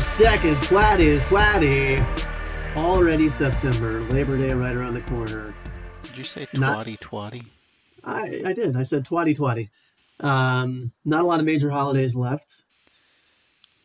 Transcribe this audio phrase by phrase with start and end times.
[0.00, 1.98] September 2nd, 2020.
[2.76, 4.00] Already September.
[4.10, 5.54] Labor Day right around the corner.
[6.02, 7.44] Did you say twatty twatty?
[8.02, 8.76] I, I did.
[8.76, 9.70] I said 2020.
[10.20, 12.62] Um, not a lot of major holidays left.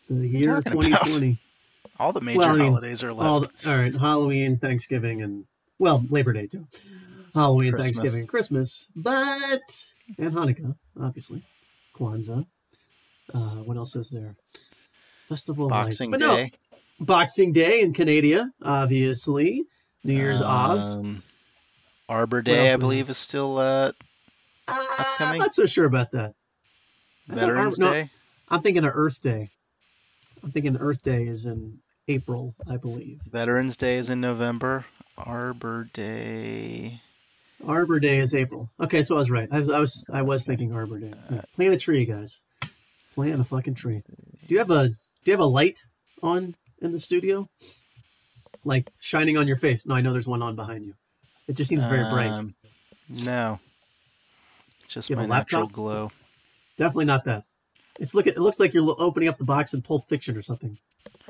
[0.10, 1.06] The year talking about?
[1.06, 1.38] 2020.
[2.00, 3.28] All the major Well, I mean, holidays are left.
[3.30, 3.94] All, the- all right.
[3.94, 5.46] Halloween, Thanksgiving, and,
[5.78, 6.66] well, Labor Day too.
[7.36, 7.98] Halloween, Christmas.
[7.98, 8.88] Thanksgiving, Christmas.
[8.96, 9.84] But,
[10.18, 11.44] and Hanukkah, obviously.
[11.96, 12.48] Kwanzaa.
[13.32, 14.36] Uh, what else is there?
[15.30, 15.86] Festival Lights.
[16.00, 16.52] Boxing But no, Day.
[17.00, 19.64] Boxing Day in Canada, obviously.
[20.04, 20.46] New Year's Eve.
[20.46, 21.24] Um,
[22.10, 23.92] Arbor Day, I we believe, is still uh,
[24.68, 24.86] Uh,
[25.20, 26.34] I'm not so sure about that.
[27.28, 27.94] Veterans Ar- no.
[27.94, 28.10] Day.
[28.50, 29.50] I'm thinking of Earth Day.
[30.44, 33.20] I'm thinking Earth Day is in April, I believe.
[33.32, 34.86] Veterans Day is in November.
[35.18, 37.02] Arbor Day.
[37.68, 38.70] Arbor Day is April.
[38.80, 39.48] Okay, so I was right.
[39.52, 41.12] I was I was, I was thinking Arbor Day.
[41.30, 42.42] Yeah, Plant a tree, guys.
[43.14, 44.02] Plant a fucking tree.
[44.50, 44.92] Do you have a Do
[45.26, 45.84] you have a light
[46.24, 47.48] on in the studio?
[48.66, 49.86] Like shining on your face?
[49.86, 50.96] No, I know there's one on behind you.
[51.48, 52.32] It just seems very bright.
[52.32, 52.56] Um,
[53.08, 53.60] No.
[54.84, 55.72] It's just You my natural laptop?
[55.76, 56.12] glow.
[56.78, 57.44] Definitely not that.
[58.00, 58.26] It's look.
[58.26, 60.78] It looks like you're opening up the box in Pulp Fiction or something.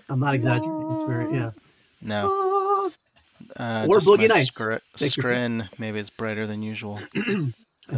[0.08, 0.92] I'm not exaggerating.
[0.94, 1.52] It's very yeah.
[2.02, 2.30] No.
[2.32, 4.56] Ah, Uh, Or Boogie my Nights.
[4.56, 5.36] scr- Take your pick.
[5.36, 5.70] screen.
[5.78, 7.02] Maybe it's brighter than usual.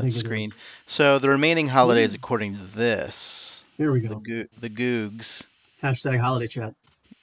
[0.09, 0.50] Screen.
[0.86, 4.46] So the remaining holidays, according to this, Here we the go.
[4.59, 5.47] the Googs,
[5.84, 6.74] Hashtag holiday chat.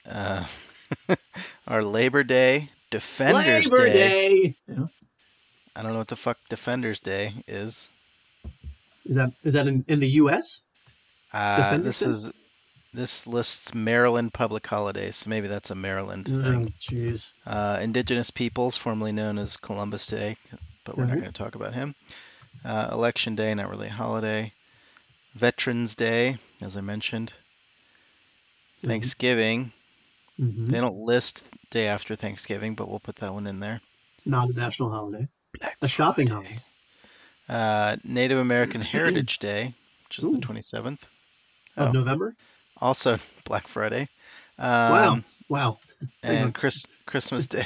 [0.09, 0.45] uh,
[1.67, 3.93] are Labor Day, Defenders Labor Day.
[3.93, 4.55] Day.
[4.67, 4.85] Yeah.
[5.75, 7.89] I don't know what the fuck Defenders Day is.
[9.05, 10.61] Is that is that in, in the U.S.?
[11.33, 12.05] Uh, this Day?
[12.07, 12.31] is
[12.91, 16.73] this lists Maryland public holidays, so maybe that's a Maryland Oh, thing.
[16.81, 17.33] jeez.
[17.45, 20.35] Uh, Indigenous peoples, formerly known as Columbus Day,
[20.85, 21.93] but we're not going to talk about him.
[22.65, 24.51] Uh, Election Day, not really a holiday.
[25.35, 27.33] Veterans Day, as I mentioned.
[28.83, 28.87] Mhm.
[28.87, 29.71] Thanksgiving.
[30.37, 33.81] hmm They don't list day after Thanksgiving, but we'll put that one in there.
[34.25, 35.27] Not a national holiday.
[35.59, 36.59] Black A shopping holiday.
[37.47, 39.73] Uh, Native American Heritage Day,
[40.07, 40.33] which is Ooh.
[40.33, 41.07] the 27th.
[41.77, 41.91] Of Oh.
[41.91, 42.35] November.
[42.77, 44.07] Also Black Friday.
[44.57, 45.19] Um, Wow.
[45.49, 45.79] Wow.
[46.21, 47.65] And Chris, Christmas Day.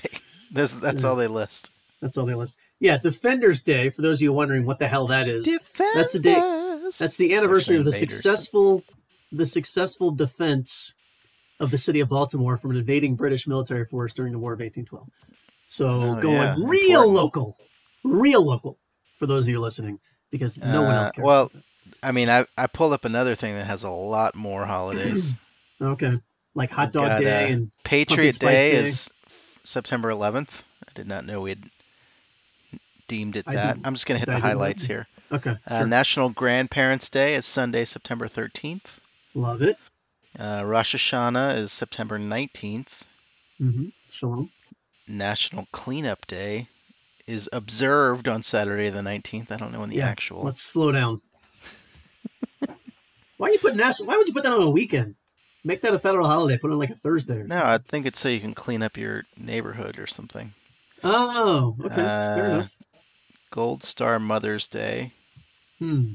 [0.52, 1.10] That's, that's Yeah.
[1.10, 1.72] all they list.
[2.02, 2.58] That's all they list.
[2.84, 3.90] Yeah, Defenders Day.
[3.90, 5.46] For those of you wondering what the hell that is,
[5.94, 8.84] That's the day- that's the anniversary of the invaders, successful,
[9.32, 10.94] the successful defense
[11.62, 14.60] of the city of Baltimore from an invading British military force during the War of
[14.60, 15.08] 1812.
[15.66, 17.14] So Oh, going yeah, real important.
[17.14, 17.58] local,
[18.04, 18.78] real local.
[19.18, 21.26] For those of you listening, because no one else Uh, cares.
[21.26, 21.52] well,
[22.04, 25.38] I mean, I, I pulled up another thing that has a lot more holidays.
[25.82, 26.20] okay,
[26.54, 28.76] like Hot Dog got, Day uh, and Patriot Spice Day, Day.
[28.78, 29.10] is
[29.64, 30.64] September 11th.
[30.86, 31.64] I did not know we had
[33.08, 33.78] deemed it I that.
[33.84, 35.08] I'm just going to hit I the highlights here.
[35.32, 35.88] okay, Uh, sure.
[35.88, 39.00] National Grandparents' Day is Sunday, September 13th.
[39.34, 39.78] love it.
[40.40, 43.04] Uh, Rosh Hashanah is September 19th.
[43.62, 43.88] Mm-hmm.
[44.10, 44.50] Shalom.
[45.08, 46.68] National Cleanup Day
[47.28, 49.52] is observed on Saturday the 19th.
[49.52, 50.44] I don't know when the Yeah, actual.
[50.44, 51.22] Let's slow down.
[53.38, 54.08] why you put national?
[54.08, 55.16] Why would you put that on a weekend?
[55.64, 56.58] Make that a federal holiday.
[56.58, 57.38] Put it on like a Thursday.
[57.40, 60.54] Or No, I think it's so you can clean up your neighborhood or something.
[61.04, 61.96] Oh, okay.
[61.96, 62.72] Fair Uh, enough.
[63.54, 65.12] Gold Star Mother's Day.
[65.78, 66.14] Hmm.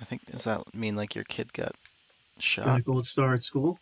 [0.00, 1.72] I think does that mean like your kid got
[2.36, 2.78] Got shot?
[2.80, 3.78] a gold star at school.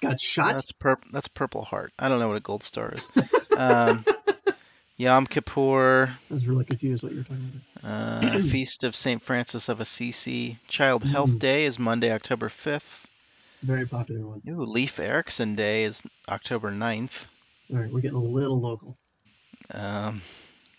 [0.00, 0.52] Got shot.
[0.52, 1.92] That's pur- That's Purple Heart.
[1.98, 3.10] I don't know what a gold star is.
[3.56, 4.02] um,
[4.96, 8.24] Yom Kippur, I was really confused what you were talking about.
[8.24, 10.56] uh, Feast of Saint Francis of Assisi.
[10.68, 11.38] Child Health Mm.
[11.38, 13.04] Day is Monday, October 5th.
[13.62, 14.40] Very popular one.
[14.48, 17.26] Ooh, Leif Erikson Day is October 9th.
[17.72, 18.96] All right, we're getting a little local.
[19.74, 20.22] Um,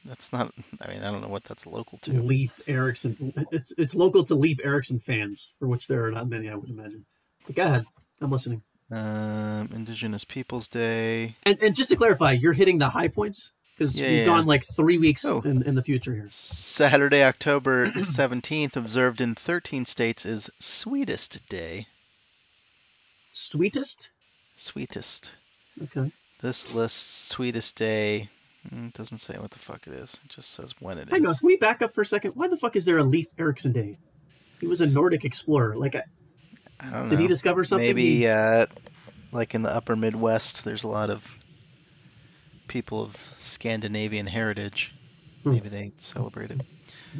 [0.10, 0.52] that's not.
[0.82, 2.12] I mean, I don't know what that's local to.
[2.12, 3.32] Leif Erikson.
[3.52, 6.70] It's it's local to Leif Erikson fans, for which there are not many, I would
[6.70, 7.06] imagine.
[7.46, 7.86] But go ahead.
[8.20, 8.64] I'm listening.
[8.92, 11.36] Um, Indigenous Peoples Day.
[11.44, 14.46] And and just to clarify, you're hitting the high points because Yeah, we've yeah, gone
[14.48, 15.42] like three weeks Oh.
[15.46, 16.26] in, in the future here.
[16.30, 21.86] Saturday, October 17th, observed in 13 states, is Sweetest Day.
[23.32, 24.10] Sweetest.
[24.56, 25.34] Sweetest.
[25.82, 26.12] Okay.
[26.42, 28.30] This lists Sweetest Day.
[28.74, 30.20] Mm, It doesn't say what the fuck it is.
[30.24, 31.12] It just says when it is.
[31.12, 31.36] Hang on.
[31.36, 32.32] Can we back up for a second?
[32.36, 33.98] Why the fuck is there a Leif Erikson Day?
[34.60, 35.76] He was a Nordic explorer.
[35.78, 36.02] Like, uh,
[36.80, 37.10] I don't know.
[37.12, 37.88] did he discover something?
[37.88, 38.66] Maybe, He- uh,
[39.32, 41.38] like in the upper Midwest, there's a lot of
[42.68, 44.94] people of Scandinavian heritage.
[45.44, 45.52] Hmm.
[45.52, 46.62] Maybe they celebrate it.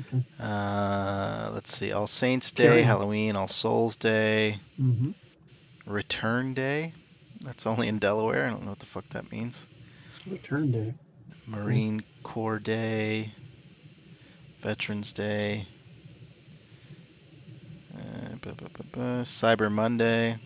[0.08, 0.24] Okay.
[0.40, 1.92] Uh, let's see.
[1.94, 2.88] All Saints Carry Day, on.
[2.88, 5.16] Halloween, All Souls Day, Mhm.
[5.86, 6.92] Return Day.
[7.42, 8.46] That's only in Delaware.
[8.46, 9.66] I don't know what the fuck that means.
[10.28, 10.94] Return Day.
[11.50, 13.32] Marine Corps Day,
[14.60, 15.66] Veterans Day,
[17.96, 20.38] uh, Cyber Monday.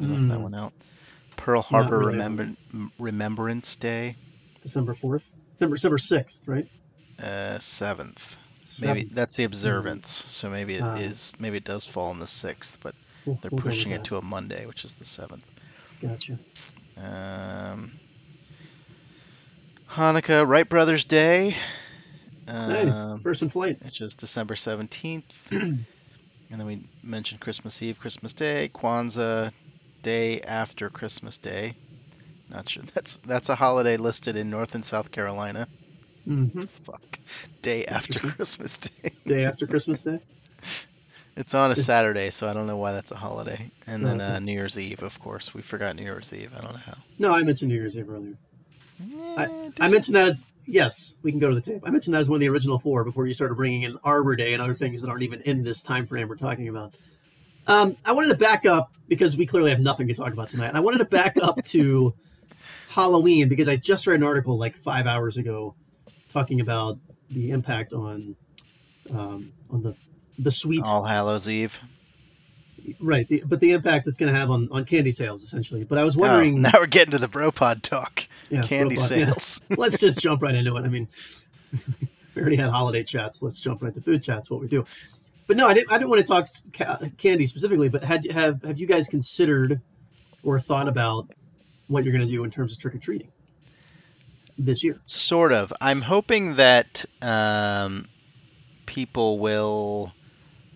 [0.00, 0.42] I left that Hmm.
[0.42, 0.72] one out.
[1.36, 2.56] Pearl Harbor really Remember-
[2.98, 4.16] Remembrance Day,
[4.60, 6.68] December fourth, December December sixth, right?
[7.22, 8.36] uh, seventh.
[8.80, 10.94] Maybe that's the observance, so maybe it Ah.
[10.96, 11.34] is.
[11.38, 12.94] Maybe it does fall on the sixth, but
[13.26, 14.04] We'll- they're we'll pushing it that.
[14.06, 15.48] to a Monday, which is the seventh.
[16.00, 16.38] Gotcha.
[16.96, 17.92] Um,
[19.94, 21.54] Hanukkah, Wright Brothers Day,
[22.46, 23.78] Hey, um, first in flight.
[23.84, 25.86] which is December seventeenth, and
[26.50, 29.52] then we mentioned Christmas Eve, Christmas Day, Kwanzaa,
[30.02, 31.74] day after Christmas Day.
[32.50, 35.68] Not sure that's that's a holiday listed in North and South Carolina.
[36.24, 37.18] hmm Fuck,
[37.62, 39.10] day after Christmas Day.
[39.26, 40.18] Day after Christmas Day.
[41.36, 43.68] It's on a Saturday, so I don't know why that's a holiday.
[43.88, 45.52] And then uh, New Year's Eve, of course.
[45.52, 46.52] We forgot New Year's Eve.
[46.56, 46.94] I don't know how.
[47.18, 48.36] No, I mentioned New Year's Eve earlier.
[49.00, 51.82] Eh, did I mentioned that as yes, we can go to the tape.
[51.84, 54.36] I mentioned that as one of the original four before you started bringing in Arbor
[54.36, 56.94] Day and other things that aren't even in this time frame we're talking about.
[57.66, 60.74] Um, I wanted to back up because we clearly have nothing to talk about tonight.
[60.74, 62.14] I wanted to back up to
[62.88, 65.74] Halloween because I just read an article like five hours ago
[66.28, 66.98] talking about
[67.30, 68.36] the impact on
[69.10, 69.94] um, on the
[70.38, 71.80] the sweet All Hallows Eve.
[73.00, 75.84] Right, the, but the impact it's going to have on on candy sales essentially.
[75.84, 78.26] But I was Oh, wondering, now we're getting to the Bropod talk.
[78.50, 79.00] yeah, Candy yeah.
[79.02, 79.62] sales.
[79.76, 80.84] let's just jump right into it.
[80.84, 81.08] I mean,
[82.34, 83.42] we already had holiday chats.
[83.42, 84.50] Let's jump right to food chats.
[84.50, 84.84] What we do,
[85.46, 85.92] but no, I didn't.
[85.92, 87.88] I didn't want to talk ca- candy specifically.
[87.88, 89.80] But had have have you guys considered
[90.42, 91.30] or thought about
[91.88, 93.30] what you're going to do in terms of trick or treating
[94.58, 95.00] this year?
[95.04, 95.72] Sort of.
[95.80, 98.06] I'm hoping that um,
[98.86, 100.12] people will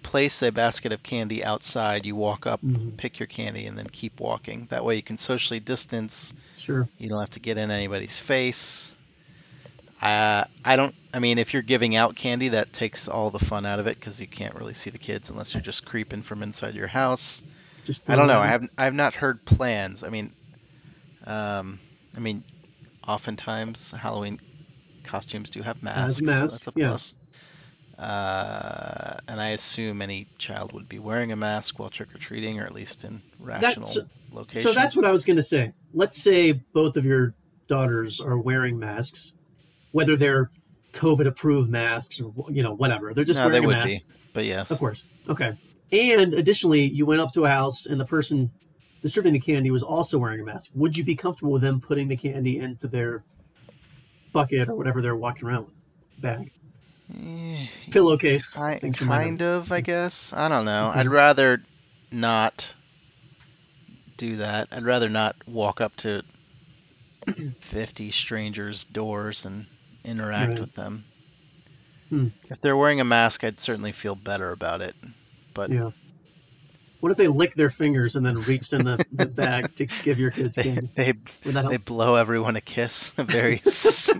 [0.09, 2.07] place a basket of candy outside.
[2.07, 2.97] You walk up, Mhm.
[2.97, 4.67] pick your candy, and then keep walking.
[4.71, 6.35] That way you can socially distance.
[6.57, 6.89] Sure.
[6.99, 8.97] You don't have to get in anybody's face.
[10.01, 10.95] Uh, I don't.
[11.13, 13.97] I mean, if you're giving out candy, that takes all the fun out of it
[13.97, 17.43] because you can't really see the kids unless you're just creeping from inside your house.
[17.85, 18.41] Just I don't know.
[18.41, 18.71] it I haven't.
[18.79, 20.05] I've not heard plans.
[20.05, 20.33] I mean,
[21.27, 21.79] um,
[22.17, 22.45] I mean,
[23.07, 24.41] oftentimes Halloween
[25.05, 26.19] costumes do have masks.
[26.21, 27.17] so masks, that's a yes.
[27.99, 32.61] Uh, and I assume any child would be wearing a mask while trick or treating,
[32.61, 33.99] or at least in rational That's-
[34.31, 34.63] locations.
[34.63, 35.73] So that's what I was going to say.
[35.93, 37.35] Let's say both of your
[37.67, 39.33] daughters are wearing masks,
[39.93, 40.51] whether they're
[40.93, 43.13] COVID approved masks or you know whatever.
[43.15, 44.07] They're just no, they wearing a would mask.
[44.07, 44.13] be.
[44.33, 45.05] But yes, Of course.
[45.29, 45.59] Okay.
[45.91, 48.51] And additionally, you went up to a house and the person
[49.03, 50.71] distributing the candy was also wearing a mask.
[50.75, 53.25] Would you be comfortable with them putting the candy into their
[54.33, 55.75] bucket or whatever they're walking around with?
[56.21, 56.53] Bag.
[57.15, 58.53] Eh, Pillowcase.
[58.55, 60.33] Thanks kind of, I guess.
[60.33, 60.89] I don't know.
[60.91, 61.01] Okay.
[61.01, 61.63] I'd rather
[62.13, 62.75] not
[64.17, 64.69] do that.
[64.73, 66.23] I'd rather not walk up to
[67.61, 69.67] 50 strangers' doors and
[70.05, 70.61] interact Right.
[70.61, 71.05] with them.
[72.11, 72.29] Hmm.
[72.51, 74.95] If they're wearing a mask, I'd certainly feel better about it.
[75.55, 75.91] But Yeah.
[77.01, 80.19] What if they lick their fingers and then reached in the, the bag to give
[80.19, 80.89] your kids they, candy?
[80.97, 81.13] they,
[81.53, 84.11] that they blow everyone a kiss, a very s-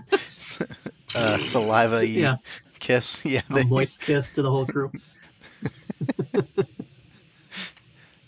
[1.13, 2.37] uh, saliva Yeah.
[2.79, 3.23] Kiss.
[3.25, 4.91] Yeah, A they, moist kiss to the whole crew.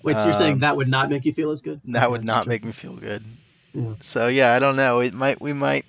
[0.03, 1.79] Wait, so you're saying Um, that would not make you feel as good?
[1.85, 3.23] that Okay, would not make me feel good.
[3.73, 3.93] Yeah.
[4.01, 4.99] So yeah, I don't know.
[5.01, 5.85] It might we might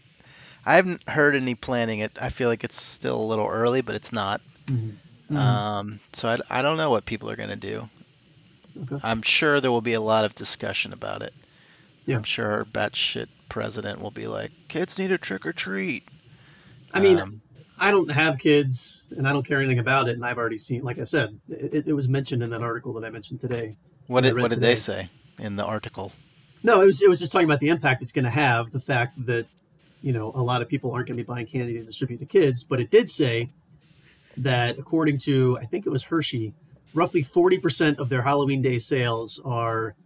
[0.64, 2.12] I haven't heard any planning it.
[2.20, 4.40] I feel like it's still a little early, but it's not.
[4.66, 4.92] Mhm.
[5.30, 5.36] Mhm.
[5.36, 7.88] Um, so I, I don't know what people are going to do.
[8.82, 8.98] Okay.
[9.02, 11.32] I'm sure there will be a lot of discussion about it.
[12.06, 12.16] Yeah.
[12.16, 16.04] I'm sure our batshit president will be like, kids need a trick or treat.
[16.94, 17.41] I mean, Um,
[17.82, 20.12] I don't have kids and I don't care anything about it.
[20.12, 23.04] And I've already seen, like I said, it, it was mentioned in that article that
[23.04, 23.76] I mentioned today.
[24.06, 25.08] what did what did they say
[25.40, 26.12] in the article?
[26.62, 28.70] No, it was it was just talking about the impact it's going to have.
[28.70, 29.46] The fact that
[30.00, 32.26] you know a lot of people aren't going to be buying candy to distribute to
[32.26, 33.50] kids, but it did say
[34.36, 36.54] that according to I think it was Hershey,
[36.94, 39.96] roughly forty percent of their Halloween day sales are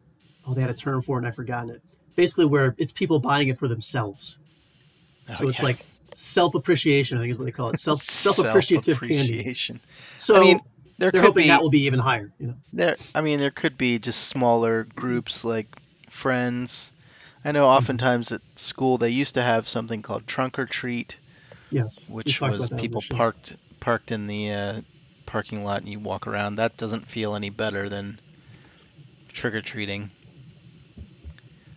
[0.46, 1.82] oh they had a term for it and I've forgotten it.
[2.14, 4.38] Basically, where it's people buying it for themselves.
[5.36, 5.64] So Oh, it's yeah.
[5.66, 5.78] like
[6.16, 7.18] self appreciation.
[7.18, 7.78] I think is what they call it.
[7.78, 9.54] Self self appreciative candy.
[10.18, 10.60] So I mean,
[10.98, 12.32] there they're could hoping be that will be even higher.
[12.38, 12.54] You know.
[12.72, 15.68] There, I mean, there could be just smaller groups like
[16.10, 16.92] friends.
[17.44, 21.16] I know oftentimes at school they used to have something called trunk or treat,
[21.70, 22.04] Yes.
[22.08, 23.14] which was people show.
[23.14, 24.80] parked parked in the uh,
[25.26, 26.56] parking lot and you walk around.
[26.56, 28.18] That doesn't feel any better than
[29.32, 30.10] trick or treating.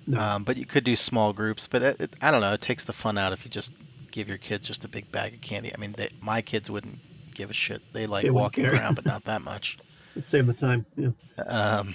[0.07, 0.19] No.
[0.19, 1.67] Um, but you could do small groups.
[1.67, 2.53] But it, it, I don't know.
[2.53, 3.73] It takes the fun out if you just
[4.11, 5.71] give your kids just a big bag of candy.
[5.73, 6.99] I mean, they, my kids wouldn't
[7.33, 7.81] give a shit.
[7.93, 9.77] They like They walking around, but not that much.
[10.15, 10.85] It'd save the time.
[10.95, 11.09] Yeah.
[11.47, 11.93] Um,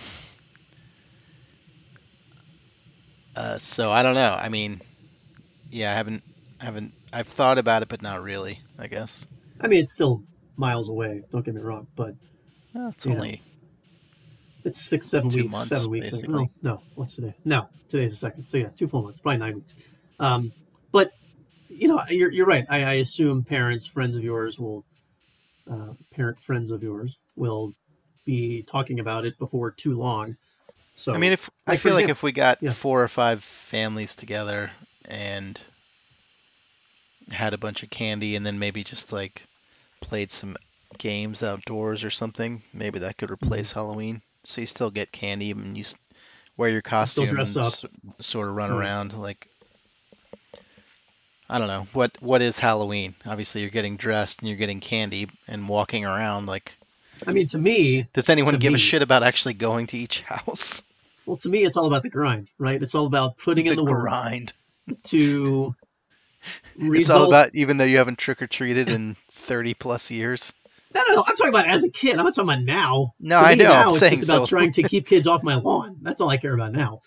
[3.37, 4.37] uh, so I don't know.
[4.40, 4.80] I mean,
[5.71, 6.23] yeah, I haven't,
[6.61, 8.61] I haven't, I've thought about it, but not really.
[8.78, 9.26] I guess.
[9.61, 10.23] I mean, it's still
[10.56, 11.23] miles away.
[11.30, 12.14] Don't get me wrong, but
[12.73, 13.42] Well, it's only
[14.64, 16.11] It's six, seven weeks, months, seven weeks.
[16.11, 16.35] basically.
[16.35, 17.35] Well, no, what's today?
[17.44, 18.47] No, today's the second.
[18.47, 19.75] So yeah, two full months, probably nine weeks.
[20.21, 20.52] Um,
[21.74, 22.64] you know, you're you're right.
[22.68, 24.84] I, I assume parents, friends of yours will,
[25.70, 27.72] uh, parent friends of yours will
[28.24, 30.36] be talking about it before too long.
[30.96, 32.70] So I mean, if I like, for feel like example- if we got yeah.
[32.70, 34.70] four or five families together
[35.08, 35.60] and
[37.30, 39.46] had a bunch of candy, and then maybe just like
[40.00, 40.56] played some
[40.98, 43.80] games outdoors or something, maybe that could replace Mm-hmm.
[43.80, 44.22] Halloween.
[44.44, 45.84] So you still get candy and you
[46.56, 47.72] wear your still costume dress and up.
[47.72, 47.84] s-
[48.20, 48.78] sort of run Right.
[48.80, 49.48] around like.
[51.48, 53.14] I don't know what what is Halloween.
[53.26, 56.46] Obviously, you're getting dressed and you're getting candy and walking around.
[56.46, 56.78] Like,
[57.26, 60.20] I mean, to me, does anyone give me- a shit about actually going to each
[60.22, 60.82] house?
[61.26, 62.82] well, to me, it's all about the grind, right?
[62.82, 64.52] It's all about putting in the work grind.
[65.04, 65.74] to
[66.76, 67.20] It's result.
[67.22, 70.52] all about even though you haven't trick or treated in 30 plus years.
[70.94, 71.24] No, no, no.
[71.26, 72.18] I'm talking about as a kid.
[72.18, 73.14] I'm not talking about now.
[73.18, 73.64] No, To I know.
[73.64, 74.56] Now I'm it's just about so.
[74.56, 75.96] trying to keep kids off my lawn.
[76.02, 77.00] That's all I care about now.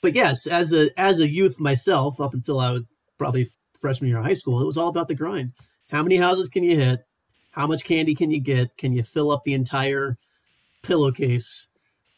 [0.00, 2.82] But yes, as a as a youth myself, up until I was
[3.18, 3.50] probably
[3.84, 5.52] freshman year of high school, it was all about the grind.
[5.90, 7.04] How many houses can you hit?
[7.50, 8.74] How much candy can you get?
[8.78, 10.16] Can you fill up the entire
[10.80, 11.66] pillowcase?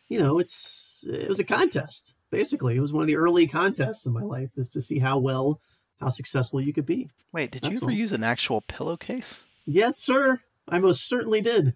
[0.08, 2.14] You know, it's it was a contest.
[2.30, 5.18] Basically, it was one of the early contests in my life is to see how
[5.18, 5.60] well,
[5.98, 7.10] how successful you could be.
[7.32, 7.90] Wait, did you ever all.
[7.90, 9.44] use an actual pillowcase?
[9.66, 10.40] Yes, sir.
[10.68, 11.74] I most certainly did.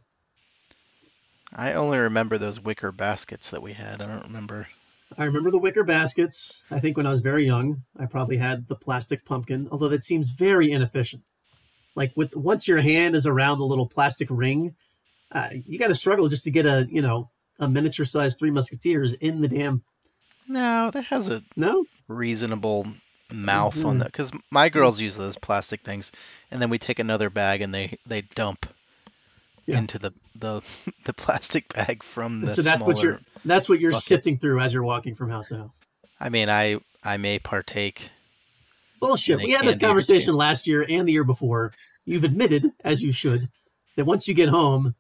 [1.53, 4.01] I only remember those wicker baskets that we had.
[4.01, 4.69] I don't remember.
[5.19, 6.63] I remember the wicker baskets.
[6.71, 10.03] I think when I was very young, I probably had the plastic pumpkin, although that
[10.05, 11.23] seems very inefficient.
[11.97, 14.77] Like with once your hand is around the little plastic ring,
[15.33, 18.51] uh, you got to struggle just to get a you know a miniature sized Three
[18.51, 19.83] Musketeers in the damn.
[20.49, 22.87] No, that has a No, reasonable
[23.33, 23.99] mouth on Mhm.
[24.01, 26.11] that because my girls use those plastic things,
[26.51, 28.67] and then we take another bag and they they dump
[29.71, 29.79] Yeah.
[29.79, 30.63] into the the
[31.05, 34.05] the plastic bag from the so that's what you're that's what you're bucket.
[34.05, 35.77] sifting through as you're walking from house to house.
[36.21, 38.11] I mean, I I may partake.
[39.01, 39.39] Bullshit.
[39.39, 41.73] We had this conversation last year and the year before.
[42.05, 43.49] You've admitted, as you should,
[43.97, 44.95] that once you get home,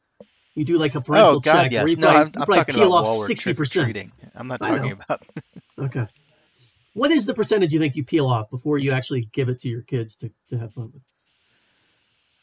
[0.55, 1.73] you do like a oh, parental oh God, check.
[1.73, 1.83] yes.
[1.83, 4.12] where you No, probably, I'm, you I'm probably talking peel about off sixty percent.
[4.35, 5.25] I'm not talking about.
[5.79, 6.07] Okay.
[6.93, 9.69] What is the percentage you think you peel off before you actually give it to
[9.71, 11.03] your kids to, to have fun with?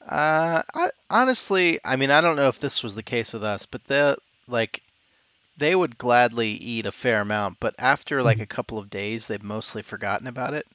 [0.07, 3.65] Uh, I, honestly, I mean, I don't know if this was the case with us,
[3.65, 4.15] but they
[4.47, 4.81] like
[5.57, 8.43] they would gladly eat a fair amount, but after like Mhm.
[8.43, 10.67] a couple of days, they've mostly forgotten about it.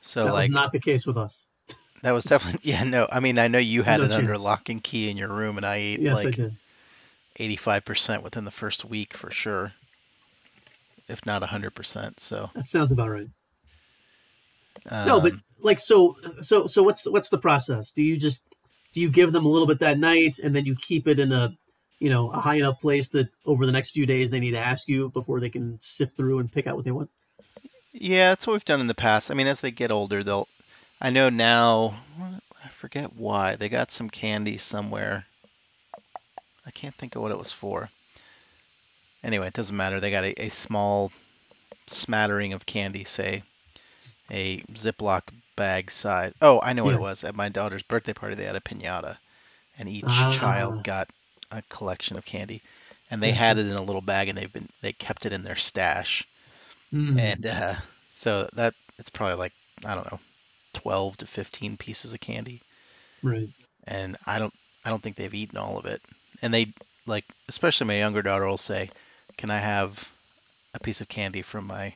[0.00, 1.46] So that like was not the case with us.
[2.02, 3.08] that was definitely yeah no.
[3.10, 5.56] I mean, I know you had No it under lock and key in your room,
[5.56, 6.38] and I ate Yes, like
[7.38, 9.72] 85% within the first week for sure,
[11.08, 12.20] if not 100%.
[12.20, 13.28] So That sounds about right.
[14.90, 17.92] Um, no, but like so so so what's what's the process?
[17.92, 18.46] Do you just
[18.92, 21.32] do you give them a little bit that night and then you keep it in
[21.32, 21.56] a
[21.98, 24.58] you know a high enough place that over the next few days they need to
[24.58, 27.10] ask you before they can sift through and pick out what they want?
[27.92, 29.30] Yeah, that's what we've done in the past.
[29.30, 30.48] I mean, as they get older, they'll.
[31.00, 31.96] I know now.
[32.64, 35.26] I forget why they got some candy somewhere.
[36.64, 37.90] I can't think of what it was for.
[39.24, 40.00] Anyway, it doesn't matter.
[40.00, 41.10] They got a, a small
[41.86, 43.42] smattering of candy, say
[44.30, 45.22] a Ziploc
[45.56, 46.32] bag size.
[46.42, 46.96] Oh, I know what Yeah.
[46.96, 47.24] it was.
[47.24, 49.18] At my daughter's birthday party, they had a pinata,
[49.78, 50.30] and each Ah.
[50.30, 51.08] child got
[51.50, 52.62] a collection of candy,
[53.10, 55.42] and they had it in a little bag, and they've been they kept it in
[55.44, 56.24] their stash
[56.92, 57.18] Mm.
[57.18, 57.74] and uh,
[58.08, 59.52] so that it's probably like
[59.84, 60.20] I don't know,
[60.74, 62.60] twelve to fifteen pieces of candy,
[63.22, 63.48] right.
[63.86, 66.02] and I don't I don't think they've eaten all of it.
[66.42, 66.72] And they
[67.06, 68.90] like, especially my younger daughter will say,
[69.36, 70.10] "Can I have
[70.74, 71.94] a piece of candy from my?"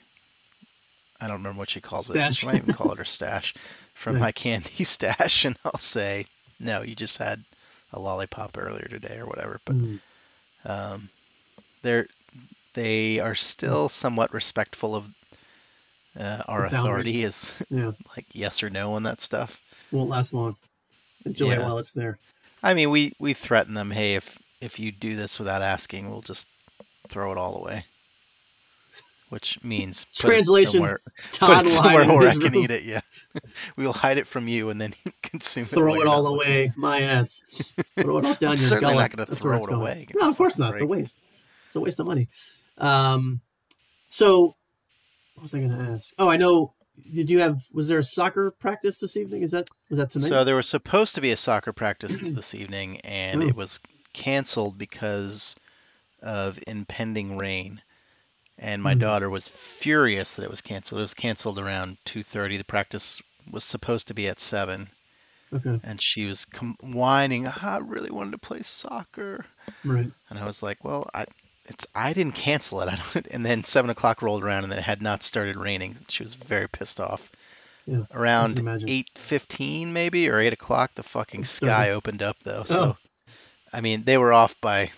[1.21, 2.35] I don't remember what she calls it.
[2.35, 3.55] She might even call it her stash
[3.95, 6.27] from my candy stash, and I'll say,
[6.61, 7.43] "No, you just had
[7.93, 10.01] a lollipop earlier today or whatever." But Mm.
[10.65, 11.09] um,
[11.83, 12.07] they're
[12.75, 15.09] they are still somewhat respectful of
[16.19, 19.61] uh, our authority is Yeah, like yes or no on that stuff.
[19.93, 20.57] won't last long.
[21.25, 22.19] Enjoy it while it's there.
[22.63, 26.23] I mean, we we threaten them, hey, if if you do this without asking, we'll
[26.23, 26.47] just
[27.09, 27.85] throw it all away.
[29.29, 31.01] Which means Translation, somewhere,
[31.41, 32.85] put it somewhere where I can room, eat it.
[32.85, 33.01] Yeah,
[33.77, 35.69] we'll hide it from you and then consume it.
[35.71, 37.43] Throw it all away, my ass.
[37.99, 39.17] Throw it all down I'm your certainly gullet.
[39.19, 39.81] not gonna throw where it's it going.
[39.83, 40.07] away.
[40.15, 40.75] No, of course not.
[40.75, 41.19] It's a waste.
[41.67, 42.29] It's a waste of money.
[42.79, 43.41] Um,
[44.11, 44.55] so
[45.35, 46.13] what was I going to ask?
[46.19, 46.73] Oh, I know.
[47.13, 47.61] Did you have?
[47.73, 49.43] Was there a soccer practice this evening?
[49.43, 50.29] Is that was that tonight?
[50.29, 53.47] So there was supposed to be a soccer practice this evening, and Oh.
[53.49, 53.81] it was
[54.15, 55.57] canceled because
[56.23, 57.83] of impending rain.
[58.59, 59.01] And my Hmm.
[59.01, 61.01] daughter was furious that it was canceled.
[61.01, 62.57] It was canceled around 2:30.
[62.57, 63.21] The practice
[63.51, 64.89] was supposed to be at 7,
[65.53, 69.45] okay, and she was com- whining, "Ah, "I really wanted to play soccer."
[69.85, 70.11] right.
[70.31, 71.27] And I was like, "Well, I
[71.67, 72.89] it's I didn't cancel it.
[72.89, 75.97] I don't, and then seven o'clock rolled around and it had not started raining.
[76.09, 77.31] She was very pissed off.
[77.87, 82.65] Yeah, Around eight fifteen maybe or eight o'clock, the fucking sky opened up though.
[82.65, 82.97] So Oh.
[83.73, 84.91] I mean, they were off by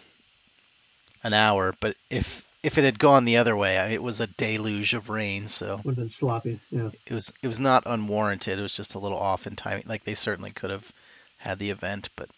[1.23, 4.95] an hour, but if if it had gone the other way, it was a deluge
[4.95, 5.47] of rain.
[5.47, 6.61] So Would have been sloppy.
[6.71, 6.91] Yeah.
[7.07, 8.59] it was it was not unwarranted.
[8.59, 9.85] It was just a little off in timing.
[9.87, 10.91] Like they certainly could have
[11.37, 12.29] had the event, but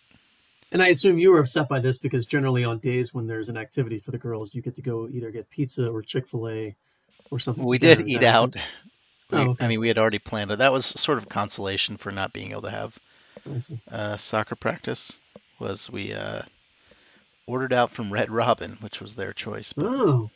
[0.73, 3.57] And I assume you were upset by this because generally on days when there's an
[3.57, 6.77] activity for the girls, you get to go either get pizza or Chick Fil A
[7.31, 7.65] or something.
[7.65, 8.55] we did eat out.
[8.55, 8.61] We,
[9.33, 9.65] Oh, okay.
[9.65, 10.59] I mean, we had already planned it.
[10.59, 12.99] That was sort of consolation for not being able to have
[13.91, 15.21] uh, soccer practice.
[15.59, 16.43] Was we uh,
[17.51, 19.73] ordered out from Red Robin, which was their choice.
[19.73, 20.31] But Oh,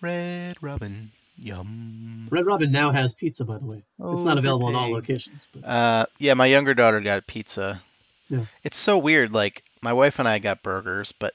[0.00, 2.28] Red Robin, yum.
[2.30, 3.82] Red Robin now has pizza, by the way.
[3.98, 7.82] It's not available in all locations, but Uh, yeah, my younger daughter got pizza.
[8.28, 8.44] Yeah.
[8.62, 9.32] It's so weird.
[9.32, 11.34] Like my wife and I got burgers, but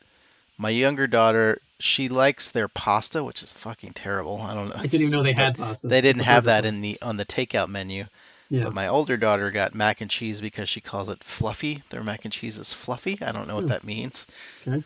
[0.57, 4.39] my younger daughter, she likes their pasta, which is fucking terrible.
[4.41, 4.75] I don't know.
[4.75, 5.87] I didn't even know they had pasta.
[5.87, 8.05] They didn't have that in the on the takeout menu.
[8.49, 8.63] Yeah.
[8.63, 11.83] But my older daughter got mac and cheese because she calls it fluffy.
[11.89, 13.17] Their mac and cheese is fluffy.
[13.21, 13.69] I don't know what Hmm.
[13.69, 14.25] that means.
[14.67, 14.83] Okay.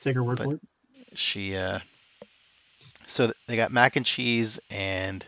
[0.00, 0.60] Take her word but- for it.
[1.14, 1.80] She uh
[3.06, 5.26] so they got mac and cheese and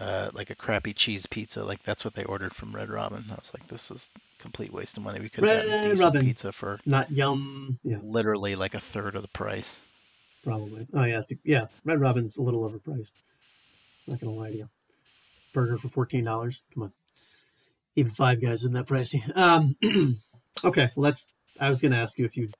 [0.00, 1.62] uh like a crappy cheese pizza.
[1.64, 3.24] Like that's what they ordered from Red Robin.
[3.30, 5.20] I was like this is complete waste of money.
[5.20, 6.22] We could have gotten decent Robin.
[6.22, 7.78] pizza for Not yum.
[7.82, 9.82] Yeah, literally like a third of the price.
[10.42, 10.86] probably.
[10.94, 11.66] Oh yeah, it's yeah.
[11.84, 13.12] Red Robin's a little overpriced.
[14.06, 14.68] Not gonna lie to you.
[15.56, 16.64] Burger for fourteen dollars.
[16.74, 16.92] Come on.
[17.96, 19.22] Even Five Guys isn't that pricey.
[19.34, 19.76] Um.
[20.64, 21.32] okay, well, let's.
[21.58, 22.50] I was gonna ask you if you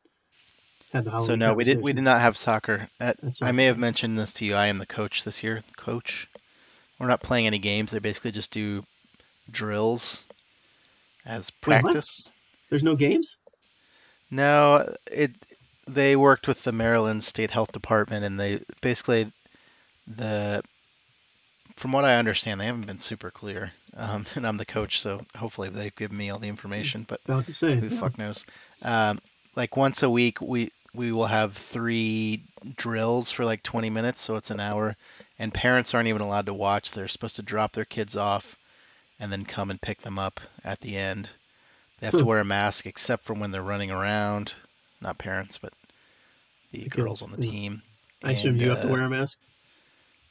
[0.93, 1.27] had the Halloween.
[1.27, 2.89] So no, we did we did not have soccer.
[2.99, 4.55] At, I may have mentioned this to you.
[4.55, 5.63] I am the coach this year.
[5.77, 6.27] Coach.
[6.99, 7.93] We're not playing any games.
[7.93, 8.83] They basically just do
[9.51, 10.27] drills
[11.27, 12.33] as Wait, practice.
[12.71, 13.37] There's no games.
[14.31, 15.33] No, it
[15.87, 19.31] they worked with the Maryland State Health Department and they basically
[20.07, 20.63] the
[21.77, 23.71] from what I understand, they haven't been super clear.
[23.97, 27.05] Um, and I'm the coach, so hopefully they've given me all the information.
[27.07, 27.77] But About to say.
[27.77, 28.01] who the yeah.
[28.01, 28.45] fuck knows?
[28.83, 29.19] Um,
[29.55, 32.43] like once a week, we we will have three
[32.77, 34.97] drills for like 20 minutes, so it's an hour,
[35.39, 36.93] and parents aren't even allowed to watch.
[36.93, 38.57] They're supposed to drop their kids off,
[39.21, 41.29] and then come and pick them up at the end.
[42.01, 44.55] They have to wear a mask except for when they're running around.
[45.01, 45.73] Not parents, but
[46.73, 47.51] the, The girls on the yeah.
[47.51, 47.83] team.
[48.25, 49.39] I assume And, you have to uh, wear a mask.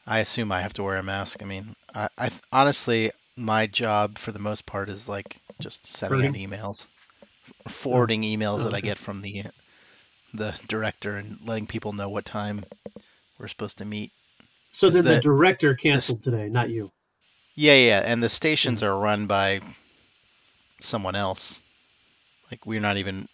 [0.07, 1.41] I assume I have to wear a mask.
[1.41, 6.27] I mean, I, I honestly, my job for the most part is like just sending
[6.27, 6.87] out emails,
[7.67, 9.45] forwarding emails Oh, that I get from the
[10.33, 12.63] the director and letting people know what time
[13.39, 14.11] we're supposed to meet.
[14.71, 16.91] So then the the- director canceled today, not you.
[17.55, 18.87] Yeah, yeah, and the stations Hmm.
[18.87, 19.61] are run by
[20.81, 21.63] someone else.
[22.51, 23.27] Like we're not even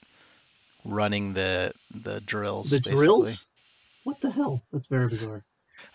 [0.85, 2.69] running the the drills.
[2.69, 2.95] The basically.
[2.97, 3.45] drills?
[4.03, 4.61] What the hell?
[4.71, 5.43] That's very bizarre.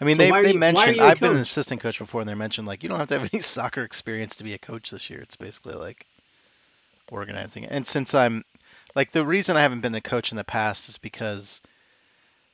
[0.00, 2.34] I mean, So they they you- mentioned I've been an assistant coach before, and they
[2.34, 5.08] mentioned like you don't have to have any soccer experience to be a coach this
[5.10, 5.20] year.
[5.20, 6.06] It's basically like
[7.10, 7.70] organizing it.
[7.72, 8.44] And since I'm
[8.94, 11.62] like the reason I haven't been a coach in the past is because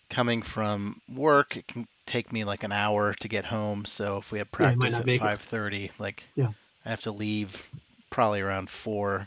[0.08, 3.84] coming from work, it can take me like an hour to get home.
[3.86, 6.50] So if we have Yeah, practice not at five thirty, like Yeah.
[6.86, 7.68] I have to leave
[8.10, 9.26] probably around four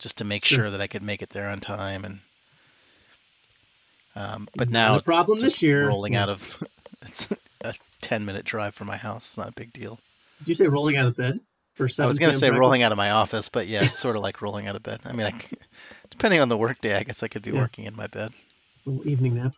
[0.00, 0.58] just to make Sure.
[0.64, 2.20] sure that I could make it there on time and.
[4.16, 5.88] Um, but now a problem this year.
[5.88, 6.22] rolling Yeah.
[6.24, 6.62] out of
[7.02, 7.28] it's
[7.64, 9.98] a 10 minute drive from my house it's not a big deal
[10.40, 11.40] Did you say rolling out of bed
[11.74, 12.60] for i was going to say practice?
[12.60, 15.00] rolling out of my office but yeah it's sort of like rolling out of bed
[15.04, 15.32] i mean I
[16.10, 17.60] depending on the work day i guess i could be Yeah.
[17.60, 18.32] working in my bed
[18.86, 19.54] Little evening nap.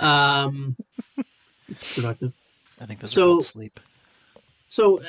[0.00, 0.76] Um,
[1.68, 2.32] it's productive.
[2.80, 3.78] i think those So- sleep
[4.68, 5.04] So uh,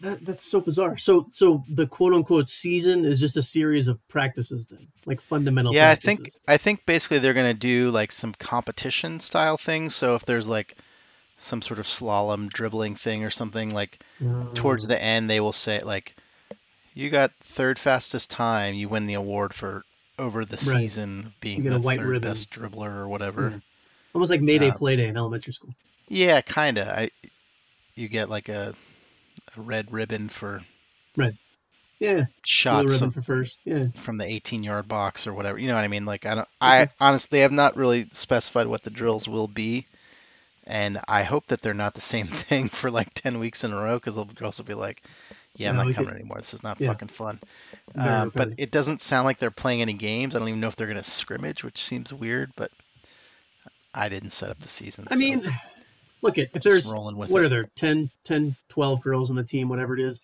[0.00, 0.96] that that's so bizarre.
[0.98, 5.72] So so the quote unquote season is just a series of practices then, like fundamental.
[5.72, 9.94] yeah i think i think basically they're going to do like some competition style things
[9.94, 10.76] so if there's like
[11.42, 13.98] some sort of slalom dribbling thing or something like
[14.54, 16.16] towards Uh, the end they will say like
[16.94, 19.84] you got third fastest time you win the award for
[20.18, 20.88] over the Right.
[20.88, 22.28] season being the white third ribbon.
[22.28, 23.60] best dribbler or whatever Yeah.
[24.14, 25.74] almost like Mayday uh, play day in elementary school.
[26.08, 26.86] Yeah, kind of.
[26.88, 27.10] I
[27.96, 28.74] you get like a,
[29.56, 30.62] a red ribbon for
[31.16, 31.38] Red.
[32.00, 33.60] Yeah, shots of, for first.
[33.64, 35.58] Yeah, from the 18 yard box or whatever.
[35.58, 36.04] You know what I mean?
[36.06, 36.48] Like I don't.
[36.60, 39.86] I honestly have not really specified what the drills will be,
[40.66, 43.76] and I hope that they're not the same thing for like 10 weeks in a
[43.76, 45.02] row because they'll also be like,
[45.56, 46.38] yeah, I'm No, not coming could- anymore.
[46.38, 46.88] This is not yeah.
[46.88, 47.38] fucking fun.
[47.94, 50.34] Um, but it doesn't sound like they're playing any games.
[50.34, 52.52] I don't even know if they're gonna scrimmage, which seems weird.
[52.56, 52.70] But
[53.94, 55.06] I didn't set up the season.
[55.10, 55.42] I so mean,
[56.22, 57.46] look at if there's rolling with what it.
[57.46, 60.20] are there 10, 10, 12 girls on the team, whatever it is,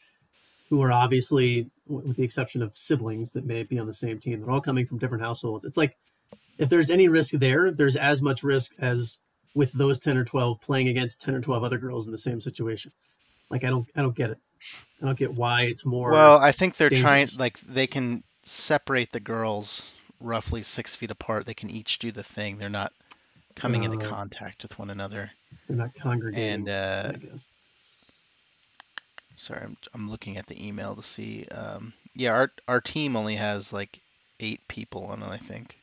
[0.71, 4.41] who are obviously, with the exception of siblings that may be on the same team,
[4.41, 5.67] they're all coming from different households.
[5.67, 5.97] It's like
[6.57, 9.19] if there's any risk there, there's as much risk as
[9.59, 12.41] with those 10 or 12 playing against 10 or 12 other girls in the same
[12.41, 12.93] situation.
[13.51, 14.39] Like I don't I don't get it.
[15.03, 17.35] I don't get why it's more Well, I think they're dangerous.
[17.35, 21.47] trying like they can separate the girls roughly six feet apart.
[21.47, 22.59] They can each do the thing.
[22.59, 22.93] They're not
[23.57, 25.31] coming into Uh, contact with one another.
[25.67, 26.49] they're not congregating.
[26.53, 27.49] And uh, I guess.
[29.37, 31.47] sorry, I'm I'm looking at the email to see.
[31.47, 33.99] Um, yeah, our our team only has like
[34.41, 35.29] eight people on it.
[35.29, 35.77] I think.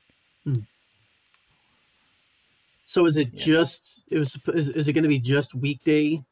[2.96, 3.44] So is it yeah.
[3.44, 6.24] just it was is, is it going to be just weekday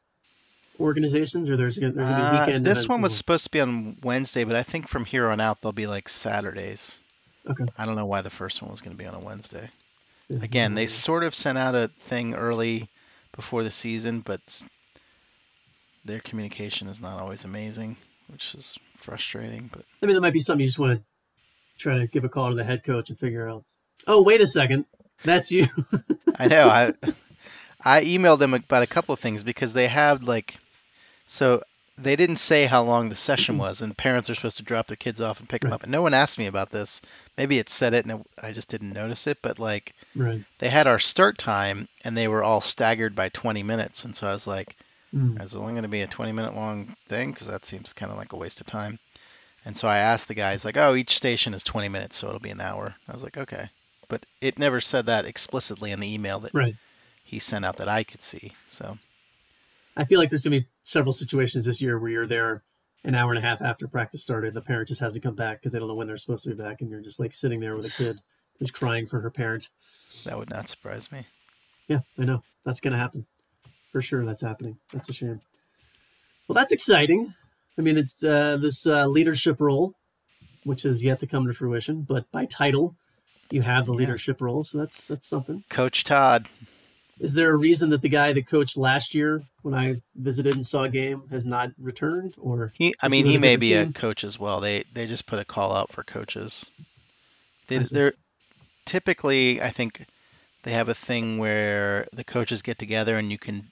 [0.80, 3.98] organizations or there's going to be Uh, weekend this one was supposed to be on
[4.02, 7.02] Wednesday, but I think from here on out they'll be like Saturdays.
[7.50, 7.66] Okay.
[7.78, 9.70] I don't know why the first one was going to be on a Wednesday.
[10.30, 12.88] Again, they sort of sent out a thing early
[13.36, 14.40] before the season, but
[16.06, 17.98] their communication is not always amazing,
[18.30, 19.70] which is frustrating.
[19.70, 21.04] But I mean, that might be something you just want to
[21.78, 23.66] try to give a call to the head coach and figure out.
[24.08, 24.86] Oh, wait a second,
[25.24, 25.68] that's you.
[26.40, 26.94] I know I
[27.84, 30.58] I emailed them about a couple of things because they have like
[31.28, 31.64] so
[31.98, 34.88] they didn't say how long the session was, and the parents are supposed to drop
[34.88, 35.84] their kids off and pick them up.
[35.84, 37.04] And no one asked me about this.
[37.38, 39.38] Maybe it said it, and it- I just didn't notice it.
[39.44, 40.44] But like right.
[40.58, 44.28] they had our start time, and they were all staggered by 20 minutes, and so
[44.28, 44.76] I was like.
[45.14, 45.40] Mm.
[45.44, 47.32] Is it only going to be a 20 minute long thing?
[47.32, 48.98] Because that seems kind of like a waste of time.
[49.64, 52.40] And so I asked the guys, like, oh, each station is 20 minutes, so it'll
[52.40, 52.96] be an hour.
[53.08, 53.70] I was like, okay.
[54.10, 56.76] But it never said that explicitly in the email that Right.
[57.24, 58.54] he sent out that I could see.
[58.68, 58.98] So,
[59.96, 62.64] I feel like there's going to be several situations this year where you're there
[63.04, 64.54] an hour and a half after practice started.
[64.54, 66.56] The parent just hasn't come back because they don't know when they're supposed to be
[66.62, 68.18] back, and you're just like sitting there with a kid
[68.60, 69.70] who's crying for her parent.
[70.26, 71.26] that would not surprise me.
[71.88, 73.26] Yeah, I know that's going to happen
[73.92, 74.26] for sure.
[74.26, 74.78] That's happening.
[74.94, 75.42] That's a shame.
[76.48, 77.34] Well, that's exciting.
[77.78, 79.96] I mean, it's uh, this uh, leadership role,
[80.64, 82.96] which has yet to come to fruition, but by title,
[83.52, 83.98] you have the Yeah.
[84.00, 85.64] leadership role, so that's that's something.
[85.70, 86.48] Coach Todd,
[87.20, 90.66] Is there a reason that the guy that coached last year when I visited and
[90.66, 93.62] saw a game has not returned, or he, I Is he mean, he may different
[93.62, 94.60] be a coach as well.
[94.60, 96.72] They they just put a call out for coaches.
[97.68, 98.14] They, they're
[98.86, 100.06] typically, I think,
[100.64, 103.68] they have a thing where the coaches get together and you can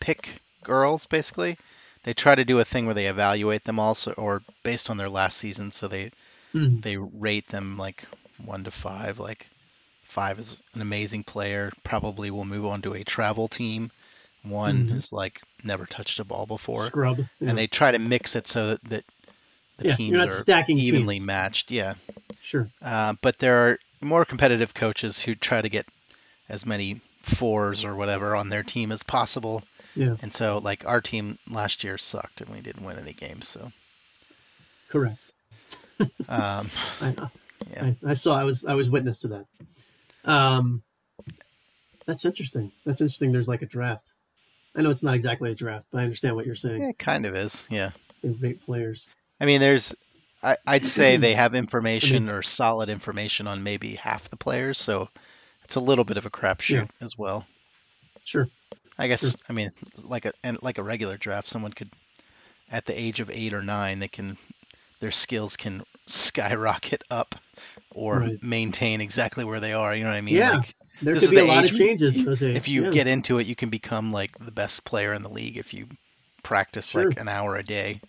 [0.00, 1.06] pick girls.
[1.06, 1.56] Basically,
[2.04, 5.08] they try to do a thing where they evaluate them also, or based on their
[5.08, 5.70] last season.
[5.70, 6.10] So they
[6.52, 8.04] Hmm, they rate them like
[8.44, 9.18] one to five.
[9.18, 9.48] Like
[10.02, 13.90] five is an amazing player, probably will move on to a travel team.
[14.42, 14.96] One Mhm.
[14.98, 17.18] is like never touched a ball before, scrub?
[17.40, 17.48] Yeah.
[17.50, 19.04] and they try to mix it so that,
[19.78, 21.26] the Yeah, teams you're not are stacking evenly teams.
[21.26, 21.70] matched.
[21.70, 21.94] Yeah,
[22.42, 22.68] Sure.
[22.82, 25.86] uh, but there are more competitive coaches who try to get
[26.48, 29.62] as many fours or whatever on their team as possible.
[29.94, 30.16] Yeah.
[30.20, 33.46] And so, like our team last year sucked, and we didn't win any games.
[33.48, 33.72] So,
[34.88, 35.26] Correct.
[36.28, 36.68] um,
[37.00, 37.14] I,
[37.72, 37.92] Yeah.
[38.04, 38.34] I, I saw.
[38.34, 38.64] I was.
[38.64, 39.46] I was witness to that.
[40.24, 40.82] Um,
[42.06, 42.72] that's interesting.
[42.84, 43.32] That's interesting.
[43.32, 44.12] There's like a draft.
[44.74, 46.82] I know it's not exactly a draft, but I understand what you're saying.
[46.82, 47.66] yeah, it kind of is.
[47.70, 47.90] Yeah.
[48.22, 49.10] Rate players.
[49.40, 49.94] I mean, there's,
[50.42, 55.08] I, I'd say they have information or solid information on maybe half the players, so
[55.64, 57.46] it's a little bit of a crapshoot as well.
[58.24, 58.48] Sure.
[58.98, 59.30] I guess.
[59.30, 59.40] Sure.
[59.48, 59.70] I mean,
[60.04, 61.90] like a and like a regular draft, someone could,
[62.70, 64.38] at the age of eight or nine, they can,
[65.00, 67.34] their skills can skyrocket up,
[67.94, 68.42] or Right.
[68.42, 69.94] maintain exactly where they are.
[69.94, 70.36] You know what I mean?
[70.36, 70.56] Yeah.
[70.58, 72.90] Like, There could be a lot of changes if you yeah.
[72.90, 75.88] get into it, you can become like the best player in the league if you
[76.42, 77.08] practice Sure.
[77.08, 78.00] like an hour a day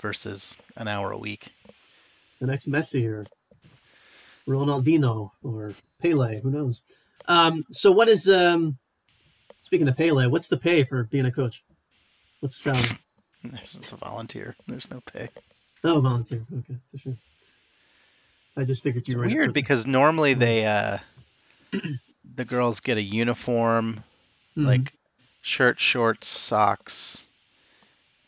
[0.00, 1.48] versus an hour a week.
[2.40, 3.24] the next Messi or
[4.46, 6.82] Ronaldinho or Pele, who knows?
[7.26, 8.76] Um, so what is um,
[9.62, 10.26] speaking of Pele?
[10.26, 11.64] What's the pay for being a coach?
[12.40, 12.98] What's the salary?
[13.44, 14.54] There's, it's a volunteer.
[14.66, 15.28] There's no pay.
[15.84, 16.44] oh, volunteer.
[16.58, 17.16] Okay, so sure.
[18.56, 20.98] I just figured It's you were weird because normally they uh
[22.36, 24.02] the girls get a uniform,
[24.56, 24.66] Mm-hmm.
[24.68, 24.92] like
[25.42, 27.28] shirt, shorts, socks,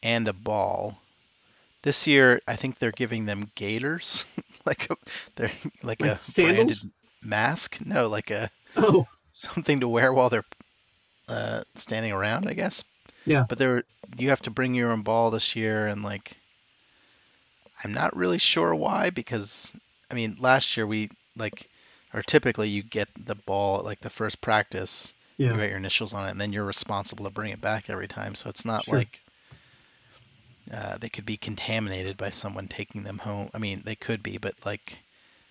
[0.03, 0.99] and a ball.
[1.83, 4.25] This year, I think they're giving them gaiters,
[4.67, 4.97] like a,
[5.37, 5.53] they're
[5.85, 6.57] like, Like a sandals?
[6.57, 7.79] branded mask.
[7.87, 10.45] No, like a oh, something to wear while they're
[11.29, 12.83] uh, standing around, I guess.
[13.25, 13.45] Yeah.
[13.49, 13.85] But there,
[14.19, 16.37] you have to bring your own ball this year, and like,
[17.85, 19.73] I'm not really sure why because
[20.11, 21.69] I mean, last year we like,
[22.14, 25.53] or typically you get the ball at like the first practice, yeah.
[25.53, 28.09] you write your initials on it, and then you're responsible to bring it back every
[28.09, 28.35] time.
[28.35, 28.99] So it's not Sure.
[28.99, 29.21] like
[30.73, 33.49] uh, they could be contaminated by someone taking them home.
[33.55, 34.99] I mean, they could be, but like,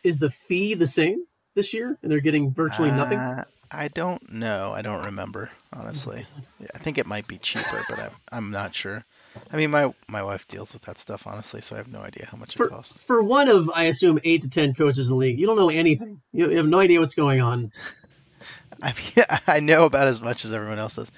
[0.04, 3.20] is the fee the same this year, and they're getting virtually nothing?
[3.20, 4.74] Uh, I don't know.
[4.74, 6.26] I don't remember honestly.
[6.38, 9.06] Oh, I think it might be cheaper, but I'm, I'm not sure.
[9.52, 12.28] I mean, my my wife deals with that stuff honestly, so I have no idea
[12.30, 12.98] how much For it costs.
[12.98, 15.69] for one of I assume eight to ten coaches in the league, you don't know
[15.69, 16.21] anything.
[16.32, 17.71] You, you have no idea what's going on.
[18.82, 21.12] I mean, I know about as much as everyone else does.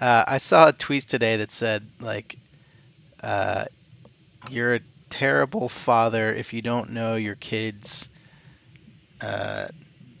[0.00, 2.36] Uh, I saw a tweet today that said like,
[3.22, 3.66] uh,
[4.50, 8.08] "You're a terrible father if you don't know your kid's
[9.20, 9.66] uh,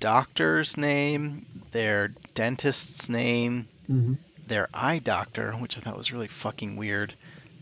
[0.00, 4.14] doctor's name, their dentist's name, hmm
[4.46, 7.14] their eye doctor," which I thought was really fucking weird,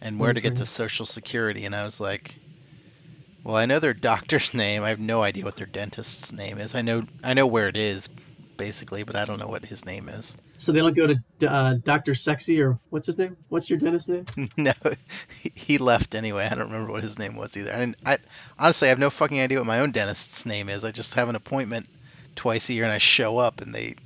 [0.03, 1.65] and where to get to Social Security.
[1.65, 2.35] And I was like,
[3.45, 4.83] "Well, I know their doctor's name.
[4.83, 6.75] I have no idea what their dentist's name is.
[6.75, 8.09] I know I know where it is."
[8.59, 10.37] Basically, but I don't know what his name is.
[10.59, 11.07] So they don't go
[11.41, 13.37] to uh, Doctor Sexy or what's his name?
[13.49, 14.27] What's your dentist's name?
[14.57, 14.73] No,
[15.43, 16.45] he- he left anyway.
[16.49, 17.75] I don't remember what his name was either.
[17.75, 18.19] I, I
[18.59, 20.85] honestly I have no fucking idea what my own dentist's name is.
[20.85, 21.89] I just have an appointment
[22.37, 23.97] twice a year and I show up and they,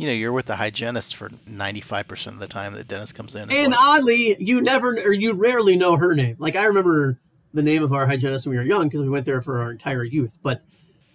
[0.00, 3.50] you know, you're with the hygienist for 95% of the time that Dennis comes in.
[3.50, 6.36] And like, oddly, you never or you rarely know her name.
[6.38, 7.18] Like I remember
[7.52, 9.70] the name of our hygienist when we were young because we went there for our
[9.70, 10.32] entire youth.
[10.42, 10.62] But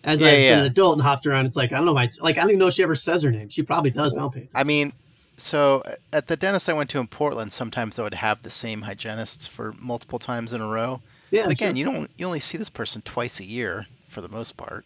[0.03, 1.95] as Yeah, I've been an adult and hopped around, it's like I don't know.
[1.95, 3.49] My, like I don't even know if she ever says her name.
[3.49, 4.13] She probably does.
[4.13, 4.47] but I.
[4.53, 4.93] I mean,
[5.35, 8.51] so uh, at the dentist I went to in Portland, sometimes they would have the
[8.51, 11.01] same hygienist for multiple times in a row.
[11.31, 11.77] Yeah, But again, sure.
[11.79, 14.85] you don't you only see this person twice a year for the most part.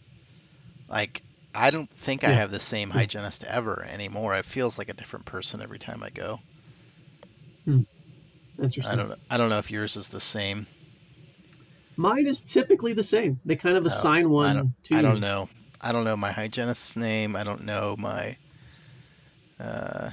[0.87, 1.21] Like
[1.53, 4.35] I don't think I have the same hygienist ever anymore.
[4.35, 6.39] It feels like a different person every time I go.
[8.61, 8.85] interesting.
[8.85, 9.15] I don't know.
[9.29, 10.67] I don't know if yours is the same.
[11.97, 13.39] Mine is typically the same.
[13.45, 15.49] They kind of assign one Oh, I don't, to I don't know.
[15.81, 17.35] I don't know my hygienist's name.
[17.35, 18.37] I don't know my.
[19.59, 20.11] Uh,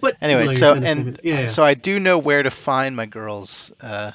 [0.00, 1.46] But anyway, your so and yeah, yeah.
[1.46, 4.12] so I do know where to find my girl's uh,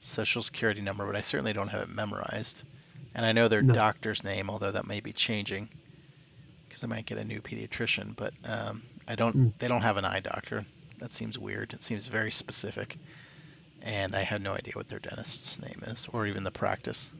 [0.00, 2.64] social security number, but I certainly don't have it memorized.
[3.14, 3.74] And I know their No.
[3.74, 5.68] doctor's name, although that may be changing
[6.68, 8.16] because I might get a new pediatrician.
[8.16, 9.36] But um, I don't.
[9.36, 9.52] Mm.
[9.58, 10.64] They don't have an eye doctor.
[10.98, 11.72] That seems weird.
[11.74, 12.96] It seems very specific,
[13.82, 17.12] and I have no idea what their dentist's name is, or even the practice.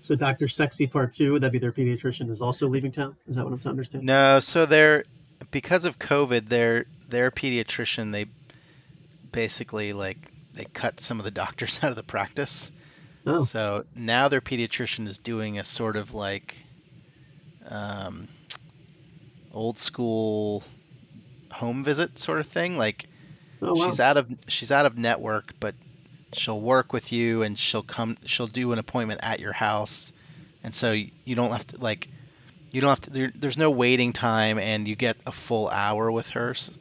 [0.00, 3.16] So Doctor Sexy Part Two, would that be their pediatrician, is also leaving town.
[3.26, 4.04] Is that what I'm to understand?
[4.04, 5.04] No, so they're
[5.50, 8.26] because of COVID, their their pediatrician they
[9.32, 10.18] basically like
[10.54, 12.72] they cut some of the doctors out of the practice.
[13.28, 16.56] Oh, So now their pediatrician is doing a sort of like
[17.68, 18.28] um,
[19.52, 20.62] old school
[21.52, 22.76] home visit sort of thing.
[22.76, 23.06] Like
[23.62, 23.86] oh wow.
[23.86, 25.74] she's out of she's out of network, but
[26.34, 30.12] she'll work with you and she'll come she'll do an appointment at your house,
[30.62, 32.08] and so you don't have to like
[32.72, 36.10] you don't have to there, there's no waiting time and you get a full hour
[36.12, 36.78] with her s-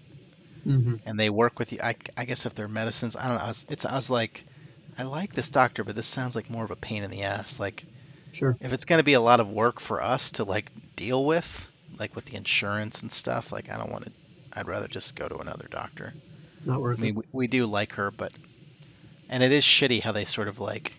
[0.66, 1.80] hmm and they work with you.
[1.82, 3.44] I, I guess if they're medicines, I don't know.
[3.44, 4.44] I was, it's I was like,
[4.98, 7.60] I like this doctor, but this sounds like more of a pain in the ass.
[7.60, 7.86] Like
[8.32, 8.58] Sure.
[8.62, 11.72] if it's going to be a lot of work for us to like deal with,
[12.00, 14.12] like with the insurance and stuff, like I don't want to.
[14.54, 16.14] I'd rather just go to another doctor.
[16.66, 17.18] Not worth I mean, it.
[17.18, 18.32] we, we do like her, but
[19.30, 20.98] and it is shitty how they sort of like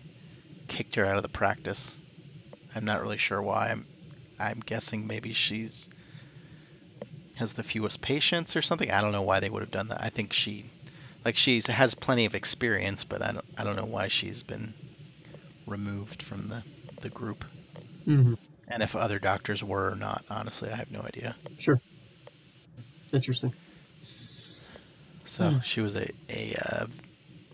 [0.67, 1.99] kicked her out of the practice.
[2.75, 3.69] I'm not really sure why.
[3.69, 3.85] I'm
[4.39, 5.89] I'm guessing maybe she's
[7.35, 8.91] has the fewest patients or something.
[8.91, 10.03] I don't know why they would have done that.
[10.03, 10.65] I think she
[11.25, 14.73] like she has plenty of experience, but I don't I don't know why she's been
[15.67, 16.63] removed from the
[17.01, 17.45] the group.
[18.05, 18.33] hmm
[18.67, 21.35] And if other doctors were or not, honestly, I have no idea.
[21.57, 21.81] Sure.
[23.11, 23.53] Interesting.
[25.25, 25.59] So Hmm.
[25.61, 26.85] she was a a uh,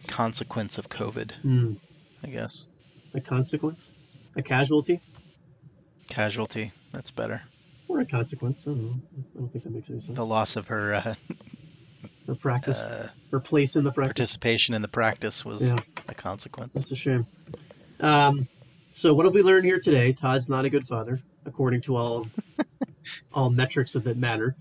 [0.07, 1.77] consequence of COVID, Mm.
[2.23, 2.69] I guess.
[3.13, 3.91] A consequence,
[4.35, 5.01] a casualty,
[6.09, 6.71] Casualty.
[6.91, 7.41] That's better.
[7.87, 8.67] or a consequence.
[8.67, 8.95] I don't know.
[9.35, 10.15] I don't think that makes any sense.
[10.17, 11.15] The loss of her uh,
[12.27, 14.13] Or practice, uh, or place in the practice.
[14.17, 15.79] participation in the practice was Yeah.
[16.09, 16.73] a consequence.
[16.75, 17.27] That's a shame.
[17.99, 18.47] Um,
[18.91, 20.11] so what have we learned here today?
[20.13, 22.27] Todd's not a good father, according to all
[23.33, 24.55] all metrics of that matter,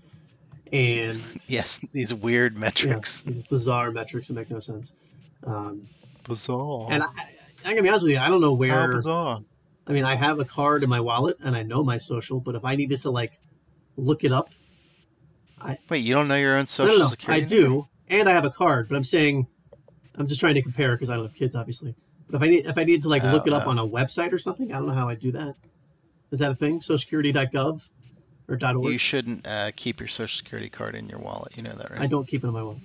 [0.71, 3.23] and Yes, these weird yeah, metrics.
[3.23, 4.91] these bizarre metrics that make no sense.
[5.45, 5.87] Um,
[6.27, 6.87] Bizarre.
[6.91, 7.07] and I,
[7.65, 8.95] I can be honest with you, I don't know How where.
[8.97, 9.39] bizarre.
[9.87, 12.55] I mean, I have a card in my wallet, and I know my social, but
[12.55, 13.39] if I needed to like
[13.97, 14.49] look it up,
[15.89, 17.41] Wait, you don't know your own social no, no, I security?
[17.41, 17.67] number?
[17.69, 18.87] do, and I have a card.
[18.89, 19.47] But I'm saying,
[20.15, 21.95] I'm just trying to compare because I don't have kids, obviously.
[22.29, 23.69] But if I need if I need to like Oh, look it up oh.
[23.71, 25.55] on a website or something, I don't know how I do that.
[26.31, 26.79] Is that a thing?
[26.79, 27.87] SocialSecurity.gov
[28.49, 28.83] or .org?
[28.91, 31.55] You shouldn't uh, keep your social security card in your wallet.
[31.55, 32.01] You know that, right?
[32.01, 32.79] I don't keep it in my wallet,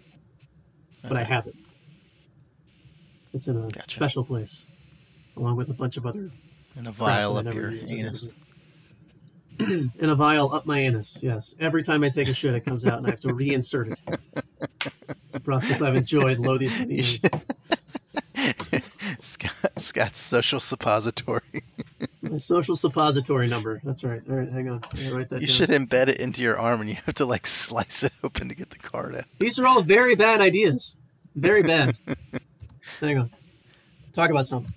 [1.03, 1.55] but I have it.
[3.33, 3.90] It's in a Gotcha.
[3.97, 4.66] special place,
[5.37, 6.31] along with a bunch of other
[6.77, 8.33] In a vial up your anus.
[9.61, 11.23] In a vial up my anus.
[11.23, 13.92] Yes, every time I take a shit, it comes out, and I have to reinsert
[13.92, 14.01] it.
[15.27, 17.20] It's a process I've enjoyed lo these years.
[19.18, 21.42] Scott, Scott's social suppository.
[22.23, 23.81] My social suppository number.
[23.85, 24.23] That's right.
[24.29, 24.81] All right, hang on.
[25.12, 25.55] Write that You down.
[25.55, 28.55] should embed it into your arm, and you have to like slice it open to
[28.55, 29.25] get the card out.
[29.38, 30.99] These are all very bad ideas.
[31.35, 31.96] Very bad.
[33.01, 33.31] Hang on.
[34.12, 34.73] Talk about something.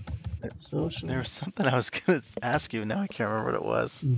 [0.58, 1.08] Social.
[1.08, 2.84] There was something I was gonna ask you.
[2.86, 4.02] Now I can't remember what it was.
[4.02, 4.16] Hmm.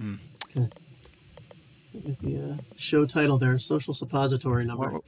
[0.00, 0.72] Get
[2.20, 3.58] the uh, show title there.
[3.58, 4.90] Social suppository number.
[4.90, 5.02] What,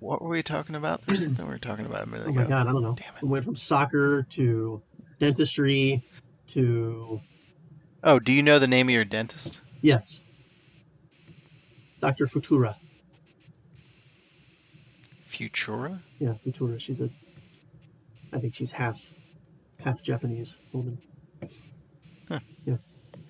[0.00, 1.04] what were we talking about?
[1.06, 2.40] There's something we were talking about a minute Oh ago.
[2.40, 2.94] my god, I don't know.
[2.94, 3.22] Damn it.
[3.22, 4.82] We went from soccer to
[5.18, 6.02] dentistry
[6.48, 7.20] to
[8.04, 9.60] Oh, do you know the name of your dentist?
[9.82, 10.22] yes,
[12.00, 12.26] Dr.
[12.26, 12.74] Futura.
[15.30, 16.00] Futura?
[16.18, 16.80] Yeah, Futura.
[16.80, 17.08] She's a,
[18.32, 19.14] I think she's half,
[19.78, 20.98] half Japanese woman.
[22.28, 22.40] Huh.
[22.66, 22.76] Yeah,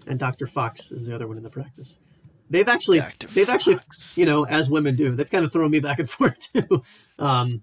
[0.07, 0.47] and Dr.
[0.47, 1.99] Fox is the other one in the practice.
[2.51, 3.29] They've actually, Dr.
[3.29, 3.79] they've actually,
[4.17, 6.83] you know, as women do, they've kind of thrown me back and forth too.
[7.19, 7.62] Um,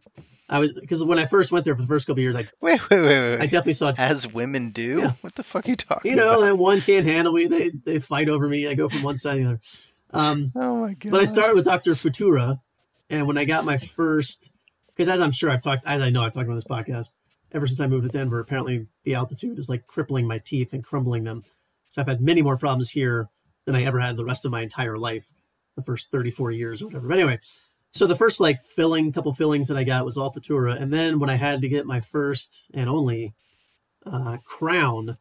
[0.52, 2.47] I was because when I first went there for the first couple of years, I,
[2.60, 3.39] Wait, wait, wait, wait.
[3.41, 4.99] I definitely saw As women do?
[4.99, 5.12] Yeah.
[5.21, 6.41] What the fuck are you talking you know, about?
[6.41, 7.45] that one can't handle me.
[7.45, 8.67] They they fight over me.
[8.67, 9.62] I go from one side to the other.
[10.12, 11.12] Um, Oh my god.
[11.12, 11.91] but I started with Dr.
[11.91, 12.60] Futura,
[13.12, 14.49] and when I got my first,
[14.88, 17.12] because as I'm sure I've talked, as I know I've talked about this podcast,
[17.52, 20.84] ever since I moved to Denver, apparently the altitude is like crippling my teeth and
[20.84, 21.43] crumbling them.
[21.89, 23.30] So I've had many more problems here
[23.65, 25.32] than I ever had the rest of my entire life,
[25.75, 27.08] the first 34 years or whatever.
[27.08, 27.39] But anyway,
[27.91, 31.19] so the first like filling, couple fillings that I got was all Futura, and then
[31.19, 33.34] when I had to get my first and only
[34.06, 35.17] uh, crown,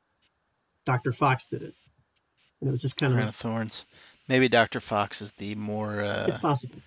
[0.85, 1.13] Dr.
[1.13, 1.75] Fox did it,
[2.61, 3.87] and it was just kind Crown of of Thorns.
[4.29, 4.81] Maybe Dr.
[4.81, 6.81] Fox is the more uh, it's possible,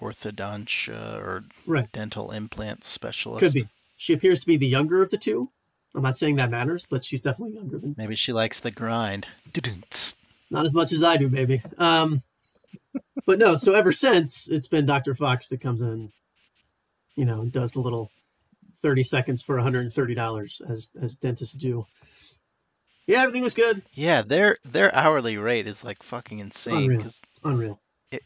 [0.00, 1.90] orthodontia or right?
[1.92, 3.44] dental implant specialist.
[3.44, 3.68] Could be.
[3.96, 5.50] She appears to be the younger of the two.
[5.96, 9.26] I'm not saying that matters, but she's definitely younger than Maybe she likes the grind.
[10.50, 11.62] Not as much as I do, baby.
[11.78, 12.22] Um,
[13.26, 13.56] but no.
[13.56, 15.14] So ever since it's been Dr.
[15.14, 16.12] Fox that comes in,
[17.16, 18.10] you know, and does the little
[18.82, 21.86] thirty seconds for 130 dollars as as dentists do.
[23.06, 23.82] Yeah, everything was good.
[23.94, 26.98] Yeah, their their hourly rate is like fucking insane Unreal.
[26.98, 27.80] because Unreal.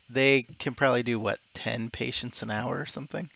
[0.08, 3.30] they can probably do what ten patients an hour or something.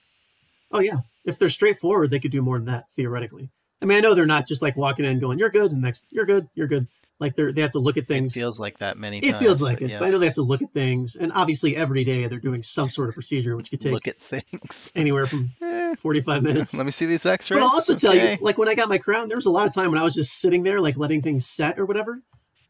[0.73, 0.99] Oh yeah.
[1.25, 3.51] If they're straightforward, they could do more than that theoretically.
[3.83, 6.07] I mean, I know they're not just like walking in going, "You're good," and next,
[6.11, 6.87] "You're good," "You're good."
[7.21, 8.37] Like they're they have to look at things.
[8.37, 9.39] It feels like that many It times.
[9.45, 9.93] feels like it.
[9.99, 12.63] But I know they have to look at things, and obviously every day they're doing
[12.63, 14.91] some sort of procedure, which could take look at things.
[14.97, 16.75] anywhere from Eh, 45 minutes.
[16.75, 17.61] Let me see these X-rays.
[17.61, 19.67] But I'll also tell you, like when I got my crown, there was a lot
[19.67, 22.21] of time when I was just sitting there, like letting things set or whatever,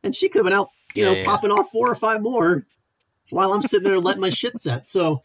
[0.03, 1.25] and she could have been out, you Yeah, know, yeah.
[1.25, 2.67] popping off four or five more
[3.31, 4.88] while I'm sitting there letting my shit set.
[4.90, 5.23] So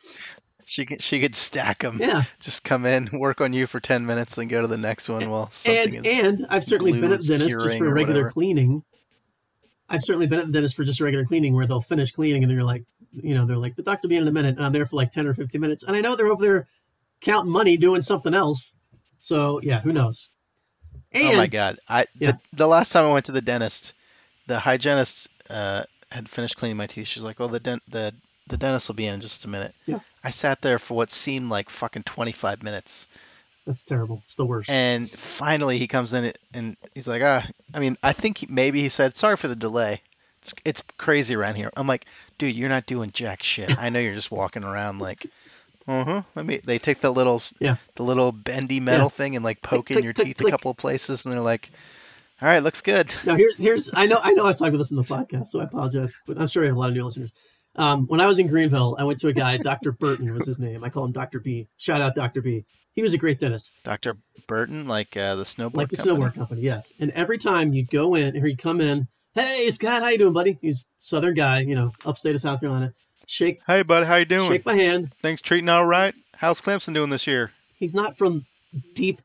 [0.69, 1.97] she could she could stack them.
[1.99, 5.09] yeah, Just come in, work on you for ten minutes, then go to the next
[5.09, 6.23] one while something and is.
[6.23, 8.83] and I've certainly been at the dentist just for regular cleaning.
[9.89, 12.51] I've certainly been at the dentist for just regular cleaning where they'll finish cleaning and
[12.51, 14.71] they're like, you know, they're like, the doctor will be in a minute, and I'm
[14.71, 15.83] there for like 10 or 15 minutes.
[15.83, 16.67] And I know they're over there
[17.19, 18.77] counting money doing something else.
[19.17, 20.29] So yeah, who knows?
[21.11, 21.79] And oh my god!
[21.89, 22.33] I Yeah.
[22.33, 23.93] the, the last time I went to the dentist,
[24.45, 27.07] the hygienist uh, had finished cleaning my teeth.
[27.07, 28.13] She's like, "Well, the dent the
[28.49, 29.99] the dentist will be in in just a minute." Yeah.
[30.23, 33.07] I sat there for what seemed like fucking 25 minutes,
[33.65, 34.21] that's terrible.
[34.25, 34.69] It's the worst.
[34.69, 38.81] and finally he comes in and he's like, "Ah, I mean, I think he, maybe
[38.81, 40.01] he said sorry for the delay.
[40.41, 42.05] It's it's crazy around here." I'm like,
[42.37, 43.77] "Dude, you're not doing jack shit.
[43.77, 45.25] I know you're just walking around like."
[45.87, 46.21] Uh-huh.
[46.35, 46.59] Let me.
[46.63, 47.77] They take the little, Yeah.
[47.95, 50.69] the little bendy metal thing and like poke in click, your click, teeth a couple
[50.69, 51.71] of places, and they're like,
[52.41, 54.91] "All right, looks good." Now here's here's I know I know I've talked about this
[54.91, 57.05] in the podcast, so I apologize, but I'm sure I have a lot of new
[57.05, 57.31] listeners.
[57.75, 59.91] Um, when I was in Greenville, I went to a guy, Dr.
[59.91, 60.83] Burton was his name.
[60.83, 61.39] I call him Dr.
[61.39, 61.67] B.
[61.77, 62.41] Shout out Dr.
[62.41, 62.65] B.
[62.93, 64.17] He was a great dentist, Dr.
[64.47, 66.17] Burton, like uh, the snowboard like the company.
[66.19, 66.91] snowboard company, yes.
[66.99, 70.33] And every time you'd go in, or he'd come in, hey Scott, how you doing,
[70.33, 70.57] buddy?
[70.61, 72.93] He's a Southern guy, you know, upstate of South Carolina.
[73.27, 74.49] Shake Hey, bud, how you doing?
[74.49, 75.13] shake my hand.
[75.21, 76.15] Things treating all right?
[76.35, 77.51] How's Clemson doing this year?
[77.75, 78.45] He's not from
[78.95, 79.21] deep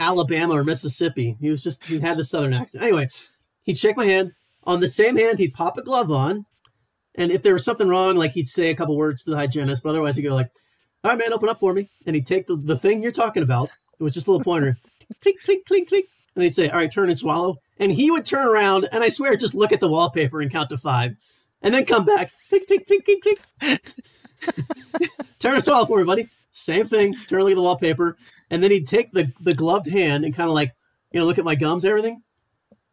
[0.00, 1.36] Alabama or Mississippi.
[1.40, 2.82] He was just he had the Southern accent.
[2.82, 3.08] Anyway,
[3.62, 4.32] he'd shake my hand.
[4.64, 6.46] On the same hand, he'd pop a glove on,
[7.14, 9.82] and if there was something wrong, like he'd say a couple words to the hygienist,
[9.82, 10.50] but otherwise he'd go like,
[11.04, 13.42] "All right, man, open up for me," and he'd take the, the thing you're talking
[13.42, 13.70] about.
[13.98, 14.78] It was just a little pointer,
[15.22, 18.24] click, click, click, click, and they'd say, "All right, turn and swallow," and he would
[18.24, 21.16] turn around and I swear, just look at the wallpaper and count to five,
[21.60, 23.82] and then come back, click, click, click, click, click.
[25.38, 26.28] turn and swallow for me, buddy.
[26.52, 27.14] Same thing.
[27.14, 28.16] Turn and look at the wallpaper,
[28.50, 30.72] and then he'd take the the gloved hand and kind of like,
[31.12, 32.22] you know, look at my gums, and everything.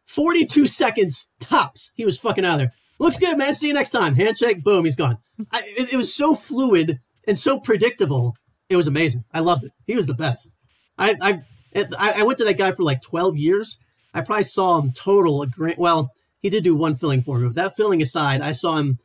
[0.06, 1.92] Forty-two seconds tops.
[1.94, 2.72] He was fucking out of there.
[3.00, 3.54] Looks good, man.
[3.54, 4.14] See you next time.
[4.14, 4.62] Handshake.
[4.62, 4.84] Boom.
[4.84, 5.18] He's gone.
[5.50, 8.34] I, it, it was so fluid and so predictable.
[8.68, 9.24] It was amazing.
[9.32, 9.72] I loved it.
[9.86, 10.50] He was the best.
[10.98, 13.78] I I I went to that guy for like twelve years.
[14.14, 15.78] I probably saw him total a grand.
[15.78, 16.10] Well,
[16.42, 18.98] he did do one filling for me, but that filling aside, I saw him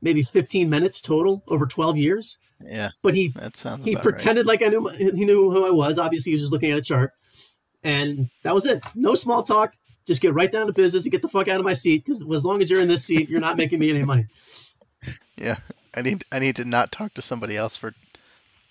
[0.00, 2.38] maybe fifteen minutes total over twelve years.
[2.62, 4.12] Yeah, But he that sounds he about right.
[4.12, 5.98] pretended like I knew he knew who I was.
[5.98, 7.12] Obviously, he was just looking at a chart,
[7.82, 8.84] and that was it.
[8.94, 9.72] No small talk.
[10.10, 12.04] Just get right down to business and get the fuck out of my seat.
[12.04, 14.26] Because as long as you're in this seat, you're not making me any money.
[15.36, 15.58] Yeah,
[15.94, 17.94] I need I need to not talk to somebody else for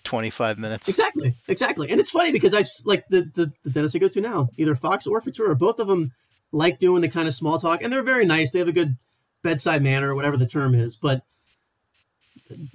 [0.04, 0.86] 25 minutes.
[0.86, 1.90] Exactly, exactly.
[1.90, 4.74] And it's funny because I've like the, the the dentist I go to now, either
[4.74, 6.12] Fox or Futura, both of them
[6.52, 8.52] like doing the kind of small talk, and they're very nice.
[8.52, 8.98] They have a good
[9.42, 10.94] bedside manner, or whatever the term is.
[10.94, 11.22] But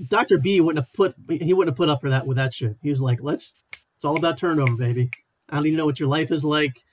[0.07, 2.77] Doctor B wouldn't have put he wouldn't have put up for that with that shit.
[2.81, 3.57] He was like, "Let's.
[3.95, 5.11] It's all about turnover, baby.
[5.49, 6.83] I don't even know what your life is like.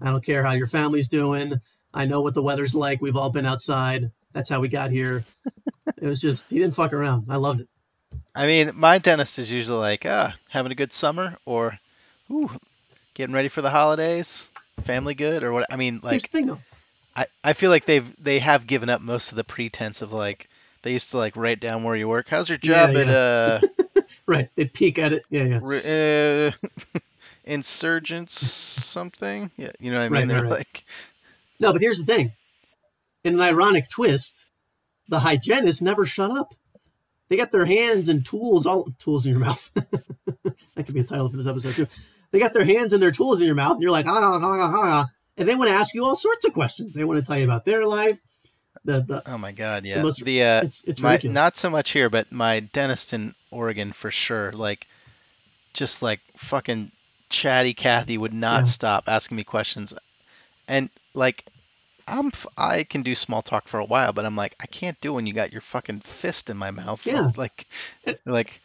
[0.00, 1.60] I don't care how your family's doing.
[1.92, 3.00] I know what the weather's like.
[3.00, 4.10] We've all been outside.
[4.32, 5.24] That's how we got here.
[6.00, 7.26] it was just he didn't fuck around.
[7.28, 7.68] I loved it.
[8.34, 11.78] I mean, my dentist is usually like, ah, having a good summer, or,
[12.30, 12.50] ooh,
[13.14, 14.50] getting ready for the holidays,
[14.82, 15.66] family good, or what.
[15.72, 16.56] I mean, like, thing.
[17.16, 20.48] I, I feel like they've they have given up most of the pretense of like
[20.82, 22.28] they used to like write down where you work.
[22.28, 23.60] How's your Yeah, job at uh,
[24.26, 24.50] Right?
[24.54, 25.24] They peek at it.
[25.30, 26.50] Yeah, yeah.
[26.54, 26.98] uh
[27.48, 29.50] insurgents something?
[29.56, 30.20] Yeah, you know what I mean.
[30.20, 30.58] Right, They're right, right.
[30.58, 30.84] like,
[31.58, 32.32] No, but here's the thing.
[33.24, 34.44] In an ironic twist,
[35.08, 36.54] the hygienists never shut up.
[37.28, 39.70] They got their hands and tools, all tools in your mouth.
[39.74, 41.86] that could be a title for this episode too.
[42.30, 44.40] They got their hands and their tools in your mouth, and you're like, ah, ah,
[44.42, 45.06] ah, ah, ah.
[45.36, 46.94] and they want to ask you all sorts of questions.
[46.94, 48.18] They want to tell you about their life.
[48.84, 50.02] The, the oh my god, yeah.
[50.02, 53.92] most- the uh, it's it's my not so much here, but my dentist in Oregon
[53.92, 54.52] for sure.
[54.52, 54.86] Like,
[55.74, 56.92] just like fucking
[57.28, 58.64] chatty Kathy would not Yeah.
[58.64, 59.94] stop asking me questions,
[60.66, 61.44] and like,
[62.06, 65.12] I'm I can do small talk for a while, but I'm like I can't do
[65.14, 67.04] when you got your fucking fist in my mouth.
[67.06, 67.30] Yeah.
[67.36, 67.66] Like,
[68.24, 68.60] like,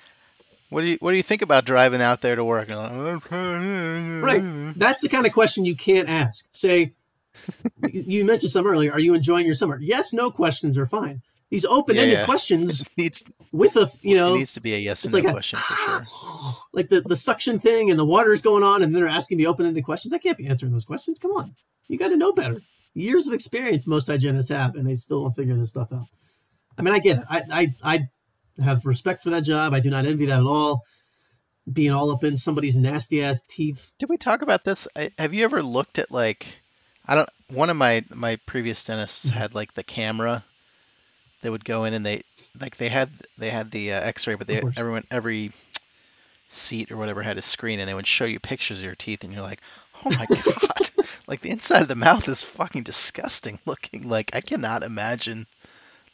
[0.69, 2.69] what do you what do you think about driving out there to work?
[2.69, 4.73] Like, Right.
[4.77, 6.45] That's the kind of question you can't ask.
[6.51, 6.93] Say,
[7.91, 8.91] you you mentioned some earlier.
[8.91, 9.77] Are you enjoying your summer?
[9.81, 11.21] Yes, no questions are fine.
[11.53, 12.25] These open-ended Yeah, yeah.
[12.25, 15.13] questions It needs with a you it know needs to be a yes or it's
[15.13, 16.03] no like a- question for sure.
[16.73, 19.37] like the, the suction thing and the water is going on and then they're asking
[19.37, 20.13] me open-ended questions.
[20.13, 21.19] I can't be answering those questions.
[21.19, 21.55] Come on.
[21.87, 22.57] You got to know better.
[22.95, 26.05] Years of experience most hygienists have, and they still don't figure this stuff out.
[26.77, 27.23] I mean, I get it.
[27.29, 27.75] I, I,
[28.57, 29.73] I have respect for that job.
[29.75, 30.81] I do not envy that at all.
[31.71, 33.91] Being all up in somebody's nasty ass teeth.
[33.99, 34.87] Did we talk about this?
[34.95, 36.59] I, have you ever looked at like
[37.05, 39.35] I don't one of my my previous dentists Mhm.
[39.35, 40.43] had like the camera
[41.43, 42.21] they would go in and they
[42.59, 45.51] like they had they had the uh, x-ray but they everyone every
[46.49, 49.23] seat or whatever had a screen and they would show you pictures of your teeth
[49.23, 49.61] and you're like
[50.05, 50.89] oh my god.
[51.27, 54.09] Like the inside of the mouth is fucking disgusting looking.
[54.09, 55.47] Like I cannot imagine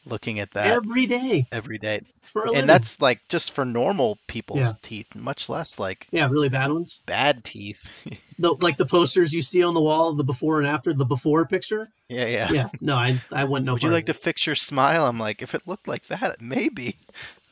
[0.06, 4.60] looking at that every day every day for and that's like just for normal people's
[4.60, 4.72] Yeah.
[4.82, 7.02] teeth much less like yeah, really bad ones.
[7.06, 7.90] bad teeth
[8.40, 11.46] The, like the posters you see on the wall, the before and after, the before
[11.46, 11.90] picture.
[12.08, 13.74] yeah yeah Yeah, no, I, I wouldn't know.
[13.74, 15.06] Would you like to fix your smile?
[15.06, 16.96] I'm like, if it looked like that, maybe.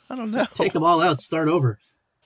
[0.10, 0.38] I don't know.
[0.46, 1.78] Just take them all out, start over.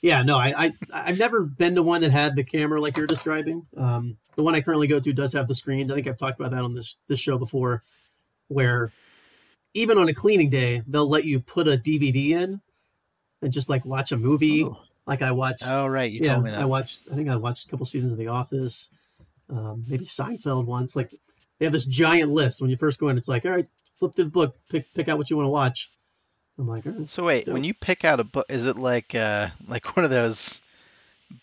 [0.03, 3.07] Yeah, no, I, I I've never been to one that had the camera like you're
[3.07, 3.65] describing.
[3.76, 5.89] Um, the one I currently go to does have the screens.
[5.91, 7.82] I think I've talked about that on this this show before,
[8.47, 8.91] where
[9.74, 12.61] even on a cleaning day they'll let you put a DVD in
[13.41, 14.63] and just like watch a movie.
[14.63, 15.63] Oh, Like I watched.
[15.65, 16.61] oh, right, you yeah, told me that.
[16.61, 17.01] I watched.
[17.11, 18.89] I think I watched a couple seasons of The Office,
[19.49, 20.95] um, maybe Seinfeld once.
[20.95, 21.13] Like
[21.59, 23.17] they have this giant list when you first go in.
[23.17, 23.67] It's like, all right,
[23.97, 25.89] flip through the book, pick pick out what you want to watch.
[26.59, 27.09] I'm like, right.
[27.09, 30.11] so wait, when you pick out a book, is it like uh like one of
[30.11, 30.61] those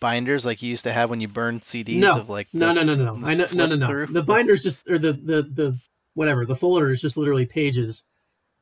[0.00, 2.84] binders like you used to have when you burned CDs No, of like No, the-
[2.84, 3.86] no, no, no, I know, no, no, no.
[3.86, 4.06] through?
[4.08, 5.78] The binder's just, or the, the, the,
[6.14, 6.44] whatever.
[6.44, 8.06] The folder is just literally pages,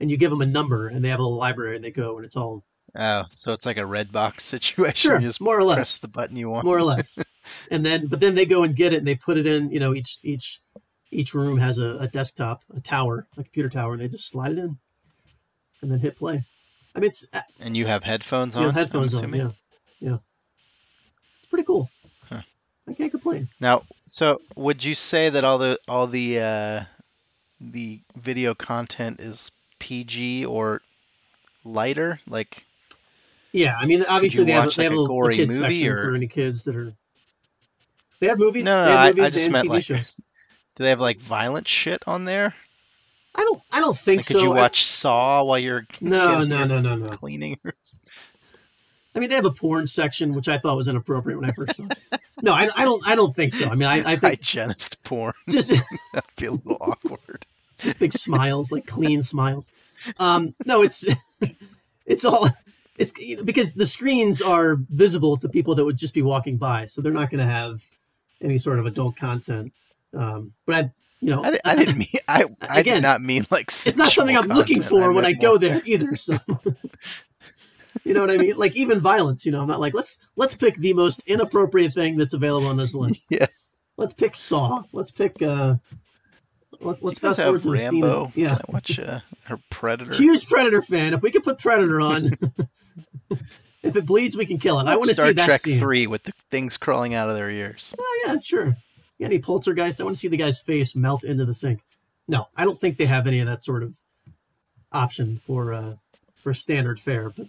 [0.01, 2.17] and you give them a number, and they have a little library, and they go,
[2.17, 2.65] and it's all
[2.99, 4.95] Oh, so it's like a red box situation.
[5.11, 6.65] sure, You just more or less press the button you want.
[6.65, 7.19] more or less.
[7.71, 9.71] And then, but then they go and get it, and they put it in.
[9.71, 10.61] You know, each each
[11.11, 14.53] each room has a, a desktop, a tower, a computer tower, and they just slide
[14.53, 14.79] it in,
[15.83, 16.45] and then hit play.
[16.95, 18.65] I mean, it's uh, And you have headphones you on.
[18.65, 19.33] know, I'm headphones on.
[19.35, 19.51] Yeah,
[20.01, 20.17] yeah.
[21.39, 21.91] It's pretty cool.
[22.31, 22.41] Huh.
[22.89, 23.49] I can't complain.
[23.61, 26.85] Now, so would you say that all the all the uh,
[27.61, 30.83] the video content is PG or
[31.65, 32.21] lighter?
[32.29, 32.65] Like,
[33.53, 35.59] Yeah, I mean, obviously they have, watch, they have like, a a little gory kids
[35.59, 36.93] section or- for any kids that are.
[38.21, 38.65] They have movies.
[38.65, 40.15] No, no, have I- I just meant, TV like, shows.
[40.77, 42.55] do they have like violent shit on there?
[43.35, 43.63] I don't.
[43.71, 44.43] I don't think Like, could so.
[44.45, 47.09] you I- watch Saw while you're no, no, no, no, no.
[47.11, 47.59] cleaning?
[49.15, 51.77] I mean, they have a porn section, which I thought was inappropriate when I first
[51.77, 51.85] saw.
[51.85, 52.21] it.
[52.43, 53.07] No, I, I don't.
[53.07, 53.67] I don't think so.
[53.67, 55.35] I mean, I, I think Hygienist porn.
[55.51, 55.69] just
[56.15, 57.47] That'd be a little awkward.
[57.79, 59.69] just big smiles, like clean smiles.
[60.19, 61.07] Um, no, it's
[62.07, 62.49] it's all
[62.99, 63.13] it's
[63.45, 67.13] because the screens are visible to people that would just be walking by, so they're
[67.13, 67.85] not going to have
[68.43, 69.73] any sort of adult content.
[70.15, 72.09] Um, but I, you know, I, I didn't mean.
[72.29, 73.67] I I Again, did not mean like.
[73.69, 75.03] it's not something I'm sexual looking content.
[75.05, 76.17] for when I go more- there either.
[76.17, 76.37] So,
[78.05, 78.57] you know what I mean?
[78.57, 79.45] Like even violence.
[79.47, 82.77] You know, I'm not like let's let's pick the most inappropriate thing that's available on
[82.77, 83.25] this list.
[83.31, 83.47] Yeah.
[83.99, 84.83] Let's pick Saw.
[84.93, 85.41] Let's pick.
[85.43, 85.77] uh
[86.81, 88.01] let, you fast forward to scene.
[88.03, 88.25] Rambo.
[88.25, 90.15] of- Yeah, Can I watch uh, her Predator?
[90.15, 91.15] huge Predator fan.
[91.15, 92.33] If we could put Predator on,
[93.83, 94.85] If it bleeds, we can kill it.
[94.85, 95.79] I Let's want to see that Trek scene.
[95.79, 97.95] three with the things crawling out of their ears.
[97.99, 98.77] Oh yeah, sure.
[99.19, 100.01] Yeah, any poltergeist?
[100.01, 101.81] I want to see the guy's face melt into the sink.
[102.27, 103.95] No, I don't think they have any of that sort of
[104.93, 105.95] option for uh
[106.37, 107.31] for standard fare.
[107.31, 107.47] But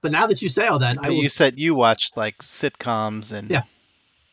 [0.00, 3.32] but now that you say all that, I will, you said you watched like sitcoms
[3.32, 3.62] and Yeah,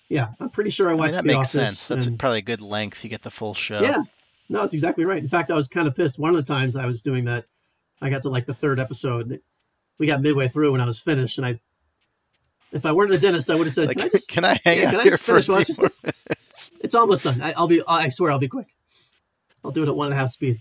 [0.10, 1.52] yeah, I'm pretty sure I I mean, watched that The makes Office.
[1.52, 1.88] sense.
[1.88, 3.04] That's and- probably a good length.
[3.04, 3.82] You get the full show.
[3.82, 4.04] Yeah.
[4.52, 5.18] No, it's exactly right.
[5.18, 6.20] In fact, I was kind of pissed.
[6.20, 7.46] One of the times I was doing that,
[8.02, 9.40] I got to like the third episode.
[9.98, 11.60] We got midway through when I was finished, and I,
[12.74, 14.60] if I weren't the dentist, I would have said, Like, "Can I just?" can I
[14.66, 16.04] hang yeah, out can I just finish watching this?
[16.04, 16.72] minutes?
[16.82, 17.42] It's almost done.
[17.42, 17.82] I, I'll be.
[17.88, 18.68] I swear, I'll be quick.
[19.64, 20.60] I'll do it at one and a half speed.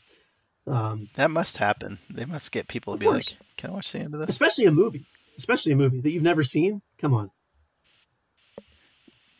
[0.66, 1.98] Um, That must happen.
[2.10, 3.38] They must get people to be course.
[3.40, 5.04] like, "Can I watch the end of this?" especially a movie,
[5.36, 6.82] especially a movie that you've never seen.
[6.98, 7.30] Come on.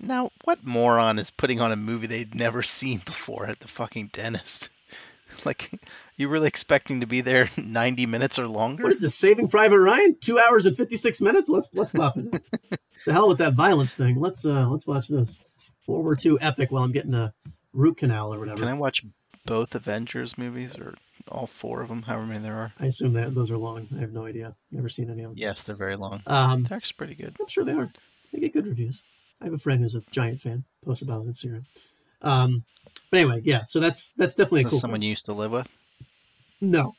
[0.01, 4.11] Now, what moron is putting on a movie they'd never seen before at the fucking
[4.13, 4.71] dentist?
[5.47, 5.71] Like,
[6.17, 8.83] you really expecting to be there 90 minutes or longer?
[8.83, 9.15] What is this?
[9.15, 10.17] Saving Private Ryan?
[10.21, 11.49] Two hours and fifty six minutes.
[11.49, 12.43] Let's let's pop it.
[13.07, 14.21] the hell with that violence thing.
[14.21, 15.43] Let's uh let's watch this
[15.87, 17.33] World War II epic while I'm getting a
[17.73, 18.59] root canal or whatever.
[18.59, 19.03] Can I watch
[19.47, 20.95] both Avengers movies or
[21.29, 22.73] all four of them, however many there are?
[22.79, 23.89] I assume that those are long.
[23.97, 24.57] I have no idea.
[24.71, 25.39] Never seen any of them.
[25.39, 26.23] Yes, they're very long.
[26.27, 27.37] Um, They're actually pretty good.
[27.41, 27.91] I'm sure they are.
[28.33, 29.03] They get good reviews.
[29.41, 30.65] I have a friend who's a giant fan.
[30.85, 31.65] Posts about it on Instagram.
[32.23, 32.65] Um,
[33.11, 33.65] but anyway, yeah.
[33.67, 34.79] So that's that's definitely cool.
[34.79, 35.69] someone you used to live with?
[36.61, 36.95] No,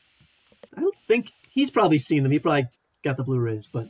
[0.76, 2.32] I don't think he's probably seen them.
[2.32, 2.66] He probably
[3.04, 3.88] got the Blu-rays, but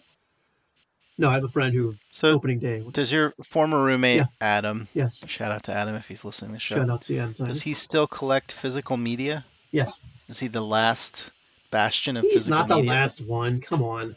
[1.18, 2.84] no, I have a friend who So, opening day.
[2.92, 4.24] does your former roommate Yeah.
[4.40, 4.88] Adam?
[4.94, 6.76] Yes, Shout out to Adam if he's listening to the show.
[6.76, 9.44] shout out to Adam Does he still collect physical media?
[9.70, 11.30] Yes, Is he the last
[11.70, 12.62] bastion of he's physical media?
[12.64, 12.90] He's not the media?
[12.90, 13.60] last one.
[13.60, 14.16] Come on.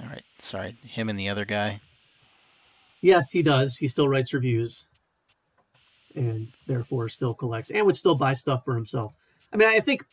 [0.00, 1.80] All right, sorry, him and the other guy.
[3.02, 3.76] Yes, he does.
[3.76, 4.86] He still writes reviews,
[6.14, 9.12] and therefore still collects and would still buy stuff for himself.
[9.52, 10.04] I mean, I think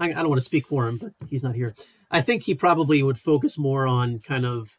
[0.00, 1.74] I, I don't want to speak for him, but he's not here.
[2.10, 4.70] I think he probably would focus more on kind of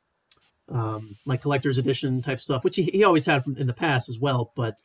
[0.67, 4.09] um, like collector's edition type stuff, which he, he always had from in the past
[4.09, 4.51] as well.
[4.55, 4.77] But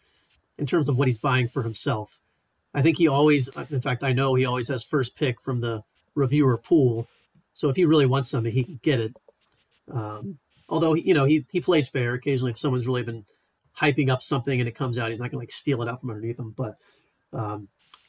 [0.59, 2.21] in terms of what he's buying for himself,
[2.75, 5.83] I think he always, in fact, I know he always has first pick from the
[6.15, 7.09] reviewer pool.
[7.55, 9.17] So if he really wants something, he can get it.
[9.91, 10.39] Um,
[10.69, 13.25] although you know he he plays fair occasionally if someone's really been
[13.81, 16.11] hyping up something and it comes out he's not gonna like steal it out from
[16.11, 16.77] underneath him but
[17.33, 17.69] um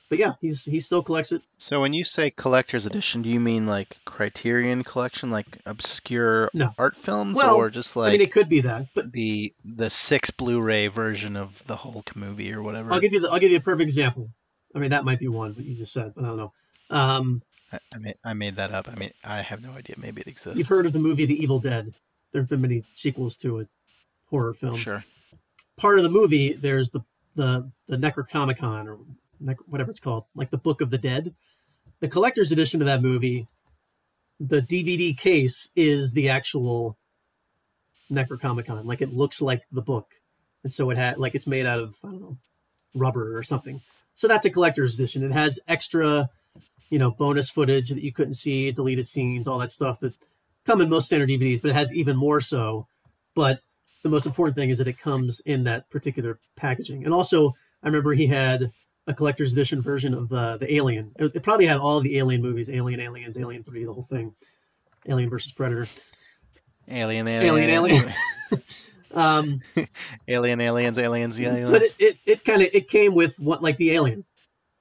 [0.10, 3.39] but yeah he's he still collects it So when you say collector's edition, do you
[3.41, 6.74] mean like Criterion collection, like obscure No.
[6.78, 9.89] art films, Well, or just like i mean it could be that but the the
[9.89, 12.93] six Blu-ray version of the Hulk movie or whatever?
[12.93, 14.30] i'll give you the i'll give you a perfect example
[14.74, 16.53] i mean that might be one what you just said but i don't know
[16.89, 17.41] um
[17.74, 18.88] I, I made I made that up.
[18.89, 19.97] I mean, I have no idea.
[19.99, 20.58] Maybe it exists.
[20.58, 21.93] you've heard of the movie the evil dead
[22.32, 23.67] there have been many sequels to a
[24.30, 24.78] horror film.
[24.78, 25.03] Sure.
[25.78, 27.01] part of the movie there's the
[27.36, 28.97] the the necronomicon or
[29.39, 31.34] nec- whatever it's called like the book of the dead.
[31.99, 33.47] The collector's edition of that movie
[34.39, 36.97] the dvd case is the actual
[38.11, 38.86] necronomicon.
[38.86, 40.07] Like it looks like the book.
[40.63, 42.38] And so it had like it's made out of i don't know
[42.93, 43.82] rubber or something.
[44.15, 45.23] So that's a collector's edition.
[45.23, 46.30] It has extra
[46.89, 50.13] you know bonus footage that you couldn't see deleted scenes all that stuff that
[50.68, 52.86] come in most standard dvds but it has even more so
[53.34, 53.61] but
[54.03, 57.05] the most important thing is that it comes in that particular packaging.
[57.05, 57.49] And also,
[57.84, 58.72] I remember he had
[59.05, 61.11] a collector's edition version of the the Alien.
[61.20, 64.34] It, it probably had all the Alien movies: Alien, Aliens, Alien Three, the whole thing.
[65.07, 65.88] Alien versus Predator.
[66.89, 68.13] Alien, alien, Alien, alien.
[69.13, 69.61] Um,
[70.28, 71.72] alien, aliens, aliens, aliens.
[71.72, 74.26] but it it, it kind of it came with what like the Alien,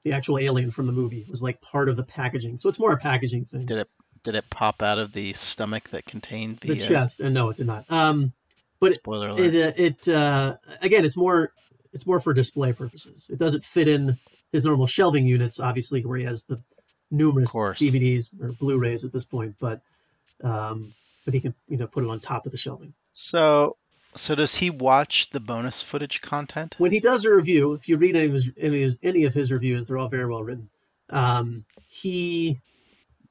[0.03, 2.59] the actual Alien from the movie was like part of the packaging.
[2.59, 3.67] So it's more a packaging thing.
[3.67, 3.89] Did it
[4.27, 7.49] did it pop out of the stomach that contained the, the uh, chest, and no,
[7.49, 7.85] it did not.
[7.89, 8.33] Um,
[8.81, 9.55] but it, spoiler alert?
[9.55, 11.53] it uh, it uh, again it's more
[11.93, 14.19] it's more for display purposes it doesn't fit in
[14.53, 16.61] his normal shelving units obviously where he has the
[17.11, 19.81] numerous dvds or blu-rays at this point but
[20.43, 20.93] um
[21.25, 23.77] but he can you know put it on top of the shelving so
[24.17, 26.75] so does he watch the bonus footage content?
[26.79, 29.25] when he does a review if you read any of his any of his, any
[29.25, 30.69] of his reviews they're all very well written
[31.11, 32.61] um he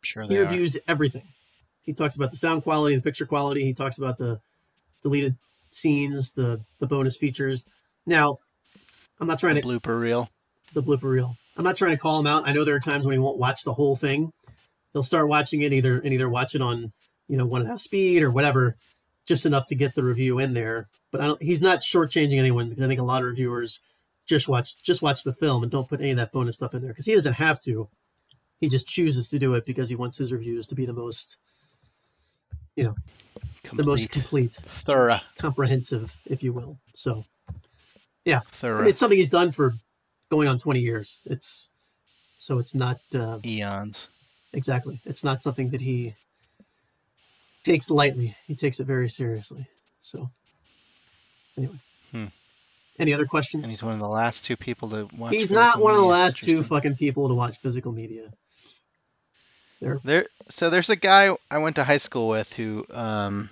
[0.07, 0.41] sure he they are.
[0.43, 1.23] reviews everything
[1.83, 4.39] he talks about the sound quality the picture quality he talks about the
[5.01, 5.35] deleted
[5.71, 7.67] scenes the the bonus features
[8.05, 8.37] now
[9.19, 10.29] i'm not trying the to blooper reel.
[10.73, 11.35] the blooper reel.
[11.57, 12.45] I'm not trying to call him out.
[12.45, 14.33] I know there are times when he won't watch the whole thing.
[14.91, 16.91] He'll start watching it either and either watch it on,
[17.29, 18.75] you know, one and a half speed or whatever,
[19.25, 20.89] just enough to get the review in there.
[21.13, 23.79] But I don't, he's not shortchanging anyone because I think a lot of reviewers
[24.25, 26.81] just watch just watch the film and don't put any of that bonus stuff in
[26.81, 27.87] there because he doesn't have to.
[28.61, 31.37] He just chooses to do it because he wants his reviews to be the most
[32.75, 32.95] you know
[33.63, 33.83] complete.
[33.83, 36.77] the most Complete, thorough, comprehensive, if you will.
[36.95, 37.25] So
[38.23, 39.75] yeah thorough mean, it's something he's done for
[40.29, 41.21] going on 20 years.
[41.25, 41.69] It's
[42.37, 44.09] so it's not uh, eons.
[44.53, 45.01] exactly.
[45.05, 46.15] It's not something that he
[47.63, 48.35] takes lightly.
[48.45, 49.67] He takes it very seriously.
[50.01, 50.29] So,
[51.57, 51.79] anyway.
[52.11, 52.25] Hmm.
[52.99, 53.63] Any other questions?
[53.63, 55.33] And he's one of the last two people to watch.
[55.33, 58.31] He's not one of the last two fucking people to watch physical media.
[59.81, 59.99] There.
[60.03, 63.49] There, so there's a guy I went to high school with who um,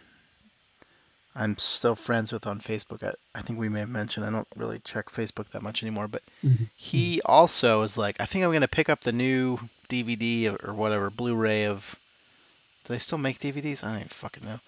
[1.35, 3.03] I'm still friends with on Facebook.
[3.03, 6.07] I, I think we may have mentioned I don't really check Facebook that much anymore,
[6.07, 6.69] but Mhm.
[6.75, 9.57] he also is like, I think I'm gonna pick up the new
[9.89, 11.95] DVD or, whatever Blu-ray of.
[12.85, 13.83] Do they still make DVDs?
[13.83, 14.59] I don't even fucking know.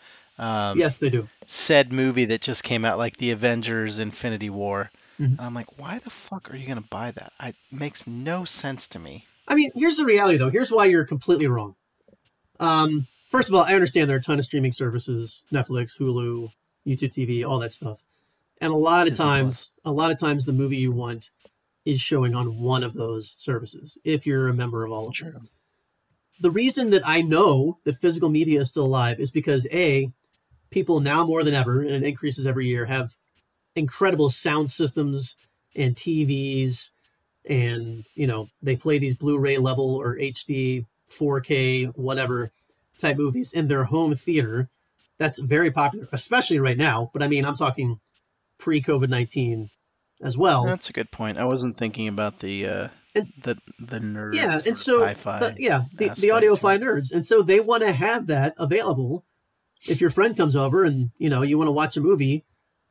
[0.43, 1.27] Um, yes, they do.
[1.47, 4.91] Said movie that just came out, like the Avengers: Infinity War.
[5.19, 5.25] Mhm.
[5.37, 7.31] And I'm like, why the fuck are you gonna buy that?
[7.39, 9.25] I, it makes no sense to me.
[9.47, 10.49] I mean, here's the reality, though.
[10.49, 11.75] Here's why you're completely wrong.
[12.59, 16.49] Um, first of all, I understand there are a ton of streaming services: Netflix, Hulu,
[16.87, 17.99] YouTube TV, all that stuff.
[18.61, 21.31] And a lot of times, a lot of times, the movie you want
[21.83, 25.49] is showing on one of those services if you're a member of all of them.
[26.39, 30.11] The reason that I know that physical media is still alive is because a
[30.71, 33.15] people now more than ever, and it increases every year, have
[33.75, 35.35] incredible sound systems
[35.75, 36.89] and TVs
[37.47, 42.51] and you know they play these blu-ray level or hd 4k whatever
[42.99, 44.69] type movies in their home theater
[45.19, 47.99] that's very popular especially right now but i mean i'm talking
[48.57, 49.69] pre-covid-19
[50.23, 51.37] as well That's a good point.
[51.37, 54.35] I wasn't thinking about the uh, And- the the nerds.
[54.35, 58.27] yeah and so the- yeah the, the audiophile nerds and so they want to have
[58.27, 59.25] that available
[59.87, 62.43] if your friend comes over and you know you want to watch a movie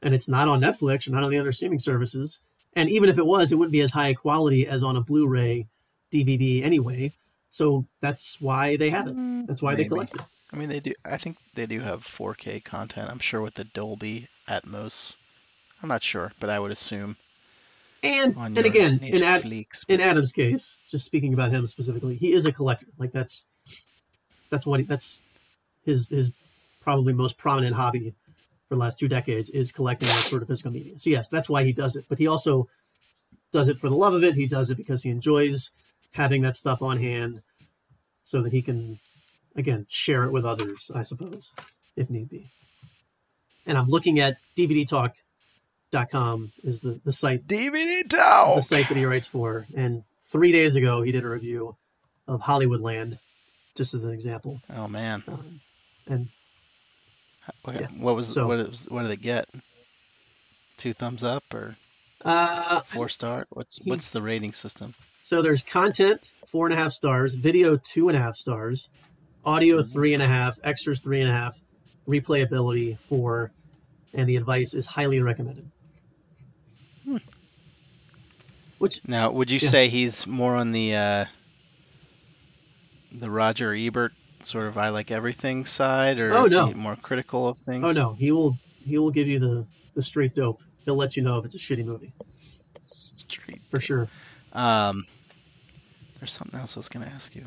[0.03, 2.41] and it's not on netflix or not on the other streaming services
[2.77, 5.67] and even if it was it wouldn't be as high quality as on a blu-ray
[6.13, 7.13] dvd anyway
[7.51, 10.23] so that's why they have it Mm, that's why they collect it
[10.53, 10.93] I mean, they do.
[11.05, 13.11] I think they do have 4K content.
[13.11, 15.17] I'm sure with the Dolby Atmos.
[15.83, 17.17] I'm not sure, but I would assume
[18.05, 19.85] and and again in Ad, Netflix.
[19.89, 23.47] in adam's case just speaking about him specifically he is a collector like that's
[24.51, 25.23] that's what he, that's
[25.87, 26.31] his his
[26.81, 28.15] probably most prominent hobby
[28.75, 30.99] for the last two decades is collecting that sort of physical media.
[30.99, 32.05] So yes that's why he does it.
[32.09, 32.69] But he also
[33.53, 34.35] does it for the love of it.
[34.35, 35.71] He does it because he enjoys
[36.13, 37.43] having that stuff on hand
[38.25, 38.99] so that he can
[39.57, 41.53] again share it with others i suppose
[41.97, 42.51] if need be.
[43.67, 48.57] And i'm looking at dvdtalk.com is the, the site DVD Talk!
[48.57, 49.67] the site that he writes for.
[49.77, 51.77] And three days ago, he did a review
[52.27, 53.19] of Hollywoodland,
[53.77, 54.61] just as an example.
[54.75, 55.61] Oh man, Um,
[56.09, 56.29] and
[57.63, 57.89] what, Yeah.
[57.99, 59.49] what was So- what was what did they get?
[60.77, 61.77] Two thumbs up or
[62.25, 63.47] uh, four star?
[63.51, 64.95] What's He- what's the rating system?
[65.23, 68.89] so there's content, four and a half stars, video, two and a half stars,
[69.45, 71.59] audio, three and a half, extras, three and a half,
[72.09, 73.53] replayability, four,
[74.13, 75.71] and the advice is highly recommended.
[77.05, 77.17] Hmm.
[78.79, 79.69] Which, Now, would you Yeah.
[79.69, 81.25] say he's more on the uh,
[83.13, 84.13] the Roger Ebert
[84.47, 86.67] sort of I like everything side, or Oh, is no.
[86.67, 87.85] he more critical of things?
[87.85, 90.61] oh no, he will he will give you the the straight dope.
[90.85, 92.13] He'll let you know if it's a shitty movie
[92.83, 93.63] Street.
[93.71, 94.09] for sure.
[94.53, 95.05] Um,
[96.21, 97.45] there's something else I was gonna ask you.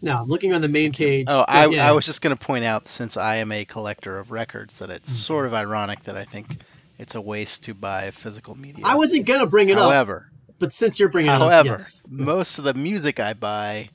[0.00, 1.26] Now, I'm looking on the main page.
[1.28, 1.88] Oh, I, yeah.
[1.88, 5.10] I was just gonna point out since I am a collector of records that it's
[5.10, 5.22] Mhm.
[5.24, 6.58] sort of ironic that I think
[6.98, 8.84] it's a waste to buy physical media.
[8.86, 10.30] I wasn't gonna bring it up, However,
[10.60, 12.00] but since you're bringing it however, up, yes.
[12.08, 13.90] most of the music I buy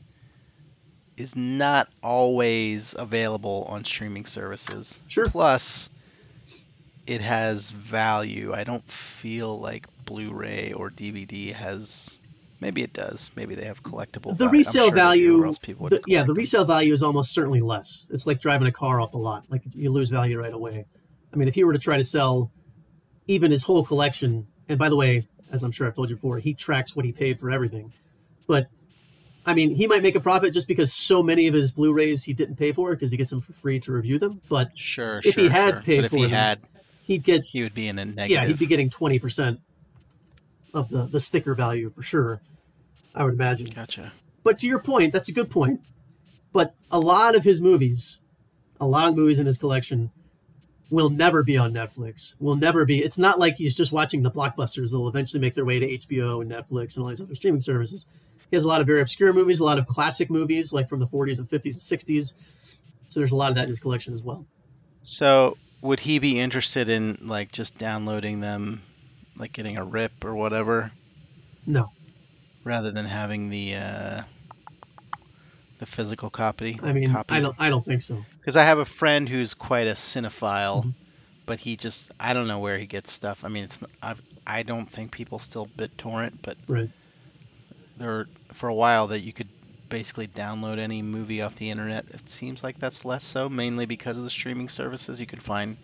[1.18, 4.99] is not always available on streaming services.
[5.07, 5.26] Sure.
[5.26, 5.89] Plus,
[7.05, 8.53] it has value.
[8.53, 12.20] I don't feel like Blu-ray or DVD has.
[12.59, 13.30] Maybe it does.
[13.36, 14.38] Maybe they have collectible.
[14.38, 14.47] the.
[14.47, 18.07] Resale sure they do, or value, the, yeah, the resale value is almost certainly less.
[18.11, 20.86] It's like driving a car off the lot; like you lose value right away.
[21.34, 22.51] I mean, if he were to try to sell
[23.28, 26.39] even his whole collection, and by the way, as I'm sure I've told you before,
[26.39, 27.91] he tracks what he paid for everything.
[28.47, 28.68] But
[29.46, 32.34] I mean, he might make a profit just because so many of his Blu-rays he
[32.34, 34.41] didn't pay for because he gets them for free to review them.
[34.48, 35.82] But Sure, if he had sure.
[35.82, 36.60] paid but if for he them, had,
[37.04, 38.30] he'd get he would be in a negative.
[38.32, 39.60] yeah, he'd be getting twenty percent
[40.74, 42.41] of the the sticker value for sure.
[43.14, 43.68] I would imagine.
[43.68, 44.14] Gotcha.
[44.44, 45.82] But to your point, that's a good point.
[46.52, 48.20] But a lot of his movies,
[48.80, 50.12] a lot of movies in his collection,
[50.89, 52.36] will never be on Netflix.
[52.39, 53.00] Will never be.
[53.00, 54.91] It's not like he's just watching the blockbusters.
[54.91, 58.06] They'll eventually make their way to HBO and Netflix and all these other streaming services.
[58.54, 60.99] He has a lot of very obscure movies, a lot of classic movies, like from
[60.99, 62.36] the 40s and 50s and 60s.
[63.08, 64.45] So there's a lot of that in his collection as well.
[65.01, 68.84] So, would he be interested in like just downloading them,
[69.38, 70.91] like getting a rip or whatever,
[71.66, 71.89] No,
[72.64, 74.22] rather than having the uh,
[75.80, 76.80] the physical copy?
[76.84, 77.34] I mean, copy?
[77.34, 77.56] I don't.
[77.58, 78.24] I don't think so.
[78.39, 80.93] Because I have a friend who's quite a cinephile, Mhm.
[81.47, 83.43] but he just I don't know where he gets stuff.
[83.43, 86.91] I mean, it's I've, I don't think people still BitTorrent, but Right.
[87.98, 89.48] There for a while that you could
[89.89, 92.06] basically download any movie off the internet.
[92.10, 95.20] It seems like that's less so, mainly because of the streaming services.
[95.20, 95.78] You can find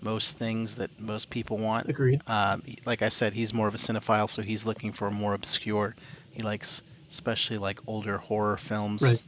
[0.00, 1.88] most things that most people want.
[1.88, 2.22] Agreed.
[2.26, 5.94] Um, like I said, he's more of a cinephile, so he's looking for more obscure.
[6.32, 9.22] He likes especially like older horror films, Right.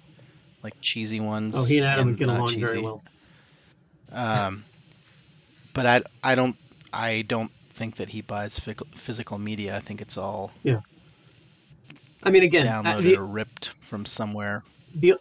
[0.62, 1.54] like cheesy ones.
[1.56, 3.02] Oh, he and Adam would get along very well.
[4.12, 4.64] Um,
[5.74, 6.56] but I, I don't,
[6.92, 9.76] I don't think that he buys physical, physical media.
[9.76, 10.52] I think it's all
[12.22, 14.62] I mean, again, downloaded the, or ripped from somewhere.
[14.94, 15.14] the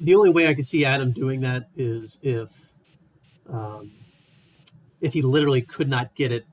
[0.00, 2.50] the only way I could see Adam doing that is if
[3.48, 3.92] um,
[5.00, 6.44] if he literally could not get it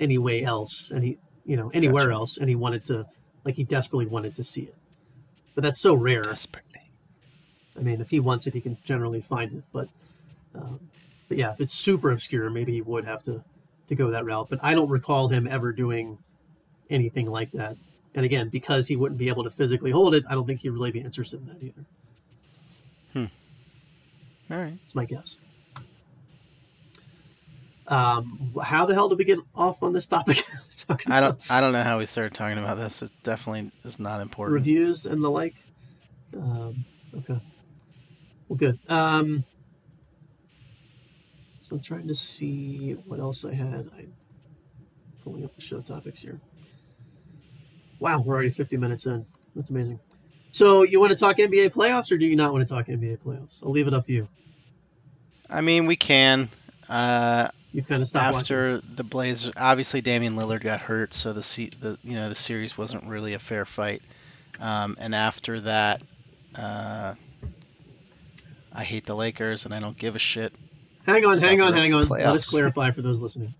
[0.00, 2.14] any way else, and he you know anywhere Gotcha.
[2.14, 3.06] else, and he wanted to
[3.44, 4.74] like he desperately wanted to see it.
[5.54, 6.22] But that's so rare.
[6.22, 6.80] Desperately.
[7.76, 9.64] I mean, if he wants it, he can generally find it.
[9.72, 9.88] But
[10.54, 10.80] um,
[11.28, 13.44] but yeah, if it's super obscure, maybe he would have to
[13.88, 14.48] to go that route.
[14.48, 16.18] But I don't recall him ever doing
[16.90, 17.76] anything like that.
[18.14, 20.70] And again, because he wouldn't be able to physically hold it, I don't think he'd
[20.70, 21.84] really be interested in that either.
[23.12, 24.52] Hmm.
[24.52, 24.78] All right.
[24.82, 25.38] That's my guess.
[27.86, 30.42] Um, how the hell did we get off on this topic?
[31.06, 33.02] I don't, I don't know how we started talking about this.
[33.02, 34.54] It definitely is not important.
[34.54, 35.54] reviews and the like.
[36.34, 36.84] Um,
[37.16, 37.40] okay.
[38.48, 38.78] Well, good.
[38.88, 39.44] Um,
[41.60, 43.90] so I'm trying to see what else I had.
[43.96, 44.12] I'm
[45.22, 46.40] pulling up the show topics here.
[48.00, 49.24] Wow, we're already 50 minutes in.
[49.54, 50.00] That's amazing.
[50.50, 53.18] So you want to talk NBA playoffs, or do you not want to talk NBA
[53.18, 53.62] playoffs?
[53.62, 54.28] I'll leave it up to you.
[55.50, 56.48] I mean, we can.
[56.88, 58.56] Uh, You've kind of stopped watching.
[58.56, 62.36] after the Blazers, obviously Damian Lillard got hurt, so the se- the you know the
[62.36, 64.00] series wasn't really a fair fight.
[64.60, 66.02] Um, and after that,
[66.54, 67.14] uh,
[68.72, 70.52] I hate the Lakers, and I don't give a shit.
[71.04, 72.06] Hang on, hang on, hang on.
[72.06, 73.54] the Let us clarify for those listening.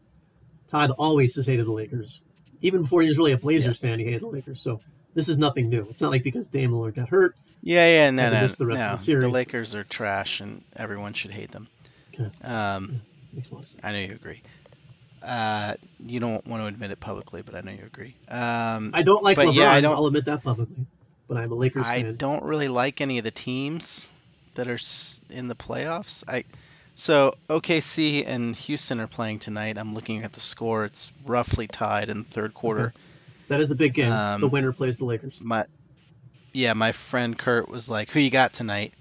[0.69, 2.25] Todd always has hated the Lakers.
[2.65, 3.83] Even before he was really a Blazers Yes.
[3.83, 4.61] fan, he hated the Lakers.
[4.61, 4.81] So
[5.15, 5.87] this is nothing new.
[5.91, 7.37] It's not like because Dame Lillard got hurt.
[7.63, 8.75] Yeah, yeah, no, no, the rest of no.
[8.75, 9.25] the series.
[9.33, 11.69] Lakers are trash, and everyone should hate them.
[12.13, 12.31] Okay.
[12.47, 13.01] Um,
[13.33, 13.81] Makes a lot of sense.
[13.85, 14.43] I know you agree.
[15.23, 18.15] Uh, you don't want to admit it publicly, but I know you agree.
[18.29, 19.55] Um, I don't like LeBron.
[19.55, 20.87] yeah, I don't- I'll admit that publicly.
[21.27, 22.07] But I'm a Lakers I fan.
[22.11, 24.11] I don't really like any of the teams
[24.55, 24.79] that are
[25.35, 26.23] in the playoffs.
[26.29, 26.45] I
[26.95, 29.79] so OKC and Houston are playing tonight.
[29.79, 30.85] I'm looking at the score.
[30.85, 32.95] It's roughly tied in the third quarter.
[33.49, 34.13] That is a big game.
[34.13, 35.41] Um, the winner plays the Lakers.
[35.41, 35.67] My
[36.53, 38.95] yeah, my friend Kurt was like, "Who you got tonight?"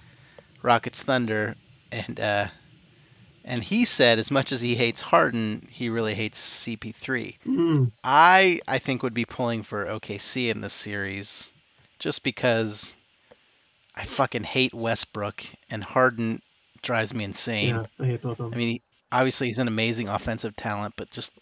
[0.62, 1.56] Rockets Thunder,
[1.92, 2.48] and uh,
[3.46, 7.38] and he said as much as he hates Harden, he really hates CP3.
[7.46, 11.54] Mm, I I think would be pulling for OKC in this series,
[12.00, 12.96] just because
[13.96, 16.42] I fucking hate Westbrook and Harden
[16.84, 17.76] drives me insane.
[17.76, 18.54] yeah, I hate both of them.
[18.54, 18.82] I mean, he,
[19.12, 21.34] obviously he's an amazing offensive talent, but just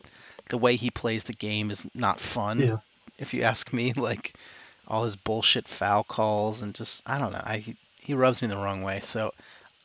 [0.50, 2.60] the way he plays the game is not fun.
[2.60, 2.78] Yeah.
[3.18, 4.34] If you ask me, like
[4.88, 8.48] all his bullshit foul calls and just I don't know, I he, he rubs me
[8.48, 9.00] the wrong way.
[9.00, 9.34] So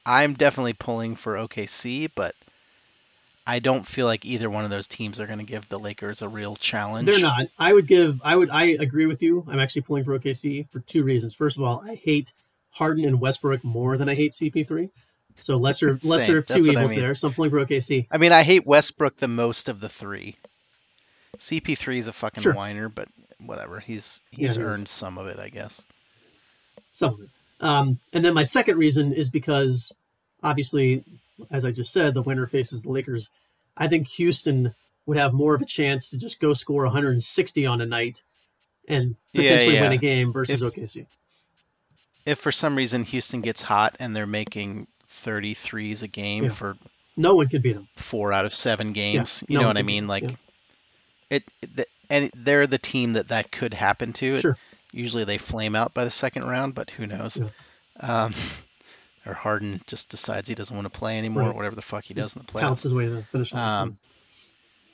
[0.05, 2.35] I'm definitely pulling for OKC, but
[3.47, 6.21] I don't feel like either one of those teams are going to give the Lakers
[6.23, 7.07] a real challenge.
[7.07, 7.47] They're not.
[7.59, 8.21] I would give.
[8.25, 8.51] I would.
[8.51, 9.45] I agree with you.
[9.49, 11.35] I'm actually pulling for OKC for two reasons.
[11.35, 12.33] First of all, I hate
[12.71, 14.91] Harden and Westbrook more than I hate CP3.
[15.41, 17.01] So lesser, lesser of two what I evils mean.
[17.01, 17.14] there.
[17.14, 18.07] So I'm pulling for OKC.
[18.11, 20.37] I mean, I hate Westbrook the most of the three.
[21.39, 22.55] CP3 is a fucking Sure.
[22.55, 23.09] whiner, but
[23.39, 23.78] whatever.
[23.80, 24.66] He's Yeah, he's he is.
[24.68, 25.84] earned some of it, I guess.
[26.93, 27.28] Some of it.
[27.61, 29.93] Um, and then my second reason is because,
[30.43, 31.05] obviously,
[31.51, 33.28] as I just said, the winner faces the Lakers.
[33.76, 34.74] I think Houston
[35.05, 38.22] would have more of a chance to just go score 160 on a night
[38.89, 41.07] and Yeah, potentially win a game versus If- OKC.
[42.24, 44.89] If for some reason Houston gets hot and they're making
[45.25, 46.51] 33s a game Yeah.
[46.51, 46.77] for
[47.17, 47.89] No one could beat them.
[47.97, 50.07] four out of seven games, no you know what I mean?
[50.07, 50.37] Like yeah.
[51.31, 51.45] it,
[51.75, 54.35] the, and they're the team that that could happen to.
[54.37, 54.57] It- Sure.
[54.93, 57.37] Usually they flame out by the second round, but who knows?
[57.37, 58.25] Yeah.
[58.25, 58.33] Um,
[59.27, 61.51] or Harden just decides he doesn't want to play anymore, Right.
[61.51, 62.61] or whatever the fuck he does in the playoffs.
[62.61, 63.53] Counts his way to the finish.
[63.53, 63.99] Um,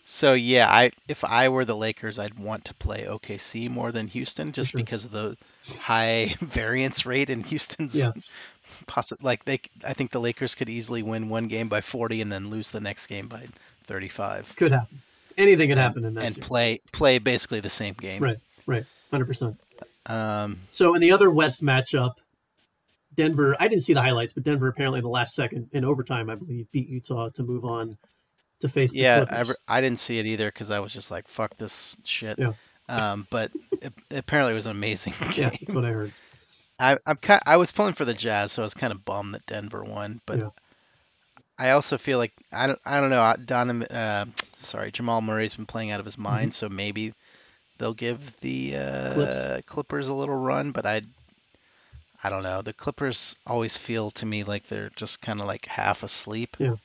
[0.05, 4.09] So yeah, I if I were the Lakers, I'd want to play OKC more than
[4.09, 4.81] Houston, just sure.
[4.81, 5.37] because of the
[5.79, 7.95] high variance rate in Houston's.
[7.97, 8.31] yes.
[8.87, 12.31] Possi- like they, I think the Lakers could easily win one game by 40 and
[12.33, 13.47] then lose the next game by
[13.85, 15.01] 35, Could happen.
[15.39, 16.47] Anything could happen in that and series.
[16.47, 18.23] play play basically the same game.
[18.23, 18.39] Right.
[18.67, 18.85] Right.
[19.13, 19.57] 100%.
[20.07, 22.15] Um, So in the other West matchup,
[23.15, 26.31] Denver, I didn't see the highlights, but Denver apparently in the last second in overtime,
[26.31, 27.99] I believe, beat Utah to move on
[28.61, 29.25] to face the yeah.
[29.31, 32.39] I, I didn't see it either because I was just like, fuck this shit.
[32.39, 32.53] Yeah.
[32.89, 33.51] Um, but
[33.83, 35.33] it, apparently it was an amazing game.
[35.35, 36.13] yeah, that's what I heard.
[36.79, 37.41] I, I'm kind.
[37.47, 40.21] I was pulling for the Jazz, so I was kind of bummed that Denver won.
[40.27, 40.51] But Yeah.
[41.59, 42.79] I also feel like I don't.
[42.85, 43.35] I don't know.
[43.45, 44.25] Donovan, uh,
[44.59, 47.15] sorry, Jamal Murray's been playing out of his mind, so maybe
[47.79, 49.61] they'll give the uh, Mm-hmm.
[49.67, 50.73] Clippers a little run.
[50.73, 51.03] But I,
[52.25, 52.63] I don't know.
[52.63, 56.57] The Clippers always feel to me like they're just kind of like half asleep.
[56.59, 56.77] Yeah.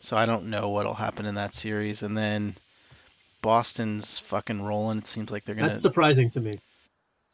[0.00, 2.02] So I don't know what'll happen in that series.
[2.02, 2.54] And then
[3.42, 4.98] Boston's fucking rolling.
[4.98, 6.58] It seems like they're gonna That's surprising to me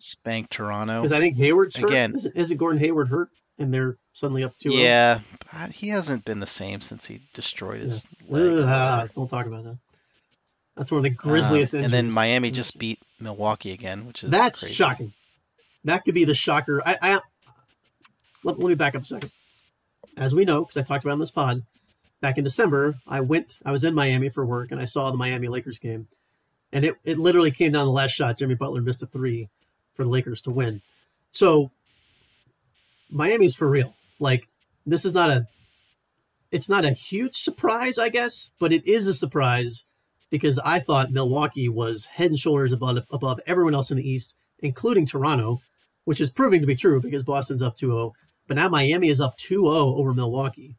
[0.01, 1.03] spank Toronto.
[1.03, 1.91] because I think Hayward's hurt.
[1.91, 3.29] Again- Isn't, isn't Gordon Hayward hurt?
[3.59, 5.21] And they're suddenly up 2 Yeah,
[5.53, 8.43] but he hasn't been the same since he destroyed his leg.
[8.43, 9.79] or Ugh, ah, don't talk about that.
[10.77, 12.11] That's one of the grisliest Um, and then.
[12.11, 14.75] Miami just beat Milwaukee again, which is That's crazy.
[14.75, 15.13] shocking.
[15.85, 16.81] That could be the shocker.
[16.87, 17.21] I, I
[18.45, 19.31] let, let me back up a second.
[20.17, 21.63] As we know, because I talked about it on this pod,
[22.23, 23.59] back in December, I went.
[23.65, 26.09] I was in Miami for work, and I saw the Miami Lakers game,
[26.73, 28.39] and it it literally came down the last shot.
[28.39, 29.49] Jimmy Butler missed a three
[30.01, 30.81] for the Lakers to win.
[31.31, 31.71] So
[33.11, 33.95] Miami's for real.
[34.19, 34.49] Like
[34.87, 35.47] this is not a.
[36.51, 39.85] It's not a huge surprise, I guess, but it is a surprise
[40.31, 44.35] because I thought Milwaukee was head and shoulders above above everyone else in the East,
[44.61, 45.61] including Toronto,
[46.07, 48.13] which is proving to be true because Boston's up 2-0,
[48.49, 49.63] but now Miami is up 2-0
[49.99, 50.75] over Milwaukee.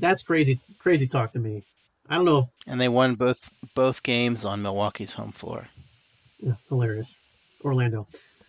[0.00, 1.62] That's crazy crazy talk to me.
[2.08, 5.68] I don't know if And they won both both games on Milwaukee's home floor.
[6.40, 7.16] yeah, hilarious.
[7.64, 8.06] Orlando.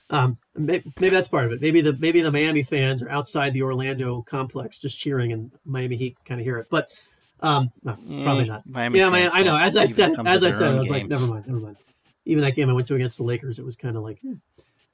[0.10, 1.62] Um, maybe, maybe that's part of it.
[1.62, 5.98] Maybe the maybe the Miami fans are outside the Orlando complex just cheering, and Miami
[5.98, 6.68] Heat kind of hear it.
[6.70, 6.90] But
[7.42, 7.94] um, no,
[8.24, 8.64] probably Eh, not.
[8.66, 9.58] Miami yeah, fans I know.
[9.58, 11.78] As I said, as I said, I was like, never mind, never mind.
[12.26, 14.36] Even that game I went to against the Lakers, it was kind of like eh,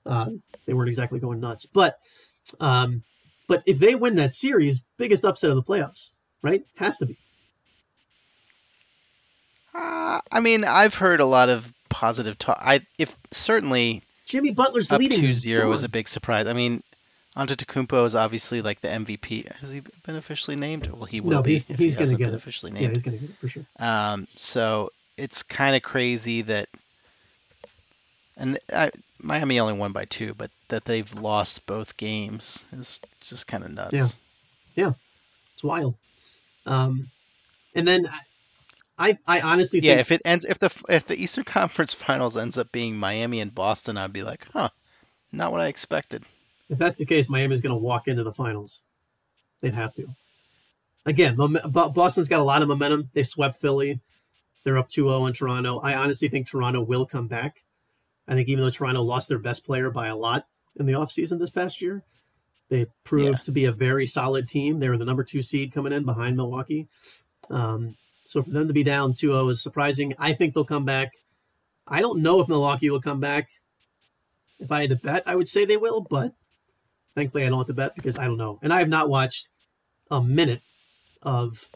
[0.05, 0.29] uh,
[0.65, 1.65] they weren't exactly going nuts.
[1.67, 1.99] But
[2.59, 3.03] um,
[3.47, 6.63] but if they win that series, biggest upset of the playoffs, right?
[6.77, 7.17] Has to be.
[9.75, 12.57] Uh, I mean, I've heard a lot of positive talk.
[12.59, 15.21] I if certainly Jimmy Butler's up leading.
[15.21, 16.47] 2-0 was a big surprise.
[16.47, 16.81] I mean,
[17.37, 19.51] Antetokounmpo is obviously like the MVP.
[19.59, 20.87] Has he been officially named?
[20.87, 22.37] Well, he will No, be he's- if he's he gonna hasn't get been it.
[22.37, 23.65] officially Yeah, he's going to get it for sure.
[23.79, 26.67] Um, so it's kind of crazy that,
[28.37, 28.91] and I,
[29.21, 33.71] Miami only won by two, but that they've lost both games is just kind of
[33.73, 33.93] nuts.
[34.75, 34.93] Yeah, Yeah.
[35.53, 35.93] It's wild.
[36.65, 37.09] Um,
[37.75, 38.09] and then
[38.97, 42.37] I, I honestly Yeah, think if it ends, if the if the Eastern Conference Finals
[42.37, 44.69] ends up being Miami and Boston, I'd be like, huh,
[45.31, 46.23] not what I expected.
[46.69, 48.83] if that's the case, Miami's going to walk into the finals.
[49.61, 50.07] They'd have to.
[51.05, 53.09] Again, Boston's got a lot of momentum.
[53.13, 53.99] They swept Philly.
[54.63, 55.79] They're up 2-0 in Toronto.
[55.79, 57.63] I honestly think Toronto will come back.
[58.27, 61.39] I think even though Toronto lost their best player by a lot in the offseason
[61.39, 62.03] this past year,
[62.69, 63.43] they proved Yeah.
[63.43, 64.79] to be a very solid team.
[64.79, 66.87] They were the number two seed coming in behind Milwaukee.
[67.49, 70.13] Um, so for them to be down 2-0 is surprising.
[70.17, 71.13] I think they'll come back.
[71.87, 73.49] I don't know if Milwaukee will come back.
[74.59, 76.33] If I had to bet, I would say they will, but
[77.15, 78.59] thankfully I don't have to bet because I don't know.
[78.61, 79.49] And I have not watched
[80.09, 80.61] a minute
[81.21, 81.69] of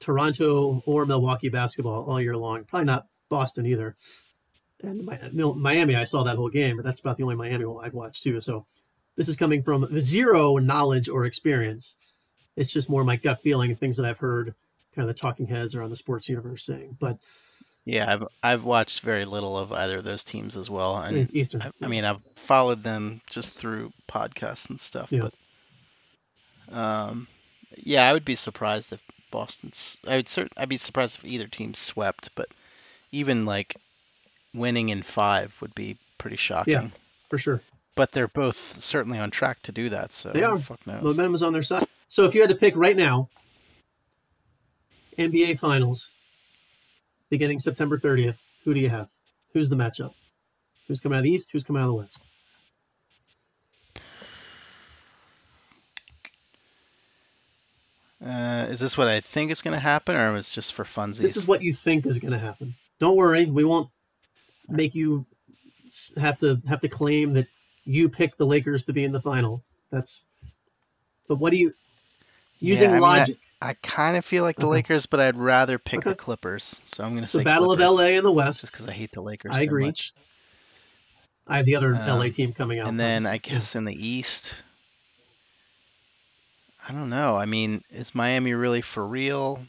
[0.00, 2.64] Toronto or Milwaukee basketball all year long.
[2.64, 3.96] Probably not Boston either.
[4.82, 5.06] And
[5.56, 8.22] Miami, I saw that whole game, but that's about the only Miami one I've watched
[8.22, 8.40] too.
[8.40, 8.66] So
[9.16, 11.96] this is coming from zero knowledge or experience.
[12.56, 14.54] It's just more my gut feeling and things that I've heard,
[14.94, 16.96] kind of the talking heads or on the sports universe saying.
[17.00, 17.18] But
[17.84, 21.34] Yeah, I've I've watched very little of either of those teams as well, and it's
[21.34, 21.62] Eastern.
[21.62, 25.10] I, I mean I've followed them just through podcasts and stuff.
[25.12, 25.28] Yeah.
[26.68, 27.26] But um,
[27.76, 29.98] yeah, I would be surprised if Boston's.
[30.06, 32.48] I would cert, I'd be surprised if either team swept, but
[33.10, 33.76] even like
[34.54, 36.72] winning in five would be pretty shocking.
[36.74, 36.88] Yeah,
[37.28, 37.62] for sure.
[37.94, 40.12] But they're both certainly on track to do that.
[40.12, 40.58] So They are.
[40.58, 41.02] Fuck knows.
[41.02, 41.82] Momentum is on their side.
[42.08, 43.28] So if you had to pick right now,
[45.18, 46.10] NBA Finals,
[47.30, 49.08] beginning September 30th, who do you have?
[49.52, 50.14] Who's the matchup?
[50.88, 51.50] Who's coming out of the East?
[51.52, 52.18] Who's coming out of the West?
[58.24, 61.18] Uh, is this what I think is going to happen, or was just for funsies?
[61.18, 62.76] This is what you think is going to happen.
[63.00, 63.90] Don't worry, we won't
[64.68, 65.26] make you
[66.16, 67.48] have to have to claim that
[67.84, 69.62] you picked the Lakers to be in the final.
[69.90, 70.24] That's.
[71.26, 71.74] But what do you
[72.60, 73.36] using Yeah, I mean, logic?
[73.36, 73.38] I
[73.82, 74.76] kind of feel like the Okay.
[74.78, 76.80] Lakers, but I'd rather pick the Clippers.
[76.84, 78.60] So I'm going to It's the say Battle Clippers, of LA in the West.
[78.62, 79.84] just because I hate the Lakers I so agree.
[79.86, 80.12] much.
[81.46, 82.88] I have the other Um, LA team coming out.
[82.88, 84.62] And then I guess in the East,
[86.88, 87.36] I don't know.
[87.36, 89.64] I mean, is Miami really for real?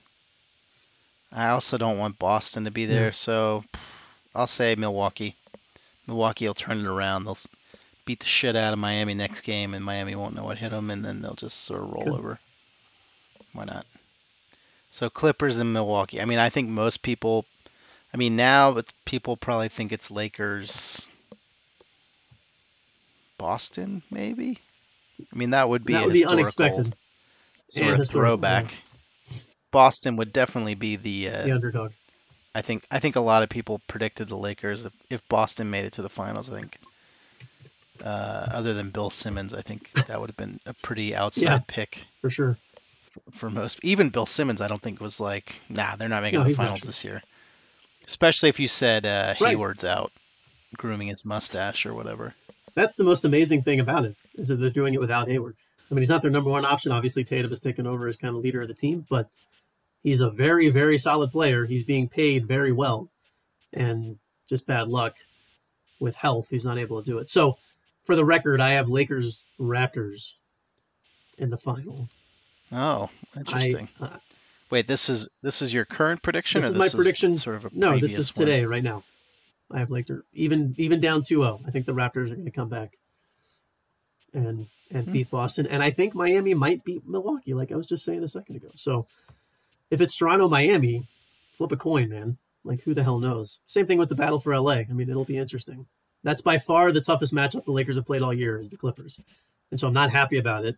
[1.31, 3.11] I also don't want Boston to be there, Yeah.
[3.11, 3.63] so
[4.35, 5.35] I'll say Milwaukee.
[6.07, 7.25] Milwaukee will turn it around.
[7.25, 7.37] They'll
[8.05, 10.89] beat the shit out of Miami next game, and Miami won't know what hit them,
[10.91, 12.13] and then they'll just sort of roll Good.
[12.13, 12.39] over.
[13.53, 13.85] Why not?
[14.89, 16.21] So Clippers and Milwaukee.
[16.21, 17.45] I mean, I think most people.
[18.13, 21.07] I mean, now, people probably think it's Lakers.
[23.37, 24.59] Boston, maybe.
[25.31, 26.95] I mean, that would be that a would be unexpected.
[27.69, 28.73] sort and of throwback.
[29.71, 31.29] Boston would definitely be the.
[31.29, 31.91] Uh, The underdog.
[32.53, 32.85] I think.
[32.91, 34.85] I think a lot of people predicted the Lakers.
[34.85, 36.77] If, if Boston made it to the finals, I think
[38.03, 41.59] Uh, other than Bill Simmons, I think that would have been a pretty outside Yeah.
[41.65, 42.57] pick for sure.
[43.31, 43.79] For most.
[43.83, 46.79] Even Bill Simmons, I don't think was like, nah, they're not making No, the finals
[46.79, 46.87] sure.
[46.87, 47.21] this year.
[48.03, 49.51] Especially if you said uh, Right.
[49.51, 50.11] Hayward's out,
[50.77, 52.33] grooming his mustache or whatever.
[52.75, 55.55] That's the most amazing thing about it is that they're doing it without Hayward.
[55.89, 56.91] I mean, he's not their number one option.
[56.91, 59.29] Obviously, Tatum has taken over as kind of leader of the team, but
[60.01, 61.65] he's a very, very solid player.
[61.65, 63.09] He's being paid very well,
[63.71, 64.17] and
[64.49, 65.17] just bad luck
[65.99, 67.29] with health, he's not able to do it.
[67.29, 67.57] So,
[68.05, 70.33] for the record, I have Lakers Raptors
[71.37, 72.09] in the final.
[72.73, 73.87] Oh, interesting.
[74.01, 74.17] I, uh,
[74.69, 77.35] Wait, this is this is your current prediction, This or is my this prediction.
[77.35, 78.45] Sort of a no, this is one?
[78.47, 79.03] today, right now.
[79.71, 81.61] I have Lakers even even down 2-0.
[81.67, 82.97] I think the Raptors are going to come back
[84.33, 85.11] and and Hmm.
[85.11, 88.27] beat Boston, and I think Miami might beat Milwaukee, like I was just saying a
[88.27, 88.69] second ago.
[88.75, 89.07] So
[89.89, 91.07] if it's Toronto Miami,
[91.51, 92.37] flip a coin, man.
[92.63, 93.59] Like who the hell knows?
[93.65, 94.71] Same thing with the battle for LA.
[94.73, 95.85] I mean, it'll be interesting.
[96.23, 99.19] That's by far the toughest matchup the Lakers have played all year is the Clippers,
[99.71, 100.77] and so I'm not happy about it.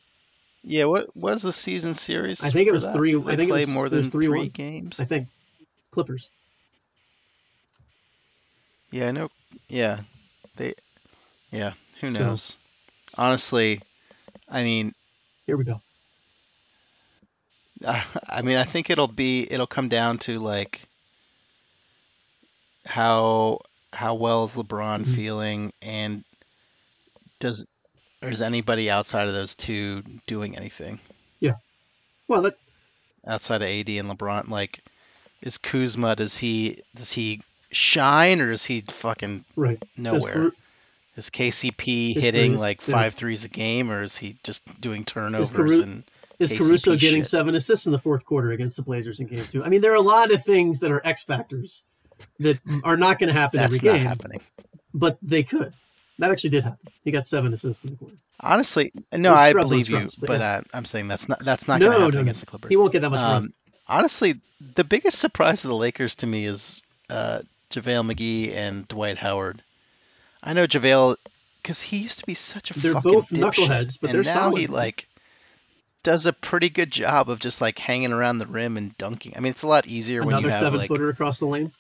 [0.68, 2.44] Yeah, what was the season series?
[2.44, 2.96] I think it was that?
[2.96, 4.52] three- Did I they think it was- more than three 3-1.
[4.54, 5.00] games.
[5.00, 5.28] I think
[5.92, 6.30] Clippers.
[8.92, 9.30] Yeah, I know.
[9.70, 10.00] Yeah,
[10.56, 10.74] they.
[11.52, 12.56] Yeah, who So- knows?
[13.18, 13.80] Honestly,
[14.50, 14.94] I mean,
[15.46, 15.82] Here we go.
[17.88, 20.82] I mean, I think it'll be it'll come down to like
[22.86, 23.60] how
[23.94, 25.16] how well is LeBron Mhm.
[25.16, 26.24] feeling, and
[27.40, 27.68] does
[28.22, 31.00] or is anybody outside of those two doing anything
[31.40, 31.56] Yeah.
[32.28, 32.58] Well, that
[33.28, 34.50] outside of AD and LeBron?
[34.50, 34.80] Like,
[35.42, 37.42] is Kuzma does he does he
[37.72, 39.84] shine or is he fucking right.
[39.98, 40.52] Nowhere?
[41.18, 42.94] Is KCP hitting like yeah.
[42.94, 46.04] five threes a game, or is he just doing turnovers Caru- and
[46.40, 47.28] is Caruso getting shit.
[47.28, 49.64] seven assists in the fourth quarter against the Blazers in game two?
[49.64, 51.84] I mean, there are a lot of things that are X factors
[52.40, 54.42] that are not going to happen that's every not game, happening?
[54.94, 55.74] but they could.
[56.20, 56.80] That actually did happen.
[57.04, 58.16] He got seven assists in the quarter.
[58.40, 60.56] Honestly, no, I scrubs believe you, scrubs, but but yeah.
[60.58, 62.70] uh, I'm saying that's not that's not No, going to happen no, against the Clippers.
[62.70, 63.20] He won't get that much.
[63.20, 63.54] Um,
[63.88, 64.40] honestly,
[64.76, 67.40] the biggest surprise of the Lakers to me is uh,
[67.72, 69.62] JaVale McGee and Dwight Howard.
[70.44, 71.16] I know JaVale
[71.62, 74.34] because he used to be such a They're fucking both dipshit, knuckleheads, but and they're
[74.34, 75.08] now solid, he like
[76.04, 79.34] does a pretty good job of just like hanging around the rim and dunking.
[79.36, 81.48] I mean, it's a lot easier when Another you have seven like footer across the
[81.48, 81.72] lane.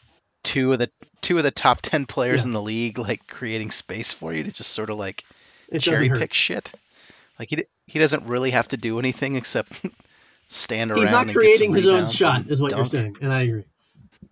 [0.44, 0.90] two of the
[1.26, 4.51] two of the top ten players in the league like creating space for you to
[4.51, 5.23] just sort of like
[5.69, 6.71] It cherry pick shit.
[7.39, 9.86] Like he he doesn't really have to do anything except
[10.47, 11.01] stand around.
[11.01, 13.41] He's not and get some creating his own shot, is what you're saying, and I
[13.41, 13.65] agree.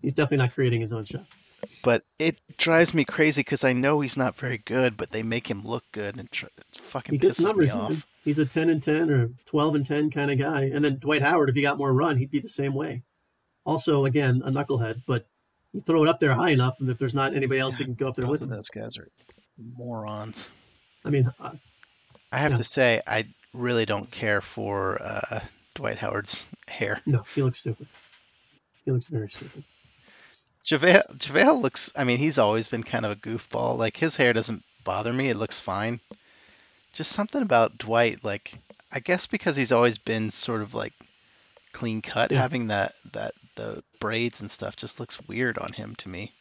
[0.02, 1.36] He's definitely not creating his own shots.
[1.82, 5.50] But it drives me crazy because I know he's not very good, but they make
[5.50, 8.06] him look good and tr- fucking He gets pisses numbers, off.
[8.26, 10.66] He's a 10 and 10 or 12 and 10 kind of guy.
[10.66, 13.04] And then Dwight Howard, if he got more run, he'd be the same way.
[13.66, 15.26] Also, again, a knucklehead, but
[15.74, 17.94] you throw it up there high enough, and if there's not anybody else that can
[17.96, 18.50] go up there Both with him.
[18.50, 19.08] those guys are
[19.78, 20.52] morons.
[21.06, 21.52] I mean, uh,
[22.32, 22.58] I have Yeah.
[22.58, 25.40] to say, I really don't care for uh,
[25.76, 27.02] Dwight Howard's hair.
[27.06, 27.88] no, he looks stupid.
[28.86, 29.64] He looks very stupid.
[30.66, 33.78] JaVale, JaVale looks, I mean, he's always been kind of a goofball.
[33.78, 36.00] Like, his hair doesn't bother me, it looks fine.
[36.94, 38.54] Just something about Dwight, like,
[38.92, 40.94] I guess because he's always been sort of like
[41.74, 42.40] clean cut, Yeah.
[42.40, 46.34] having that, that, the braids and stuff just looks weird on him to me.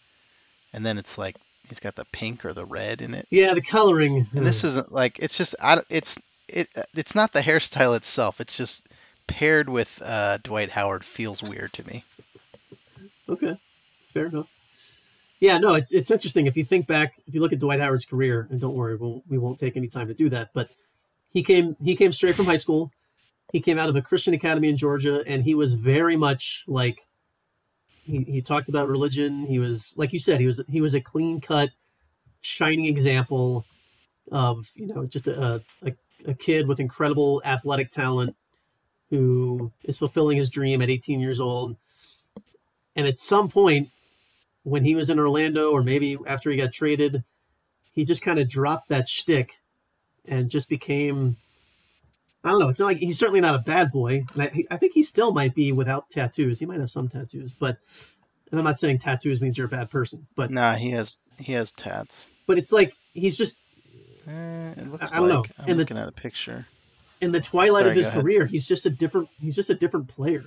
[0.73, 1.37] And then it's like,
[1.69, 3.27] he's got the pink or the red in it.
[3.31, 4.29] Yeah, the coloring.
[4.35, 8.57] And this isn't like, it's just, I, it's, it, it's not the hairstyle itself, it's
[8.57, 8.89] just
[9.27, 12.05] paired with uh, Dwight Howard feels weird to me.
[13.29, 13.59] Okay,
[14.13, 14.49] fair enough.
[15.41, 18.05] Yeah, no, it's it's interesting if you think back, if you look at Dwight Howard's
[18.05, 20.51] career, and don't worry, we'll, we won't take any time to do that.
[20.55, 20.71] But
[21.33, 22.93] he came he came straight from high school.
[23.53, 27.07] He came out of a Christian academy in Georgia, and he was very much like
[28.05, 29.47] he, he talked about religion.
[29.47, 31.71] He was like you said, he was he was a clean cut,
[32.41, 33.65] shining example
[34.31, 35.93] of you know just a, a
[36.27, 38.37] a kid with incredible athletic talent
[39.11, 41.77] who is fulfilling his dream at 18 years old.
[42.97, 43.91] And at some point,
[44.63, 47.23] when he was in Orlando, or maybe after he got traded,
[47.93, 49.61] he just kind of dropped that shtick
[50.27, 51.37] and just became.
[52.45, 52.69] I don't know.
[52.69, 55.33] It's not like he's certainly not a bad boy, and I, I think he still
[55.33, 56.59] might be without tattoos.
[56.59, 57.79] He might have some tattoos, but
[58.51, 61.53] and I'm not saying tattoos means you're a bad person, but Nah, he has, he
[61.55, 62.33] has tats.
[62.47, 63.59] but it's like he's just
[64.29, 65.45] Eh, it looks I don't know.
[65.59, 66.67] I'm the- looking at a picture.
[67.21, 68.23] in the twilight Sorry, of his go ahead.
[68.23, 70.45] career, he's just a different he's just a different player.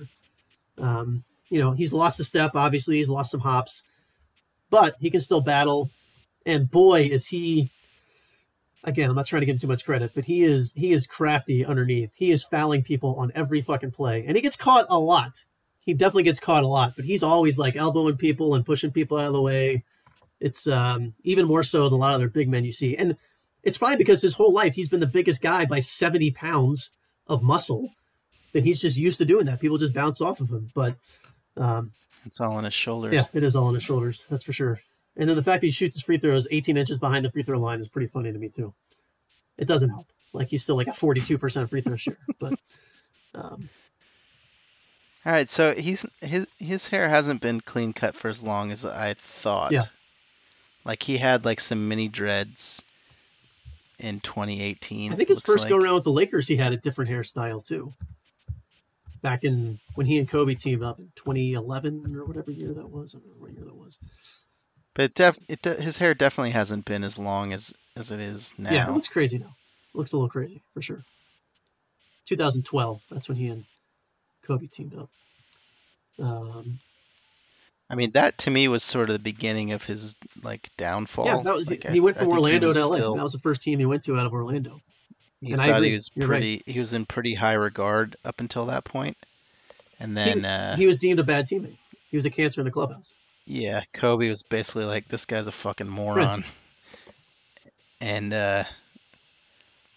[0.78, 3.84] Um, you know, he's lost a step, obviously, he's lost some hops,
[4.70, 5.90] but he can still battle.
[6.44, 7.68] And boy, is he
[8.84, 11.06] again, I'm not trying to give him too much credit, but he is he is
[11.06, 12.12] crafty underneath.
[12.14, 14.24] He is fouling people on every fucking play.
[14.26, 15.44] And he gets caught a lot.
[15.80, 19.18] He definitely gets caught a lot, but he's always like elbowing people and pushing people
[19.18, 19.84] out of the way.
[20.40, 22.96] It's um even more so than a lot of other big men you see.
[22.96, 23.16] And
[23.62, 26.90] It's probably because his whole life he's been the biggest guy by 70 pounds
[27.26, 27.90] of muscle.
[28.52, 29.60] That he's just used to doing that.
[29.60, 30.70] People just bounce off of him.
[30.74, 30.96] But
[31.56, 31.92] um,
[32.24, 33.12] It's all on his shoulders.
[33.14, 34.24] yeah, it is all on his shoulders.
[34.30, 34.80] That's for sure.
[35.16, 37.42] And then the fact that he shoots his free throws 18 inches behind the free
[37.42, 38.74] throw line is pretty funny to me too.
[39.56, 40.06] It doesn't help.
[40.32, 42.54] Like he's still like a 42% free throw shooter, but
[43.34, 43.68] um,
[45.24, 48.84] All right, so he's his his hair hasn't been clean cut for as long as
[48.84, 49.72] I thought.
[49.72, 49.84] Yeah.
[50.84, 52.82] Like he had like some mini dreads
[53.98, 55.12] in 2018.
[55.12, 57.92] I think his first go around with the Lakers, he had a different hairstyle too.
[59.22, 63.14] Back in when he and Kobe teamed up in 2011 or whatever year that was.
[63.14, 63.98] I don't know what year that was.
[64.96, 68.20] But it def it de- his hair definitely hasn't been as long as as it
[68.20, 68.72] is now.
[68.72, 69.54] Yeah, it looks crazy now.
[69.94, 71.04] It looks a little crazy for sure.
[72.26, 73.00] 2012.
[73.10, 73.64] That's when he and
[74.42, 75.08] Kobe teamed up.
[76.18, 76.78] Um,
[77.88, 81.26] I mean, that to me was sort of the beginning of his like downfall.
[81.26, 82.94] yeah, that was Like, he I- went from Orlando to LA.
[82.96, 84.80] still- That was the first team he went to out of Orlando.
[85.40, 86.38] He And thought he was You're right.
[86.38, 86.62] pretty.
[86.66, 89.16] He was in pretty high regard up until that point,
[90.00, 91.76] and then uh, He was deemed a bad teammate.
[92.10, 93.12] He was a cancer in the clubhouse.
[93.46, 96.44] Yeah, Kobe was basically like, "This guy's a fucking moron,"
[98.00, 98.64] and uh,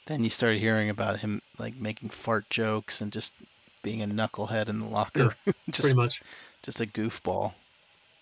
[0.05, 3.33] then you started hearing about him like making fart jokes and just
[3.81, 5.35] being a knucklehead in the locker,
[5.69, 6.21] just pretty much.
[6.61, 7.53] just a goofball.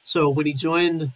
[0.03, 1.11] So when he joined,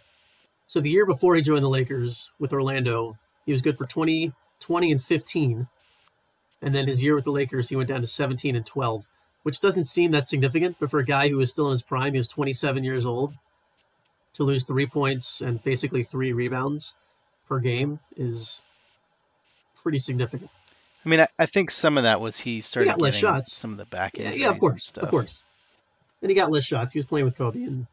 [0.66, 4.32] so the year before he joined the Lakers with Orlando, he was good for 20,
[4.60, 5.68] 20 and 15.
[6.60, 9.06] And then his year with the Lakers, he went down to 17 and 12,
[9.42, 10.76] which doesn't seem that significant.
[10.78, 13.34] But for a guy who was still in his prime, he was 27 years old,
[14.34, 16.94] to lose three points and basically three rebounds
[17.48, 18.62] per game is
[19.82, 20.50] pretty significant.
[21.04, 23.54] I mean, I, I think some of that was he started got less getting shots.
[23.56, 24.36] some of the back Yeah, end.
[24.40, 25.04] yeah, of course, stuff.
[25.04, 25.42] of course.
[26.22, 26.92] And he got less shots.
[26.92, 27.86] He was playing with Kobe, and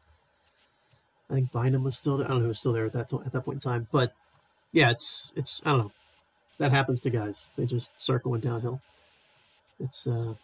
[1.28, 2.18] I think Bynum was still.
[2.18, 2.26] There.
[2.26, 3.88] I don't know who was still there at that at that point in time.
[3.90, 4.12] But
[4.70, 5.92] yeah, it's it's I don't know.
[6.58, 7.50] That happens to guys.
[7.56, 8.80] They just start going downhill.
[9.80, 10.34] It's uh,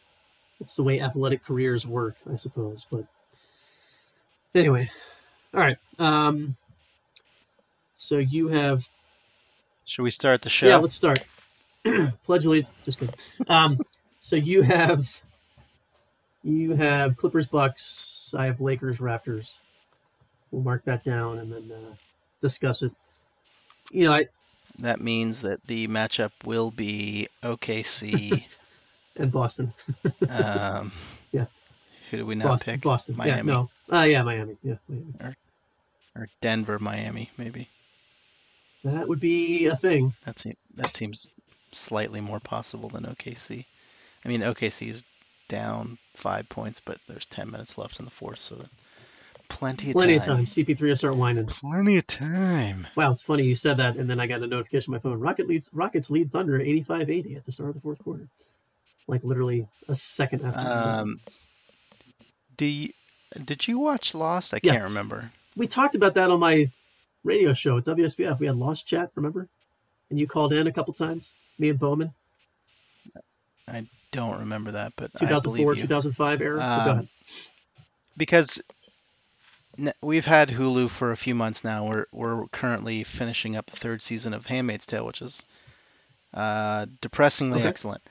[0.61, 2.87] it's the way athletic careers work, I suppose.
[2.91, 3.05] But
[4.53, 4.91] anyway,
[5.57, 5.77] all right.
[5.99, 6.57] Um,
[7.97, 8.89] so you have
[9.85, 10.67] Should we start the show?
[10.69, 11.25] yeah, let's start.
[12.25, 12.75] Pledge allegiance.
[12.85, 13.15] Just kidding.
[13.49, 13.81] Um,
[14.21, 15.23] so you have
[16.45, 18.35] you have Clippers, Bucks.
[18.37, 19.61] I have Lakers, Raptors.
[20.51, 21.95] We'll mark that down and then uh,
[22.41, 22.93] discuss it.
[23.91, 24.27] You know, I
[24.81, 28.45] That means that the matchup will be OKC.
[29.17, 29.73] and Boston,
[30.29, 30.93] um,
[31.33, 31.47] Yeah.
[32.11, 32.83] Who do we now Boston, pick?
[32.83, 33.17] Boston.
[33.17, 33.71] Miami Yeah, no.
[33.91, 34.57] Uh, yeah, Miami.
[34.63, 35.15] Yeah, Miami.
[35.21, 35.37] or
[36.41, 37.69] Denver, Miami, maybe.
[38.85, 40.15] That would be a thing.
[40.25, 41.29] That seems that seems
[41.73, 43.65] slightly more possible than OKC.
[44.25, 45.05] I mean, OKC is
[45.49, 48.69] down five points, but there's ten minutes left in the fourth, so that
[49.49, 50.31] plenty of Plenty time.
[50.31, 50.45] of time.
[50.47, 51.47] CP3 will start whining.
[51.47, 52.87] Plenty of time.
[52.97, 55.19] Wow, it's funny you said that, and then I got a notification on my phone.
[55.21, 58.29] Rocket leads Rockets lead Thunder 85-80 at the start of the fourth quarter.
[59.09, 60.63] Like literally a second after.
[60.65, 60.89] the.
[61.01, 61.21] Um,
[62.57, 62.93] do you,
[63.45, 64.55] did you watch Lost?
[64.55, 64.77] I Yes.
[64.81, 65.31] can't remember.
[65.57, 66.71] We talked about that on my
[67.25, 68.39] radio show at WSBF.
[68.39, 69.49] We had Lost Chat, remember?
[70.11, 72.13] And you called in a couple times, me and Bowman,
[73.69, 75.83] I Don't remember that, but I 2004, believe you.
[75.89, 76.61] 2005 era.
[76.63, 77.09] Um, ahead.
[78.17, 78.63] because
[80.01, 81.87] we've had Hulu for a few months now.
[81.89, 85.45] We're we're currently finishing up the third season of *Handmaid's Tale*, which is
[86.33, 87.69] uh, depressingly Okay.
[87.69, 88.03] excellent.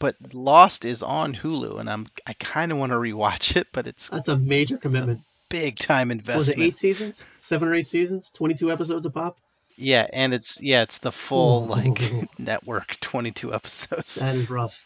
[0.00, 3.86] But *Lost* is on Hulu, and I'm I kind of want to rewatch it, but
[3.86, 5.20] it's That's a major commitment.
[5.50, 6.36] Big time investment.
[6.38, 7.22] Was it eight seasons?
[7.40, 8.30] Seven or eight seasons?
[8.30, 9.36] 22 episodes a pop?
[9.76, 11.66] Yeah, and it's yeah, it's the full Ooh.
[11.66, 12.00] like
[12.38, 14.14] network, 22 episodes.
[14.16, 14.84] That is rough.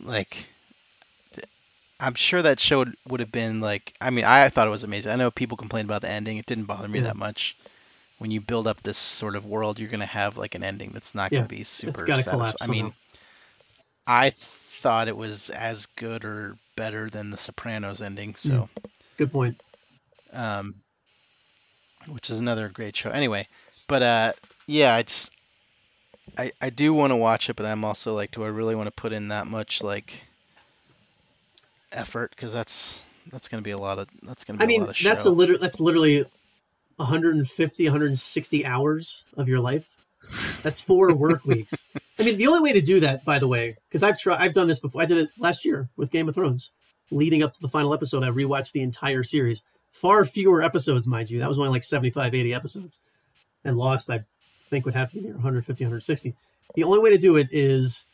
[0.00, 0.48] like
[2.00, 5.12] I'm sure that show would, have been like I mean I thought it was amazing.
[5.12, 6.36] I know people complained about the ending.
[6.38, 7.06] It didn't bother me Yeah.
[7.06, 7.56] that much.
[8.18, 10.90] When you build up this sort of world, you're going to have like an ending
[10.92, 12.38] that's not Yeah, going to be super gotta satisfying.
[12.38, 12.92] collapse I mean.
[14.06, 14.30] I
[14.78, 18.68] thought it was as good or better than the Sopranos ending, so
[19.16, 19.60] Good point.
[20.32, 20.74] um
[22.06, 23.10] which is another great show.
[23.10, 23.46] Anyway,
[23.86, 24.32] but uh
[24.66, 25.32] yeah, I just
[26.38, 28.86] I I do want to watch it, but I'm also like do I really want
[28.86, 30.22] to put in that much like
[31.92, 34.66] effort cuz that's that's going to be a lot of that's going to be I
[34.66, 35.08] mean, a lot of show.
[35.08, 36.24] that's a liter- that's literally
[36.96, 39.96] 150, 160 hours of your life.
[40.62, 41.88] That's four work weeks.
[42.18, 44.54] I mean, the only way to do that, by the way, because I've tried, I've
[44.54, 45.02] done this before.
[45.02, 46.70] I did it last year with Game of Thrones.
[47.10, 49.62] Leading up to the final episode, I rewatched the entire series.
[49.92, 51.38] Far fewer episodes, mind you.
[51.38, 52.98] That was only like 75, 80 episodes.
[53.64, 54.24] And Lost, I
[54.68, 56.34] think, would have to be near 150, 160.
[56.74, 58.04] The only way to do it is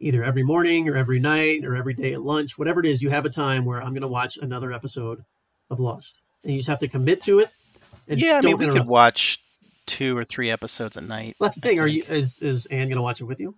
[0.00, 3.10] either every morning or every night or every day at lunch, whatever it is, you
[3.10, 5.24] have a time where I'm going to watch another episode
[5.70, 6.20] of Lost.
[6.42, 7.50] And you just have to commit to it.
[8.08, 9.38] And Yeah, I mean don't we could watch
[9.86, 11.36] two or three episodes a night.
[11.40, 11.80] That's the thing.
[11.80, 13.54] Are you is is Anne gonna watch it with you?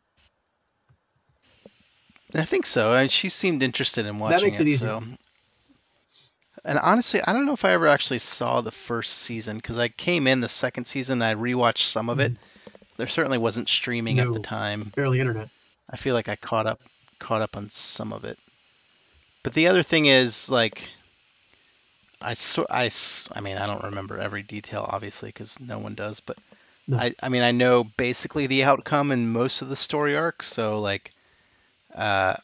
[2.34, 2.94] I think so.
[2.94, 4.88] And she seemed interested in watching that makes it easier.
[4.88, 5.02] So,
[6.64, 9.88] and honestly, I don't know if I ever actually saw the first season because I
[9.88, 11.22] came in the second season.
[11.22, 12.32] And I rewatched some of it.
[12.96, 14.42] There certainly wasn't streaming at the Mm-hmm.
[14.42, 14.92] Time.
[14.96, 15.48] Barely internet.
[15.90, 16.80] I feel like I caught up
[17.18, 18.38] caught up on some of it.
[19.42, 20.90] But the other thing is like
[22.24, 25.94] I so, I s- I mean I don't remember every detail obviously because no one
[25.94, 26.38] does, but
[26.88, 26.98] No.
[26.98, 30.80] I I mean I know basically the outcome in most of the story arcs, so
[30.80, 31.12] like
[31.94, 32.34] uh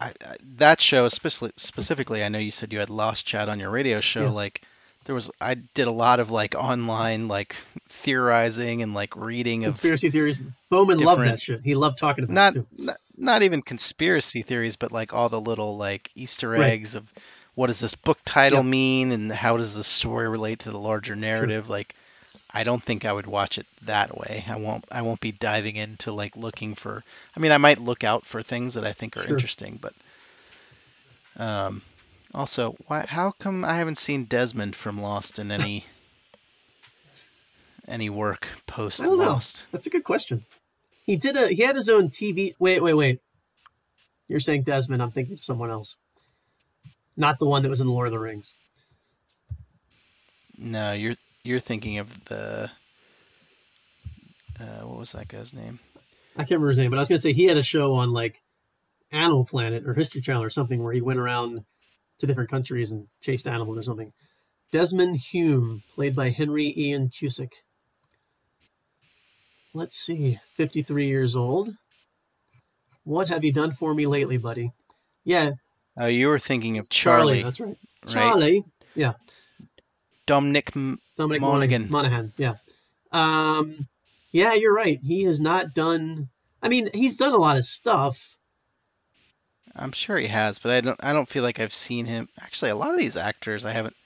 [0.00, 3.60] I, I, that show especially specifically I know you said you had Lost Chat on
[3.60, 4.34] your radio show Yes.
[4.34, 4.62] like
[5.04, 7.54] there was I did a lot of like online like
[7.88, 10.38] theorizing and like reading of Conspiracy theories.
[10.70, 11.60] Bowman loved that shit.
[11.62, 15.40] He loved talking about not, it not not even conspiracy theories, but like all the
[15.40, 16.72] little like Easter Right.
[16.72, 17.12] eggs of
[17.54, 18.66] what does this book title Yep.
[18.66, 21.68] mean and how does the story relate to the larger narrative.
[21.68, 21.94] Like,
[22.50, 24.44] I don't think I would watch it that way.
[24.48, 24.84] I won't.
[24.90, 27.02] I won't be diving into like looking for.
[27.36, 29.34] I mean, I might look out for things that I think are Sure.
[29.34, 29.94] interesting, but
[31.36, 31.80] um,
[32.34, 33.04] also, why?
[33.08, 35.84] How come I haven't seen Desmond from Lost in any
[37.88, 39.10] any work post know.
[39.10, 39.66] Lost?
[39.72, 40.44] That's a good question.
[41.04, 41.48] He did a.
[41.48, 42.54] He had his own TV.
[42.58, 43.20] Wait, wait, wait.
[44.28, 45.02] You're saying Desmond?
[45.02, 45.96] I'm thinking of someone else.
[47.16, 48.54] Not the one that was in the Lord of the Rings.
[50.56, 52.70] No, you're you're thinking of the
[54.60, 55.78] uh, what was that guy's name?
[56.36, 58.12] I can't remember his name, but I was gonna say he had a show on
[58.12, 58.40] like
[59.10, 61.64] Animal Planet or History Channel or something where he went around
[62.18, 64.12] to different countries and chased animals or something.
[64.70, 67.52] Desmond Hume, played by Henry Ian Cusick.
[69.74, 71.74] Let's see, 53 years old.
[73.04, 74.72] What have you done for me lately, buddy?
[75.24, 75.52] Yeah,
[75.96, 77.40] Oh, you were thinking of Charlie.
[77.40, 77.76] Charlie, that's right.
[78.06, 78.12] right?
[78.12, 78.64] Charlie.
[78.94, 79.12] Yeah.
[80.26, 80.72] Dominic.
[80.74, 81.90] M- Dominic Monaghan.
[81.90, 82.32] Monaghan.
[82.36, 82.54] Yeah.
[83.12, 83.88] Um,
[84.30, 84.98] yeah, you're right.
[85.02, 86.28] He has not done.
[86.62, 88.36] I mean, he's done a lot of stuff.
[89.76, 91.02] I'm sure he has, but I don't.
[91.04, 92.28] I don't feel like I've seen him.
[92.42, 93.96] Actually, a lot of these actors I haven't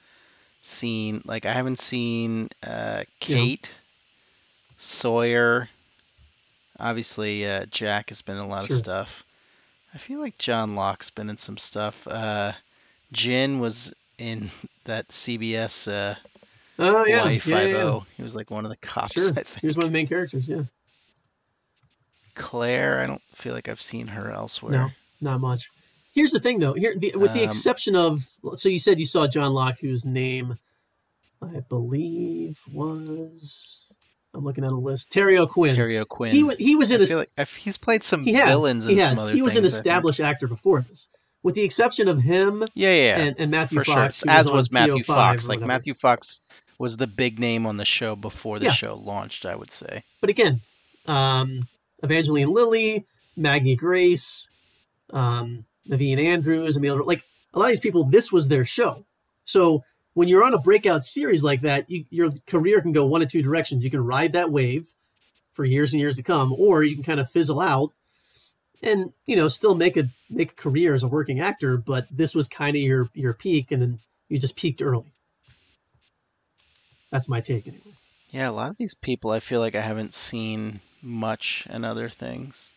[0.60, 1.22] seen.
[1.24, 3.74] Like I haven't seen uh, Kate,
[4.78, 5.68] Sawyer.
[6.78, 8.74] Obviously, uh, Jack has been in a lot Sure.
[8.74, 9.24] of stuff.
[9.96, 12.06] I feel like John Locke's been in some stuff.
[12.06, 12.52] Uh,
[13.14, 14.50] Jin was in
[14.84, 16.16] that CBS uh,
[16.78, 18.00] Oh yeah, Hawaii yeah, yeah, yeah.
[18.18, 19.14] He was like one of the cops.
[19.14, 19.30] Sure.
[19.30, 19.60] I think.
[19.62, 20.50] He was one of the main characters.
[20.50, 20.64] Yeah.
[22.34, 24.72] Claire, I don't feel like I've seen her elsewhere.
[24.72, 24.88] No,
[25.22, 25.70] not much.
[26.12, 26.74] Here's the thing, though.
[26.74, 30.04] Here, the, with the Um, exception of, so you said you saw John Locke, whose
[30.04, 30.58] name
[31.40, 33.85] I believe was.
[34.36, 35.10] I'm looking at a list.
[35.10, 35.74] Terry O'Quinn.
[35.74, 36.32] Terry O'Quinn.
[36.32, 38.84] He was he was in I a feel like he's played some he has villains
[38.84, 39.86] and he some has other he was an things, I think.
[39.86, 41.08] established actor before this,
[41.42, 43.18] with the exception of him Yeah, yeah, yeah.
[43.24, 43.94] and, and Matthew for sure.
[43.94, 44.22] Fox.
[44.22, 45.48] who As on was Matthew 305 Fox.
[45.48, 45.60] Like.
[45.60, 46.40] Matthew Fox
[46.78, 48.72] was the big name on the show before the Yeah.
[48.72, 49.46] show launched.
[49.46, 50.02] I would say.
[50.20, 50.60] But again,
[51.06, 51.66] um,
[52.02, 53.06] Evangeline Lilly,
[53.36, 54.48] Maggie Grace,
[55.12, 57.22] um, Naveen Andrews, I mean, like
[57.54, 59.06] a lot of these people, this was their show.
[59.44, 59.82] So
[60.16, 63.28] when you're on a breakout series like that, you, your career can go one of
[63.28, 63.84] two directions.
[63.84, 64.88] You can ride that wave
[65.52, 67.92] for years and years to come, or you can kind of fizzle out
[68.82, 71.76] and you know still make a make a career as a working actor.
[71.76, 73.98] But this was kind of your your peak, and then
[74.30, 75.12] you just peaked early.
[77.10, 77.82] That's my take anyway.
[78.30, 82.08] Yeah, a lot of these people I feel like I haven't seen much in other
[82.08, 82.72] things.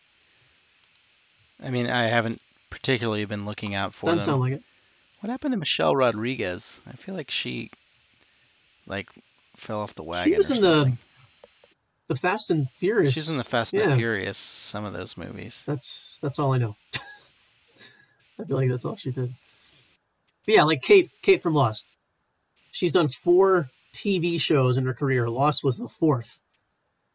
[1.62, 4.24] I mean, I haven't particularly been looking out for Doesn't them.
[4.26, 4.62] sound like it.
[5.20, 6.80] What happened to Michelle Rodriguez?
[6.86, 7.70] I feel like she
[8.86, 9.10] like
[9.56, 10.32] fell off the wagon.
[10.32, 10.98] She was in the something.
[12.08, 13.12] The Fast and Furious.
[13.12, 13.90] She's in the Fast and yeah.
[13.90, 14.38] the Furious.
[14.38, 15.64] Some of those movies.
[15.66, 16.76] That's that's all I know.
[18.40, 19.34] I feel like that's all she did.
[20.46, 21.92] But yeah, like Kate, Kate from Lost.
[22.72, 25.28] She's done four TV shows in her career.
[25.28, 26.38] Lost was the fourth.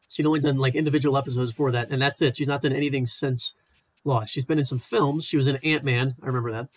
[0.10, 2.38] She'd only done like individual episodes before that, and that's it.
[2.38, 3.56] She's not done anything since
[4.04, 4.32] Lost.
[4.32, 5.26] She's been in some films.
[5.26, 6.16] She was in Ant Man.
[6.22, 6.70] I remember that.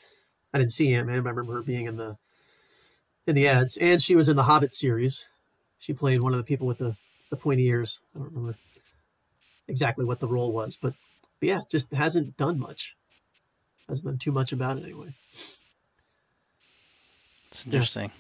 [0.52, 2.16] I didn't see Ant Man, but I remember her being in the
[3.26, 3.76] in the ads.
[3.76, 5.24] And she was in the Hobbit series.
[5.78, 6.96] She played one of the people with the
[7.30, 8.00] the pointy ears.
[8.14, 8.56] I don't remember
[9.66, 10.94] exactly what the role was, but
[11.40, 12.96] but yeah, just hasn't done much.
[13.88, 15.14] Hasn't done too much about it anyway.
[17.48, 18.10] It's interesting.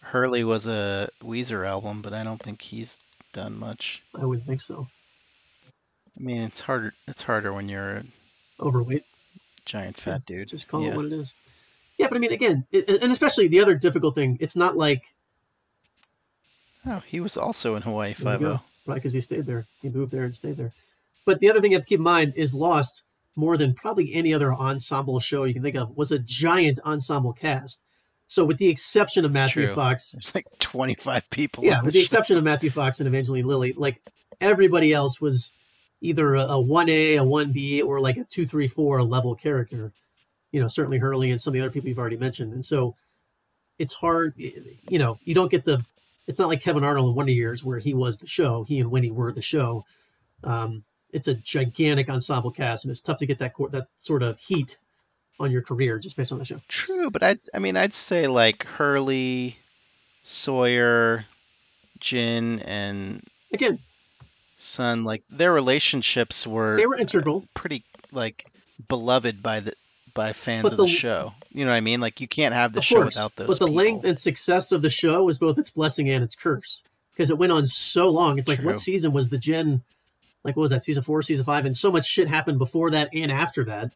[0.00, 2.98] Hurley was a Weezer album, but I don't think he's
[3.32, 4.02] done much.
[4.14, 4.86] I wouldn't think so.
[6.18, 6.92] I mean, it's harder.
[7.08, 8.02] It's harder when you're
[8.60, 9.04] Overweight.
[9.64, 10.48] Giant fat dude.
[10.48, 10.90] Just call yeah.
[10.90, 11.34] it what it is.
[11.98, 15.14] Yeah, but I mean, again, it, and especially the other difficult thing, it's not like
[16.86, 18.60] Oh, he was also in Hawaii Five go.
[18.86, 19.66] Right, because he stayed there.
[19.80, 20.72] He moved there and stayed there.
[21.24, 23.04] But the other thing you have to keep in mind is Lost,
[23.34, 27.32] more than probably any other ensemble show you can think of, was a giant ensemble
[27.32, 27.82] cast.
[28.26, 29.74] So, with the exception of Matthew True.
[29.74, 31.64] Fox, There's like 25 people.
[31.64, 32.04] yeah, with the show.
[32.04, 34.02] exception of Matthew Fox and Evangeline Lilly, like
[34.40, 35.52] everybody else was
[36.04, 39.92] either a, a 1A, a 1B, or like a 2, 3, 4 level character.
[40.52, 42.52] You know, certainly Hurley and some of the other people you've already mentioned.
[42.52, 42.94] And so
[43.78, 45.84] it's hard, you know, you don't get the,
[46.26, 48.90] it's not like Kevin Arnold in Wonder Years where he was the show, he and
[48.90, 49.84] Winnie were the show.
[50.44, 54.38] Um, it's a gigantic ensemble cast, and it's tough to get that that sort of
[54.38, 54.78] heat
[55.38, 56.56] on your career just based on the show.
[56.66, 59.56] True, but I I mean I'd say like Hurley,
[60.24, 61.24] Sawyer,
[62.00, 63.22] Jin, and
[63.54, 63.78] Again,
[64.64, 67.44] Son, like their relationships were they were integral.
[67.54, 68.46] pretty like
[68.88, 69.72] beloved by the
[70.14, 71.34] by fans But of the- the show.
[71.50, 72.00] You know what I mean?
[72.00, 73.46] Like you can't have the show course, without those.
[73.46, 73.74] but the people.
[73.76, 76.82] length and success of the show was both its blessing and its curse
[77.12, 78.38] because it went on so long.
[78.38, 78.66] It's like True.
[78.66, 79.82] what season was the Gen?
[80.44, 80.82] Like what was that?
[80.82, 83.92] Season four, season five, and so much shit happened before that and after that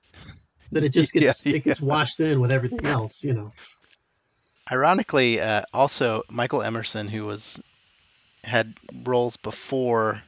[0.72, 3.22] that it just gets Yeah, it gets washed in with everything else.
[3.24, 3.52] You know,
[4.70, 7.60] Ironically, uh, also Michael Emerson, who was
[8.44, 8.74] had
[9.04, 10.22] roles before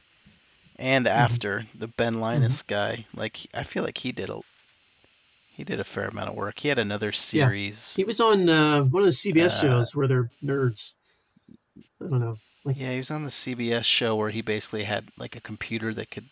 [0.81, 1.17] and Mm-hmm.
[1.17, 4.39] after the Ben Linus guy, like I feel like he did a
[5.53, 6.59] he did a fair amount of work.
[6.59, 7.93] He had another series.
[7.97, 8.01] Yeah.
[8.03, 10.93] he was on uh, one of the CBS Uh, shows where they're nerds.
[12.01, 12.37] I don't know.
[12.65, 15.93] Like Yeah, he was on the CBS show where he basically had like a computer
[15.93, 16.25] that could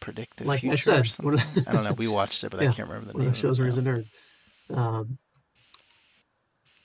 [0.00, 1.62] predict the Like I future or said, one something.
[1.62, 1.92] of- I don't know.
[1.92, 3.28] We watched it, but Yeah, I can't remember the one name.
[3.30, 4.06] of the shows where he's a nerd.
[4.72, 5.18] Um,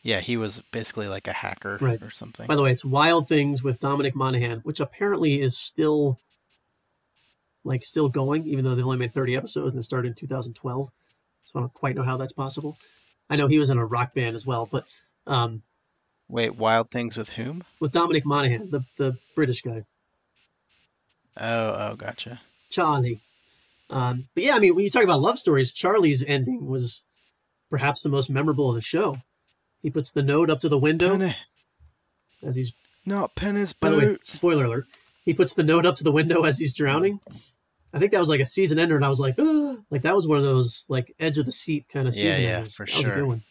[0.03, 2.02] Yeah, he was basically like a hacker Right.
[2.02, 2.48] or something.
[2.48, 6.18] By the way, it's Wild Things with Dominic Monaghan, which apparently is still
[7.64, 10.90] like still going, even though they've only made 30 episodes and it started in 2012.
[11.45, 12.78] So I don't quite know how that's possible.
[13.30, 14.86] I know he was in a rock band as well, but
[15.28, 15.61] um,
[16.28, 17.64] Wait, Wild Things with whom?
[17.80, 19.84] with Dominic Monaghan, the the British guy,
[21.38, 22.41] Oh, oh, gotcha.
[22.69, 23.22] Charlie.
[23.90, 27.03] Um, but yeah, I mean, when you talk about love stories, Charlie's ending was
[27.69, 29.18] perhaps the most memorable of the show.
[29.81, 31.35] He puts the note up to the window Penny,
[32.43, 32.73] as he's
[33.05, 33.89] not Penny's boat.
[33.99, 34.87] By the way, spoiler alert.
[35.25, 37.19] He puts the note up to the window as he's drowning.
[37.93, 39.75] I think that was like a season ender, and I was like, ah.
[39.89, 42.57] like that was one of those like edge of the seat kind of season yeah,
[42.57, 42.75] enders.
[42.75, 43.15] for that was a sure.
[43.15, 43.43] good one.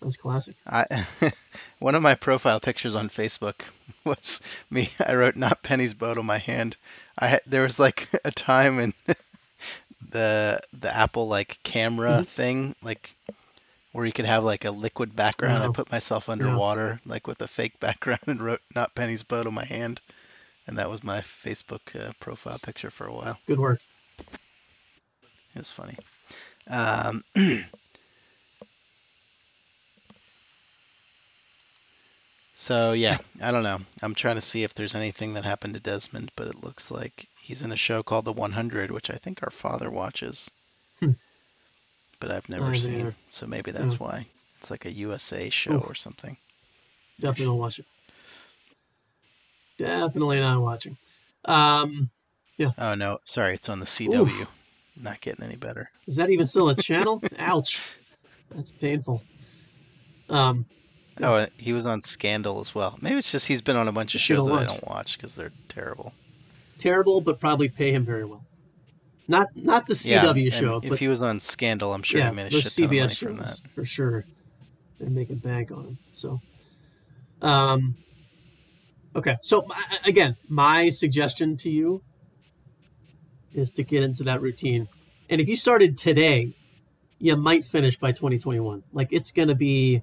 [0.00, 0.54] That was classic.
[0.66, 0.86] I,
[1.80, 3.62] one of my profile pictures on Facebook
[4.04, 4.40] was
[4.70, 4.90] me.
[5.04, 6.76] I wrote "Not Penny's boat" on my hand.
[7.18, 8.94] I had, there was like a time in
[10.10, 12.26] the the Apple like camera Mhm.
[12.26, 13.16] thing, like
[13.98, 15.64] where you could have like a liquid background.
[15.64, 19.54] I put myself underwater, like with a fake background, and wrote "Not Penny's boat" on
[19.54, 20.00] my hand,
[20.68, 23.40] and that was my Facebook uh, profile picture for a while.
[23.48, 23.80] Good work.
[24.20, 25.96] It was funny.
[26.68, 27.24] Um,
[32.54, 33.80] so yeah, I don't know.
[34.00, 37.26] I'm trying to see if there's anything that happened to Desmond, but it looks like
[37.42, 40.52] he's in a show called The 100, which I think our father watches.
[41.00, 41.12] Hmm.
[42.20, 43.98] But I've never Oh, seen, so maybe that's Oh.
[43.98, 44.26] why.
[44.58, 45.88] It's like a USA show Oof.
[45.88, 46.36] or something.
[47.20, 47.86] Definitely don't watch it.
[49.78, 50.96] Definitely not watching.
[51.44, 52.10] Um,
[52.56, 52.70] yeah.
[52.76, 54.46] Oh no, sorry, it's on the CW.
[55.00, 55.90] Not getting any better.
[56.08, 57.22] is that even still a channel?
[57.38, 57.96] Ouch.
[58.50, 59.22] That's painful.
[60.28, 60.66] Um,
[61.20, 62.96] Oh, he was on Scandal as well.
[63.00, 65.34] Maybe it's just he's been on a bunch of shows that I don't watch because
[65.34, 66.12] they're terrible.
[66.78, 68.44] terrible, but probably pay him very well.
[69.30, 72.36] Not not the CW and show, if he was on Scandal, I'm sure yeah, he
[72.36, 73.46] made a shit ton of money CBS from that.
[73.46, 74.24] shows for sure.
[74.98, 75.98] They're making bank on him.
[76.14, 76.40] So,
[77.42, 77.94] um,
[79.14, 79.36] okay.
[79.42, 79.68] So
[80.04, 82.02] again, my suggestion to you
[83.52, 84.88] is to get into that routine.
[85.28, 86.54] And if you started today,
[87.18, 88.82] you might finish by 2021.
[88.92, 90.02] Like it's going to be,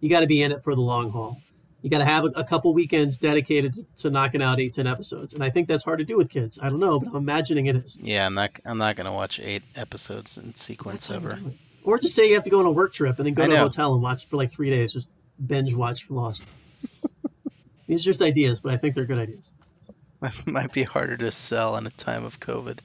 [0.00, 1.40] you got to be in it for the long haul.
[1.82, 4.86] You got to have a, a couple weekends dedicated to, to knocking out eight, 10
[4.86, 5.32] episodes.
[5.32, 6.58] And I think that's hard to do with kids.
[6.60, 7.98] I don't know, but I'm imagining it is.
[8.02, 8.50] Yeah, I'm not.
[8.66, 11.38] I'm not gonna watch eight episodes in sequence That's ever.
[11.82, 13.46] Or just say you have to go on a work trip and then go I
[13.46, 14.92] to a hotel and watch for like three days.
[14.92, 15.10] Just
[15.44, 16.44] binge watch Lost.
[17.86, 19.50] These are just ideas, but I think they're good ideas.
[20.46, 22.80] Might be harder to sell in a time of COVID.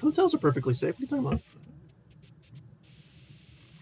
[0.00, 0.94] Hotels are perfectly safe.
[0.94, 1.40] What are you talking about?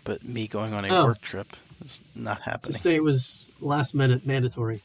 [0.05, 1.07] But me going on a Oh.
[1.07, 2.73] work trip is not happening.
[2.73, 4.83] Just say it was last minute mandatory.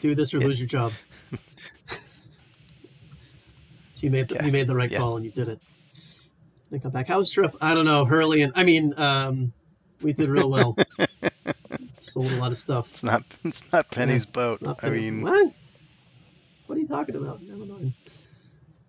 [0.00, 0.46] Do this or Yeah.
[0.46, 0.92] lose your job.
[1.30, 1.96] so
[4.00, 4.46] you made the, Okay.
[4.46, 4.98] you made the right Yeah.
[4.98, 5.60] call and you did it.
[6.70, 7.06] Then come back.
[7.08, 7.56] How was the trip?
[7.60, 8.04] I don't know.
[8.04, 9.52] Hurley and I mean, um,
[10.02, 10.76] we did real well.
[12.00, 12.90] Sold a lot of stuff.
[12.90, 13.22] It's not.
[13.44, 14.60] It's not Penny's boat.
[14.62, 15.52] Not I mean, what?
[16.66, 17.42] What are you talking about?
[17.42, 17.94] Never mind.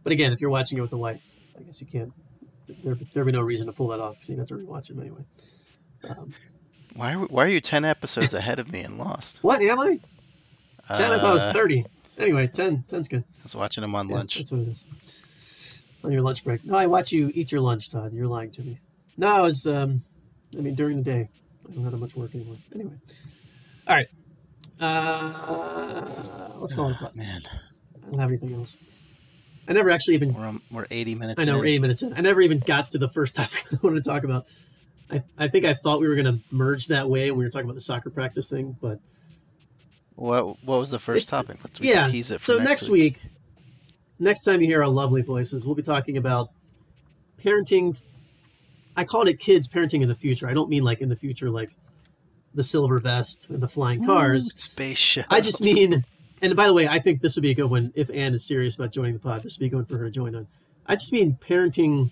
[0.04, 1.24] But again, if you're watching it with the wife,
[1.58, 2.14] I guess you can't.
[2.84, 4.98] There, there'd be no reason to pull that off because you'd have to rewatch it
[5.00, 5.26] anyway.
[6.10, 6.34] Um,
[6.96, 7.14] why?
[7.14, 9.44] are- Why are you ten episodes ahead of me in Lost?
[9.44, 10.00] what am I?
[10.94, 11.12] Ten?
[11.12, 11.86] I thought it was Uh, thirty.
[12.18, 12.86] Anyway, 10.
[12.90, 13.26] 10's good.
[13.28, 14.38] I was watching them on Yeah, lunch.
[14.38, 14.88] that's what it is.
[16.06, 16.64] On your lunch break.
[16.64, 18.14] No, I watch you eat your lunch, Todd.
[18.14, 18.80] You're lying to me.
[19.18, 20.02] No, I was um,
[20.58, 21.30] I mean, during the day,
[21.70, 22.56] I don't have that much work anymore.
[22.74, 22.94] Anyway,
[23.88, 24.08] all right.
[24.80, 27.18] Uh, let's call it a.
[27.18, 27.42] Man,
[27.96, 28.78] I don't have anything else.
[29.68, 30.34] I never actually even.
[30.34, 31.40] we're on, we're 80 minutes.
[31.42, 31.60] I know in.
[31.60, 32.14] we're 80 minutes in.
[32.14, 34.46] I never even got to the first topic I wanted to talk about.
[35.12, 37.52] I, I think I thought we were going to merge that way when we were
[37.52, 39.00] talking about the soccer practice thing, but
[40.16, 41.58] What what was the first topic?
[41.64, 42.06] Let's yeah.
[42.06, 42.42] tease it.
[42.42, 43.22] For So next week,
[44.18, 46.50] next time you hear our lovely voices, we'll be talking about
[47.44, 48.00] parenting.
[48.96, 50.48] I called it kids parenting in the future.
[50.48, 51.72] I don't mean like in the future, like
[52.54, 54.58] the silver vest and the flying cars.
[54.58, 55.38] space shuttles.
[55.38, 56.04] I just mean,
[56.42, 58.48] and by the way, I think this would be a good one if Anne is
[58.48, 59.44] serious about joining the pod.
[59.44, 60.48] This would be good for her to join on.
[60.88, 62.12] I just mean parenting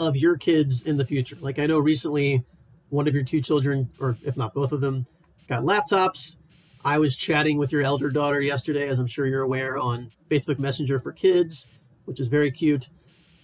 [0.00, 1.36] of your kids in the future.
[1.40, 2.42] Like I know recently,
[2.88, 5.06] one of your two children, or if not both of them,
[5.48, 6.36] got laptops.
[6.84, 10.58] I was chatting with your elder daughter yesterday, as I'm sure you're aware, on Facebook
[10.58, 11.66] Messenger for kids,
[12.06, 12.88] which is very cute.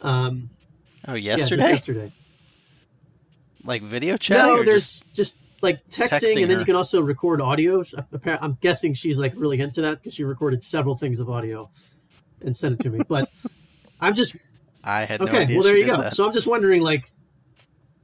[0.00, 0.50] Um,
[1.06, 1.68] Oh, yeah, yesterday?
[1.70, 2.12] yesterday.
[3.62, 4.44] Like video chat?
[4.44, 6.60] No, there's just, like texting, texting and then her?
[6.60, 7.84] you can also record audio.
[8.24, 11.70] I'm guessing she's like really into that because she recorded several things of audio
[12.42, 13.00] and sent it to me.
[13.08, 13.30] But
[14.00, 14.36] I'm just
[14.86, 15.42] I had no okay.
[15.42, 15.96] idea well, there you go.
[15.98, 16.14] that.
[16.14, 17.10] So I'm just wondering, like,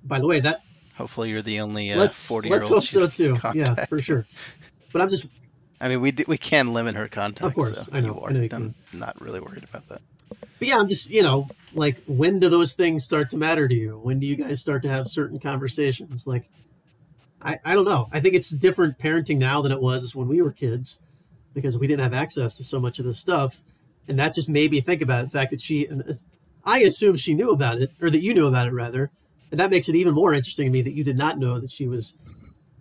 [0.05, 0.63] by the way, that
[0.97, 3.37] Hopefully, you're the only uh, let's 40 year let's old hope so too.
[3.55, 4.27] Yeah, for sure.
[4.93, 5.27] But I'm just
[5.81, 7.47] I mean, we we can limit her contacts.
[7.47, 10.01] Of course, so I know, I know I'm not really worried about that.
[10.29, 13.75] But yeah, I'm just, you know, like when do those things start to matter to
[13.75, 13.99] you?
[13.99, 16.25] When do you guys start to have certain conversations?
[16.25, 16.49] Like,
[17.43, 18.09] I, I don't know.
[18.13, 21.01] I think it's different parenting now than it was when we were kids
[21.53, 23.61] because we didn't have access to so much of this stuff.
[24.07, 26.03] And that just made me think about it, the fact that she, and
[26.65, 29.11] I assume she knew about it, or that you knew about it rather.
[29.51, 31.71] And that makes it even more interesting to me that you did not know that
[31.71, 32.17] she was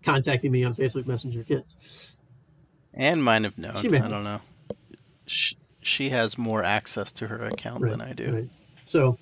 [0.03, 2.15] contacting me on Facebook Messenger Kids.
[2.93, 3.75] And might have known.
[3.75, 4.41] She may I don't know.
[5.25, 8.33] She, she has more access to her account than I do.
[8.33, 8.49] Right.
[8.85, 9.17] So,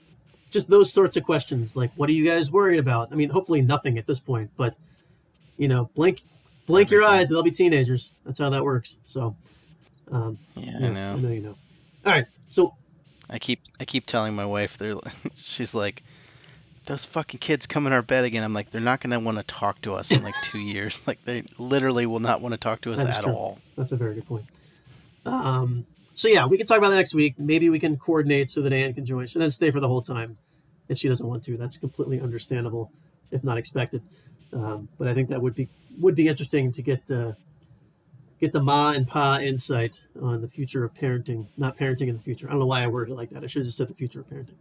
[0.49, 3.09] just those sorts of questions, like what are you guys worried about?
[3.11, 4.75] I mean, hopefully nothing at this point, but
[5.57, 6.23] you know, blink,
[6.65, 8.15] blink your eyes, they'll be teenagers.
[8.25, 8.97] That's how that works.
[9.05, 9.35] So,
[10.11, 11.13] um, Yeah, yeah, I know.
[11.13, 11.55] I know you know.
[12.05, 12.73] All right, so
[13.29, 14.95] I keep I keep telling my wife they're
[15.35, 16.03] she's like
[16.85, 18.43] those fucking kids come in our bed again.
[18.43, 21.03] I'm like they're not going to want to talk to us in like 2 years.
[21.07, 23.33] Like they literally will not want to talk to us That is at true.
[23.33, 23.59] all.
[23.77, 24.45] that's a very good point.
[25.25, 25.85] Um,
[26.15, 27.35] so yeah, we can talk about that next week.
[27.37, 29.27] Maybe we can coordinate so that Anne can join.
[29.27, 30.37] She doesn't stay for the whole time
[30.87, 31.57] if she doesn't want to.
[31.57, 32.91] That's completely understandable,
[33.31, 34.01] if not expected.
[34.51, 35.69] Um, but I think that would be
[35.99, 37.33] would be interesting to get uh,
[38.39, 41.47] get the ma and pa insight on the future of parenting.
[41.57, 42.47] Not parenting in the future.
[42.47, 43.43] I don't know why I worded it like that.
[43.43, 44.55] I should have just said the future of parenting.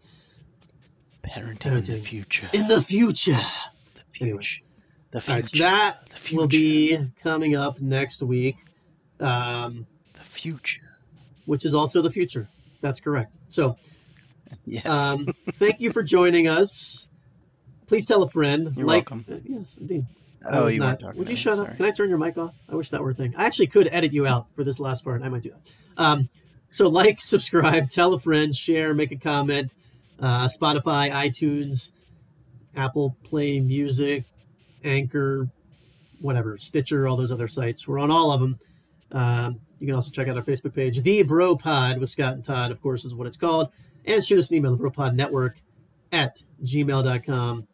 [1.24, 2.48] Parenting, in the future.
[2.52, 3.32] In the future.
[3.94, 4.38] the anyway.
[4.42, 4.62] future.
[5.10, 5.98] The All right, so that
[6.28, 8.56] the will be coming up next week.
[9.20, 10.82] Um, the future.
[11.46, 12.48] which is also the future.
[12.80, 13.34] That's correct.
[13.48, 13.76] So,
[14.64, 14.86] Yes.
[14.86, 17.06] um, thank you for joining us.
[17.86, 18.72] Please tell a friend.
[18.76, 19.24] You're like, welcome.
[19.34, 20.06] uh, yes, indeed.
[20.50, 21.76] Oh, you not- weren't Would you shut up?
[21.76, 22.54] Can I turn your mic off?
[22.68, 23.34] I wish that were a thing.
[23.36, 25.22] I actually could edit you out for this last part.
[25.22, 26.02] I might do that.
[26.02, 26.28] Um,
[26.70, 29.74] so, like, subscribe, tell a friend, share, make a comment.
[30.20, 31.92] Uh, Spotify, iTunes,
[32.76, 34.24] Apple Play Music,
[34.84, 35.48] Anchor,
[36.20, 37.86] whatever, Stitcher, all those other sites.
[37.86, 38.58] We're on all of them.
[39.12, 42.44] Um, you can also check out our Facebook page, The Bro Pod with Scott and
[42.44, 43.70] Todd, of course, is what it's called.
[44.04, 45.60] And shoot us an email, the Bro Pod Network
[46.10, 47.66] at gmail.com.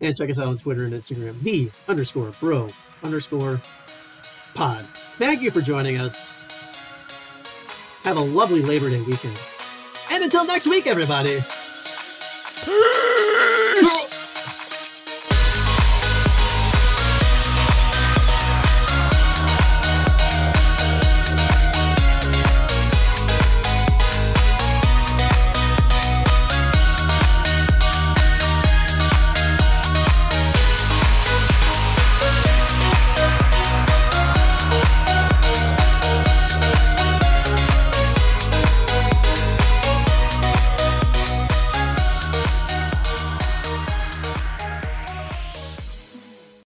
[0.00, 2.68] And check us out on Twitter and Instagram, the underscore bro
[3.02, 3.60] underscore
[4.54, 4.84] pod.
[5.18, 6.32] Thank you for joining us.
[8.04, 9.38] Have a lovely Labor Day weekend.
[10.10, 11.40] And until next week, everybody.